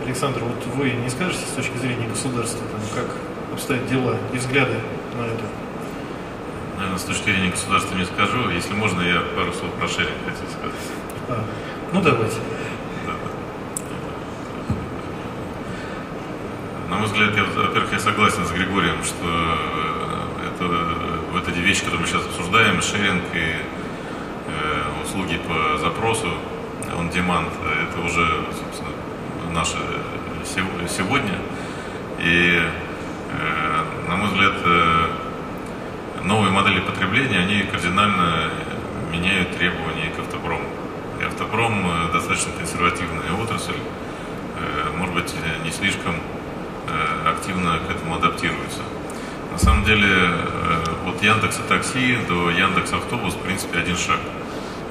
Александр, 0.04 0.40
вот 0.44 0.64
вы 0.76 0.90
не 0.90 1.10
скажете 1.10 1.44
с 1.44 1.54
точки 1.56 1.76
зрения 1.78 2.08
государства, 2.08 2.60
там, 2.70 2.80
как 2.94 3.16
обстоят 3.52 3.86
дела 3.88 4.16
и 4.32 4.36
взгляды 4.38 4.76
на 5.18 5.26
это? 5.26 5.44
Наверное, 6.76 6.98
с 6.98 7.02
точки 7.02 7.24
зрения 7.24 7.50
государства 7.50 7.94
не 7.96 8.04
скажу. 8.04 8.48
Если 8.50 8.72
можно, 8.72 9.02
я 9.02 9.20
пару 9.36 9.52
слов 9.52 9.72
про 9.74 9.86
шеринг 9.88 10.16
хотел 10.24 10.48
сказать. 10.48 10.76
А, 11.28 11.44
ну, 11.92 12.00
давайте. 12.00 12.36
На 16.88 16.96
мой 16.96 17.06
взгляд, 17.06 17.36
я, 17.36 17.44
во-первых, 17.44 17.92
я 17.92 17.98
согласен 17.98 18.44
с 18.46 18.50
Григорием, 18.50 19.04
что 19.04 19.58
это, 20.48 20.64
эти 21.50 21.58
вещи, 21.58 21.80
которые 21.80 22.02
мы 22.02 22.06
сейчас 22.06 22.24
обсуждаем, 22.26 22.80
шеринг 22.80 23.24
и 23.34 23.38
э, 23.38 25.02
услуги 25.04 25.38
по 25.38 25.78
запросу, 25.78 26.28
on 26.96 27.12
demand, 27.12 27.50
это 27.82 28.00
уже, 28.00 28.26
собственно, 28.52 28.90
наше 29.52 29.78
сегодня. 30.88 31.38
И, 32.18 32.60
э, 32.60 34.08
на 34.08 34.16
мой 34.16 34.28
взгляд, 34.28 34.54
э, 34.64 35.06
новые 36.24 36.52
модели 36.52 36.80
потребления, 36.80 37.38
они 37.38 37.62
кардинально 37.62 38.50
меняют 39.10 39.56
требования 39.56 40.10
к 40.16 40.20
автопрому 40.20 40.68
и 41.20 41.24
автопром 41.24 41.86
э, 41.86 42.12
достаточно 42.12 42.52
консервативная 42.52 43.32
отрасль, 43.42 43.72
э, 43.74 44.96
может 44.96 45.14
быть, 45.14 45.34
не 45.64 45.70
слишком 45.70 46.14
активно 47.24 47.78
к 47.86 47.90
этому 47.90 48.16
адаптируется. 48.16 48.80
На 49.52 49.58
самом 49.58 49.84
деле, 49.84 50.30
от 51.06 51.22
Яндекса 51.22 51.62
Такси 51.68 52.18
до 52.28 52.50
Яндекс 52.50 52.92
Автобус, 52.92 53.34
в 53.34 53.38
принципе, 53.38 53.78
один 53.78 53.96
шаг. 53.96 54.18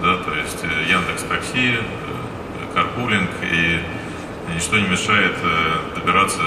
Да, 0.01 0.18
то 0.18 0.34
есть 0.34 0.64
Яндекс 0.88 1.24
Такси, 1.24 1.80
карпулинг, 2.74 3.30
и 3.41 3.80
ничто 4.53 4.78
не 4.78 4.88
мешает 4.88 5.36
добираться 5.95 6.41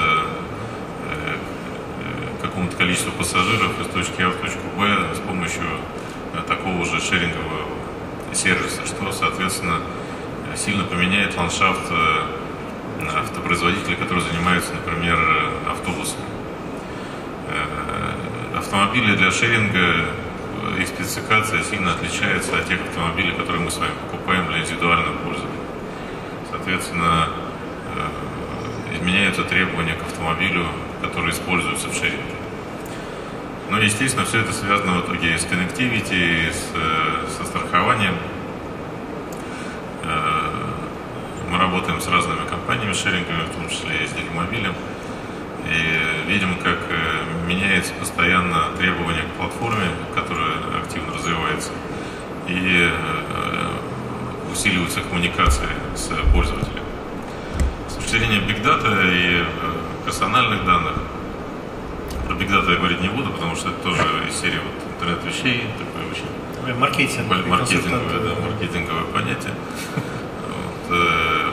какому-то 2.42 2.76
количеству 2.76 3.12
пассажиров 3.12 3.80
из 3.80 3.86
точки 3.86 4.20
А 4.20 4.28
в 4.28 4.34
точку 4.34 4.60
Б 4.78 5.14
с 5.14 5.18
помощью 5.20 5.64
такого 6.46 6.84
же 6.84 7.00
шерингового 7.00 7.66
сервиса, 8.34 8.84
что, 8.86 9.12
соответственно, 9.12 9.80
сильно 10.56 10.84
поменяет 10.84 11.36
ландшафт 11.36 11.90
э, 11.90 13.06
автопроизводителей, 13.14 13.96
которые 13.96 14.24
занимаются, 14.24 14.72
например, 14.74 15.18
автобусами. 15.70 16.21
Э, 18.72 18.74
автомобили 18.74 19.16
для 19.16 19.30
шеринга, 19.30 19.78
э, 19.78 20.80
их 20.80 20.88
спецификация 20.88 21.62
сильно 21.62 21.92
отличается 21.92 22.56
от 22.56 22.66
тех 22.66 22.80
автомобилей, 22.80 23.32
которые 23.32 23.62
мы 23.62 23.70
с 23.70 23.76
вами 23.76 23.92
покупаем 24.10 24.46
для 24.48 24.60
индивидуального 24.60 25.16
пользования. 25.18 25.60
Соответственно, 26.50 27.28
изменяются 28.94 29.42
требования 29.44 29.94
к 29.94 30.02
автомобилю, 30.02 30.66
который 31.02 31.30
используется 31.30 31.88
в 31.88 31.94
шеринге. 31.94 32.36
Но, 33.70 33.78
естественно, 33.78 34.24
все 34.24 34.40
это 34.40 34.52
связано 34.52 35.00
в 35.00 35.06
итоге 35.06 35.38
с 35.38 35.44
connectivity, 35.44 36.52
с, 36.52 36.70
э, 36.74 37.26
со 37.36 37.44
страхованием. 37.44 38.14
Э, 40.04 40.50
мы 41.50 41.58
работаем 41.58 42.00
с 42.00 42.08
разными 42.08 42.46
компаниями 42.48 42.92
шеринговыми, 42.92 43.44
в 43.44 43.54
том 43.56 43.68
числе 43.68 44.04
и 44.04 44.06
с 44.06 44.12
Делимобилем. 44.12 44.74
И 45.68 46.30
видим, 46.30 46.56
как 46.58 46.78
э, 46.88 47.46
меняется 47.46 47.92
постоянно 47.94 48.70
требования 48.78 49.22
к 49.22 49.38
платформе, 49.38 49.88
которая 50.14 50.80
активно 50.82 51.14
развивается. 51.14 51.70
И 52.48 52.90
усиливаются 54.52 55.00
коммуникации 55.00 55.68
с 55.94 56.10
пользователем. 56.34 56.82
С 57.88 57.94
точки 57.94 58.10
зрения 58.10 58.40
Big 58.40 58.62
Data 58.62 58.92
и 59.10 59.44
персональных 60.04 60.64
данных, 60.66 60.94
про 62.26 62.34
Big 62.34 62.48
Data 62.50 62.70
я 62.70 62.76
говорить 62.76 63.00
не 63.00 63.08
буду, 63.08 63.30
потому 63.30 63.56
что 63.56 63.70
это 63.70 63.78
тоже 63.78 64.02
из 64.28 64.34
серии 64.34 64.58
вот, 64.58 64.92
интернет 64.94 65.24
вещей, 65.24 65.66
такое 65.78 66.10
очень 66.10 66.78
Маркетинг, 66.78 67.26
маркетинговое, 67.46 68.20
да, 68.20 68.40
маркетинговое 68.40 69.04
понятие. 69.12 69.52
Вот, 69.96 70.96
э, 70.96 71.50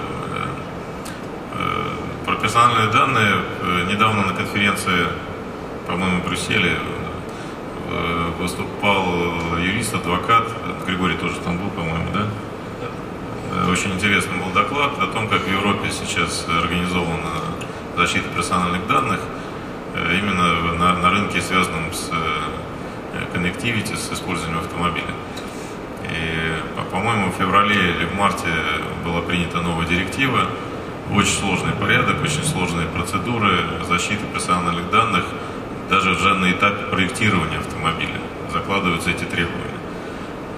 э, 1.54 2.26
про 2.26 2.36
персональные 2.36 2.92
данные 2.92 3.42
э, 3.59 3.59
недавно 3.90 4.26
на 4.26 4.34
конференции, 4.34 5.08
по-моему, 5.88 6.22
в 6.22 6.28
Брюсселе 6.28 6.78
э, 7.90 8.32
выступал 8.40 9.06
юрист, 9.60 9.94
адвокат, 9.94 10.48
Григорий 10.86 11.16
тоже 11.18 11.36
там 11.44 11.58
был, 11.58 11.70
по-моему, 11.70 12.10
да? 12.14 12.28
Э, 13.52 13.72
очень 13.72 13.94
интересный 13.94 14.38
был 14.38 14.52
доклад 14.54 15.00
о 15.00 15.08
том, 15.08 15.28
как 15.28 15.42
в 15.42 15.52
Европе 15.52 15.90
сейчас 15.92 16.46
организована 16.64 17.32
защита 17.96 18.30
персональных 18.30 18.88
данных– 18.88 19.20
Э, 19.96 20.16
именно 20.18 20.74
на, 20.74 20.94
на 20.98 21.10
рынке, 21.10 21.42
связанном 21.42 21.92
с 21.92 22.10
connectivity, 23.34 23.96
с 23.96 24.14
использованием 24.14 24.60
автомобиля. 24.60 25.14
И, 26.04 26.90
по-моему, 26.92 27.32
в 27.32 27.36
феврале 27.36 27.76
или 27.76 28.06
в 28.06 28.16
марте 28.16 28.48
была 29.04 29.22
принята 29.22 29.62
новая 29.62 29.88
директива, 29.88 30.48
очень 31.14 31.34
сложный 31.34 31.74
порядок, 31.74 32.22
очень 32.24 32.44
сложные 32.44 32.88
процедуры 32.88 33.52
защиты 33.88 34.26
персональных 34.34 34.90
данных, 34.92 35.26
даже 35.90 36.12
уже 36.12 36.34
на 36.36 36.52
этапе 36.52 36.86
проектирования 36.86 37.58
автомобиля 37.58 38.20
закладываются 38.52 39.10
эти 39.10 39.24
требования. 39.24 39.80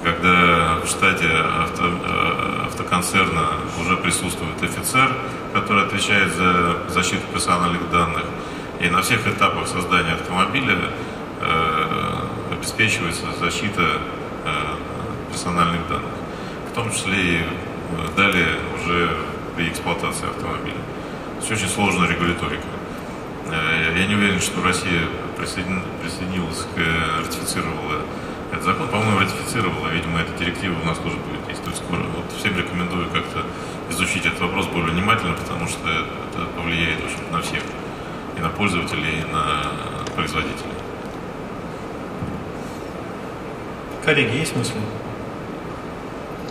Когда 0.03 0.79
в 0.83 0.87
штате 0.87 1.27
авто, 1.27 1.83
э, 1.85 2.65
автоконцерна 2.65 3.47
уже 3.79 3.97
присутствует 3.97 4.61
офицер, 4.61 5.09
который 5.53 5.85
отвечает 5.85 6.33
за 6.33 6.89
защиту 6.89 7.21
персональных 7.31 7.89
данных, 7.91 8.23
и 8.79 8.89
на 8.89 9.01
всех 9.03 9.27
этапах 9.27 9.67
создания 9.67 10.13
автомобиля 10.13 10.77
э, 11.39 12.15
обеспечивается 12.51 13.25
защита 13.39 13.99
э, 14.43 14.51
персональных 15.31 15.87
данных, 15.87 16.11
в 16.71 16.75
том 16.75 16.91
числе 16.91 17.15
и 17.15 17.37
э, 17.37 18.17
далее 18.17 18.57
уже 18.75 19.17
при 19.55 19.69
эксплуатации 19.69 20.27
автомобиля. 20.27 20.81
Это 21.41 21.53
очень 21.53 21.67
сложная 21.67 22.07
регуляторика. 22.07 22.67
Э, 23.51 23.93
я 23.97 24.07
не 24.07 24.15
уверен, 24.15 24.39
что 24.39 24.63
Россия 24.63 25.01
присоедин, 25.37 25.81
присоединилась 26.01 26.65
к, 26.75 26.79
ратифицировала 27.25 28.01
этот 28.51 28.63
закон. 28.63 28.87
По-моему, 28.89 29.19
ратифицировала, 29.19 29.87
видимо, 29.89 30.19
эта 30.19 30.37
директива 30.37 30.75
у 30.81 30.85
нас 30.85 30.97
тоже 30.97 31.17
будет 31.17 31.45
действовать 31.47 31.77
скоро. 31.77 32.01
Вот 32.15 32.25
всем 32.37 32.57
рекомендую 32.57 33.09
как-то 33.09 33.43
изучить 33.89 34.25
этот 34.25 34.39
вопрос 34.41 34.67
более 34.67 34.91
внимательно, 34.91 35.33
потому 35.33 35.67
что 35.67 35.87
это 35.89 36.45
повлияет 36.55 36.99
очень 37.03 37.31
на 37.31 37.41
всех 37.41 37.63
и 38.37 38.41
на 38.41 38.49
пользователей, 38.49 39.21
и 39.21 39.31
на 39.31 39.71
производителей. 40.15 40.73
Коллеги, 44.03 44.37
есть 44.37 44.55
мысли? 44.55 44.79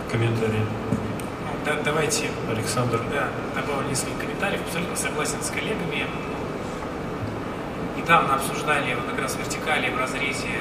Комментарии? 0.09 0.65
Да, 1.63 1.75
давайте. 1.85 2.31
Александр. 2.49 2.99
Да, 3.13 3.29
добавлю 3.53 3.87
несколько 3.87 4.21
комментариев. 4.21 4.61
Абсолютно 4.65 4.95
согласен 4.95 5.43
с 5.43 5.51
коллегами. 5.51 6.07
Недавно 7.95 8.33
обсуждали 8.33 8.95
вот 8.95 9.05
как 9.05 9.21
раз 9.21 9.35
вертикали 9.35 9.91
в 9.91 9.99
разрезе 9.99 10.57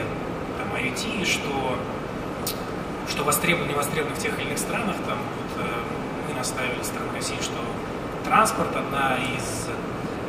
там, 0.58 0.68
IoT, 0.78 1.24
что, 1.24 1.78
что 3.08 3.24
востребовано, 3.24 3.68
не 3.68 3.74
востребовано 3.74 4.14
в 4.14 4.18
тех 4.18 4.38
или 4.38 4.48
иных 4.48 4.58
странах. 4.58 4.96
Там, 5.06 5.16
вот, 5.16 5.64
э, 5.64 5.70
мы 6.28 6.34
наставили 6.34 6.82
страну 6.82 7.06
России, 7.14 7.38
что 7.40 7.56
транспорт 8.26 8.76
одна 8.76 9.16
из 9.16 9.68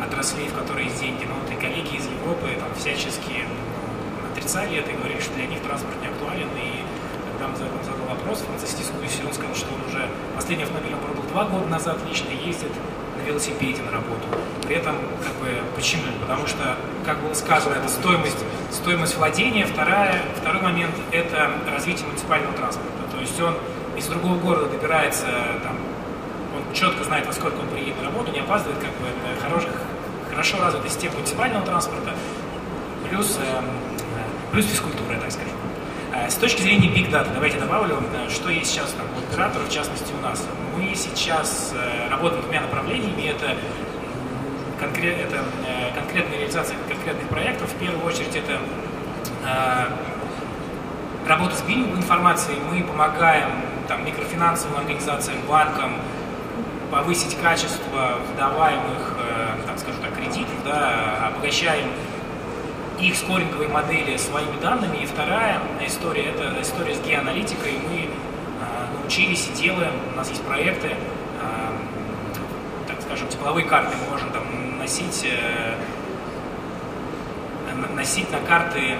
отраслей, 0.01 0.47
в 0.47 0.57
которые 0.57 0.87
есть 0.87 1.01
деньги. 1.01 1.25
Но 1.25 1.33
вот 1.35 1.51
и 1.51 1.55
коллеги 1.59 1.97
из 1.97 2.05
Европы 2.07 2.47
там 2.57 2.73
всячески 2.75 3.43
ну, 3.43 4.31
отрицали 4.31 4.77
это 4.77 4.91
и 4.91 4.95
говорили, 4.95 5.19
что 5.19 5.33
для 5.33 5.47
них 5.47 5.61
транспорт 5.63 5.95
не 6.01 6.07
актуален. 6.07 6.47
И 6.55 6.85
когда 7.33 7.49
мы 7.49 7.57
задал, 7.57 7.83
задал 7.83 8.00
вопрос, 8.21 8.39
Франциск 8.41 8.77
дискуссии, 8.77 9.25
он 9.25 9.33
сказал, 9.33 9.55
что 9.55 9.67
он 9.73 9.81
уже 9.89 10.07
последний 10.35 10.63
автомобиль 10.63 10.95
продал 10.95 11.23
два 11.31 11.45
года 11.45 11.67
назад, 11.67 11.97
лично 12.07 12.29
ездит 12.29 12.71
на 13.17 13.27
велосипеде 13.27 13.81
на 13.81 13.91
работу. 13.91 14.27
При 14.63 14.75
этом, 14.75 14.95
как 15.23 15.33
бы, 15.41 15.49
почему? 15.75 16.03
Потому 16.21 16.47
что, 16.47 16.77
как 17.05 17.19
было 17.19 17.33
сказано, 17.33 17.75
это 17.75 17.89
стоимость, 17.89 18.37
стоимость 18.71 19.17
владения. 19.17 19.65
Вторая, 19.65 20.21
второй 20.39 20.61
момент– 20.61 20.93
это 21.11 21.51
развитие 21.71 22.07
муниципального 22.07 22.53
транспорта. 22.55 22.91
То 23.11 23.19
есть 23.19 23.39
он 23.41 23.55
из 23.97 24.05
другого 24.07 24.37
города 24.37 24.69
добирается 24.69 25.25
там, 25.63 25.77
он 26.55 26.73
четко 26.73 27.03
знает, 27.03 27.25
во 27.25 27.33
сколько 27.33 27.55
он 27.59 27.67
приедет 27.69 27.97
на 27.97 28.05
работу, 28.05 28.31
не 28.31 28.39
опаздывает, 28.39 28.79
как 28.79 28.91
бы 28.91 29.07
это 29.07 29.41
хорош, 29.41 29.63
хорошо 30.29 30.57
развитая 30.61 30.89
система 30.89 31.15
муниципального 31.15 31.65
транспорта, 31.65 32.13
плюс, 33.09 33.37
э, 33.39 33.61
плюс 34.51 34.65
физкультура, 34.65 35.17
так 35.19 35.31
скажем. 35.31 35.60
Э, 36.21 36.29
с 36.29 36.35
точки 36.35 36.61
зрения 36.61 36.87
Big 36.87 37.09
Data, 37.09 37.33
давайте 37.33 37.59
добавлю, 37.59 37.97
э, 38.13 38.29
что 38.29 38.49
есть 38.49 38.71
сейчас 38.71 38.91
там, 38.91 39.05
у 39.15 39.31
операторов, 39.31 39.67
в 39.67 39.71
частности 39.71 40.13
у 40.17 40.21
нас. 40.21 40.45
Мы 40.75 40.93
сейчас 40.95 41.73
э, 41.75 42.09
работаем 42.09 42.41
двумя 42.43 42.61
направлениями. 42.61 43.29
Это, 43.29 43.55
конкрет, 44.79 45.17
это 45.19 45.43
конкретная 45.93 46.39
реализация 46.39 46.75
конкретных 46.87 47.27
проектов. 47.27 47.69
В 47.71 47.75
первую 47.75 48.03
очередь 48.03 48.35
это 48.35 48.59
работа 51.27 51.55
с 51.55 51.61
биллинговой 51.61 51.99
информацией. 51.99 52.57
Мы 52.67 52.83
помогаем 52.83 53.49
там, 53.87 54.03
микрофинансовым 54.03 54.79
организациям, 54.79 55.37
банкам, 55.47 55.93
повысить 56.91 57.37
качество 57.41 58.19
выдаваемых, 58.27 59.15
э, 59.17 59.67
так 59.67 59.79
скажем 59.79 60.01
так, 60.01 60.13
кредитов, 60.15 60.53
да, 60.65 61.27
обогащаем 61.27 61.89
их 63.01 63.15
скоринговые 63.15 63.69
модели 63.69 64.15
своими 64.17 64.59
данными. 64.61 64.97
И 64.97 65.05
вторая 65.05 65.59
история– 65.85 66.25
это 66.35 66.53
история 66.61 66.95
с 66.95 67.01
геоаналитикой. 67.01 67.73
Мы 67.89 68.01
э, 68.01 68.07
научились 68.99 69.49
и 69.49 69.61
делаем, 69.61 69.93
у 70.13 70.15
нас 70.15 70.29
есть 70.29 70.43
проекты, 70.43 70.89
э, 70.89 70.95
так 72.87 73.01
скажем, 73.01 73.27
тепловые 73.27 73.65
карты 73.65 73.95
мы 74.05 74.11
можем 74.11 74.29
там 74.31 74.43
носить, 74.77 75.27
носить 77.95 78.31
на 78.31 78.39
карты 78.39 78.95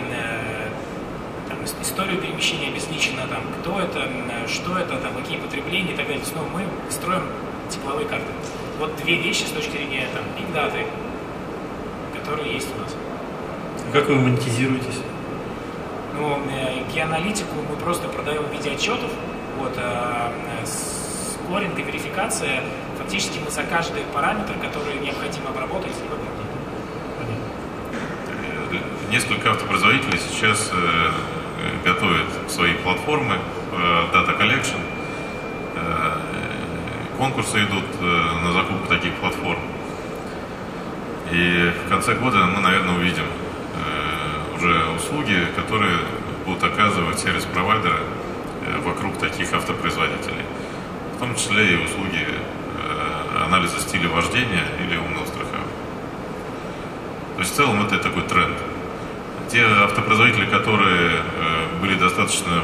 там, 1.47 1.57
историю 1.81 2.19
перемещения 2.19 2.69
обезличенно, 2.69 3.27
там, 3.27 3.41
кто 3.59 3.79
это, 3.79 4.07
что 4.47 4.77
это, 4.77 4.97
там, 4.97 5.13
какие 5.15 5.37
потребления 5.37 5.93
и 5.93 5.95
так 5.95 6.07
далее. 6.07 6.23
То 6.23 6.39
мы 6.53 6.65
строим 6.89 7.23
тепловые 7.69 8.07
карты. 8.07 8.27
Вот 8.79 8.95
две 8.97 9.15
вещи 9.15 9.43
с 9.43 9.51
точки 9.51 9.71
зрения 9.71 10.07
там, 10.13 10.23
data, 10.53 10.85
которые 12.17 12.53
есть 12.53 12.67
у 12.75 12.81
нас. 12.81 12.95
Как 13.93 14.07
вы 14.07 14.15
монетизируетесь? 14.15 15.01
Ну, 16.17 16.39
э, 16.49 16.83
геоаналитику 16.93 17.55
мы 17.69 17.75
просто 17.75 18.07
продаем 18.07 18.43
в 18.43 18.51
виде 18.51 18.71
отчетов. 18.71 19.11
Вот, 19.59 19.73
а 19.77 20.31
скоринг 20.65 21.77
и 21.77 21.81
верификация. 21.81 22.63
Фактически 22.97 23.39
мы 23.43 23.51
за 23.51 23.63
каждый 23.63 24.03
параметр, 24.13 24.53
который 24.61 24.99
необходимо 24.99 25.49
обработать, 25.49 25.93
Несколько 29.11 29.51
автопроизводителей 29.51 30.17
сейчас 30.19 30.71
э, 30.73 31.11
готовят 31.83 32.27
свои 32.47 32.75
платформы 32.75 33.35
Data 34.13 34.39
Collection. 34.39 34.79
Э, 35.75 36.17
конкурсы 37.17 37.57
идут 37.63 37.83
э, 37.99 38.05
на 38.45 38.53
закупку 38.53 38.87
таких 38.87 39.13
платформ. 39.15 39.59
И 41.31 41.71
в 41.85 41.89
конце 41.89 42.15
года 42.15 42.45
мы, 42.45 42.61
наверное, 42.61 42.95
увидим 42.95 43.25
э, 43.25 43.40
уже 44.61 44.85
услуги, 44.95 45.47
которые 45.55 45.97
будут 46.45 46.63
оказывать 46.63 47.19
сервис-провайдеры 47.19 47.99
вокруг 48.85 49.17
таких 49.17 49.51
автопроизводителей. 49.53 50.45
В 51.15 51.19
том 51.19 51.35
числе 51.35 51.73
и 51.73 51.83
услуги 51.83 52.27
анализа 53.43 53.79
стиля 53.79 54.09
вождения 54.09 54.63
или 54.79 54.97
умного 54.97 55.25
страхования. 55.25 55.65
То 57.35 57.41
есть 57.41 57.53
в 57.53 57.55
целом 57.55 57.85
это 57.85 57.97
такой 57.97 58.21
тренд. 58.23 58.55
Те 59.49 59.63
автопроизводители, 59.65 60.45
которые 60.45 61.21
были 61.81 61.95
достаточно 61.95 62.61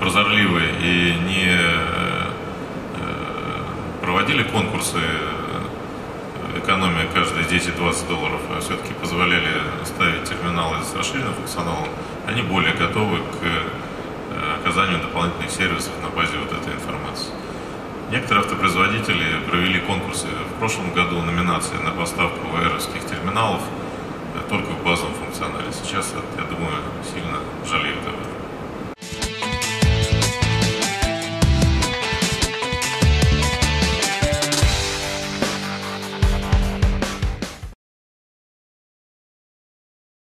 прозорливы 0.00 0.62
и 0.82 1.14
не 1.28 1.56
э, 1.56 2.30
проводили 4.02 4.42
конкурсы 4.42 4.98
э, 4.98 5.33
экономия 6.64 7.06
каждые 7.12 7.44
10-20 7.44 8.08
долларов, 8.08 8.40
а 8.50 8.60
все-таки 8.60 8.94
позволяли 8.94 9.52
ставить 9.84 10.24
терминалы 10.24 10.82
с 10.82 10.94
расширенным 10.96 11.34
функционалом, 11.34 11.88
они 12.26 12.42
более 12.42 12.72
готовы 12.74 13.18
к 13.18 13.42
э, 13.42 14.56
оказанию 14.60 14.98
дополнительных 15.00 15.50
сервисов 15.50 15.92
на 16.02 16.08
базе 16.08 16.38
вот 16.38 16.52
этой 16.52 16.72
информации. 16.72 17.30
Некоторые 18.10 18.44
автопроизводители 18.44 19.40
провели 19.48 19.80
конкурсы 19.80 20.26
в 20.26 20.58
прошлом 20.58 20.92
году, 20.92 21.20
номинации 21.20 21.76
на 21.76 21.90
поставку 21.90 22.46
VR-овских 22.48 23.08
терминалов 23.08 23.60
только 24.48 24.70
в 24.70 24.84
базовом 24.84 25.14
функционале. 25.14 25.66
Сейчас, 25.72 26.12
я 26.36 26.44
думаю, 26.44 26.76
сильно 27.12 27.38
жалеют. 27.66 27.98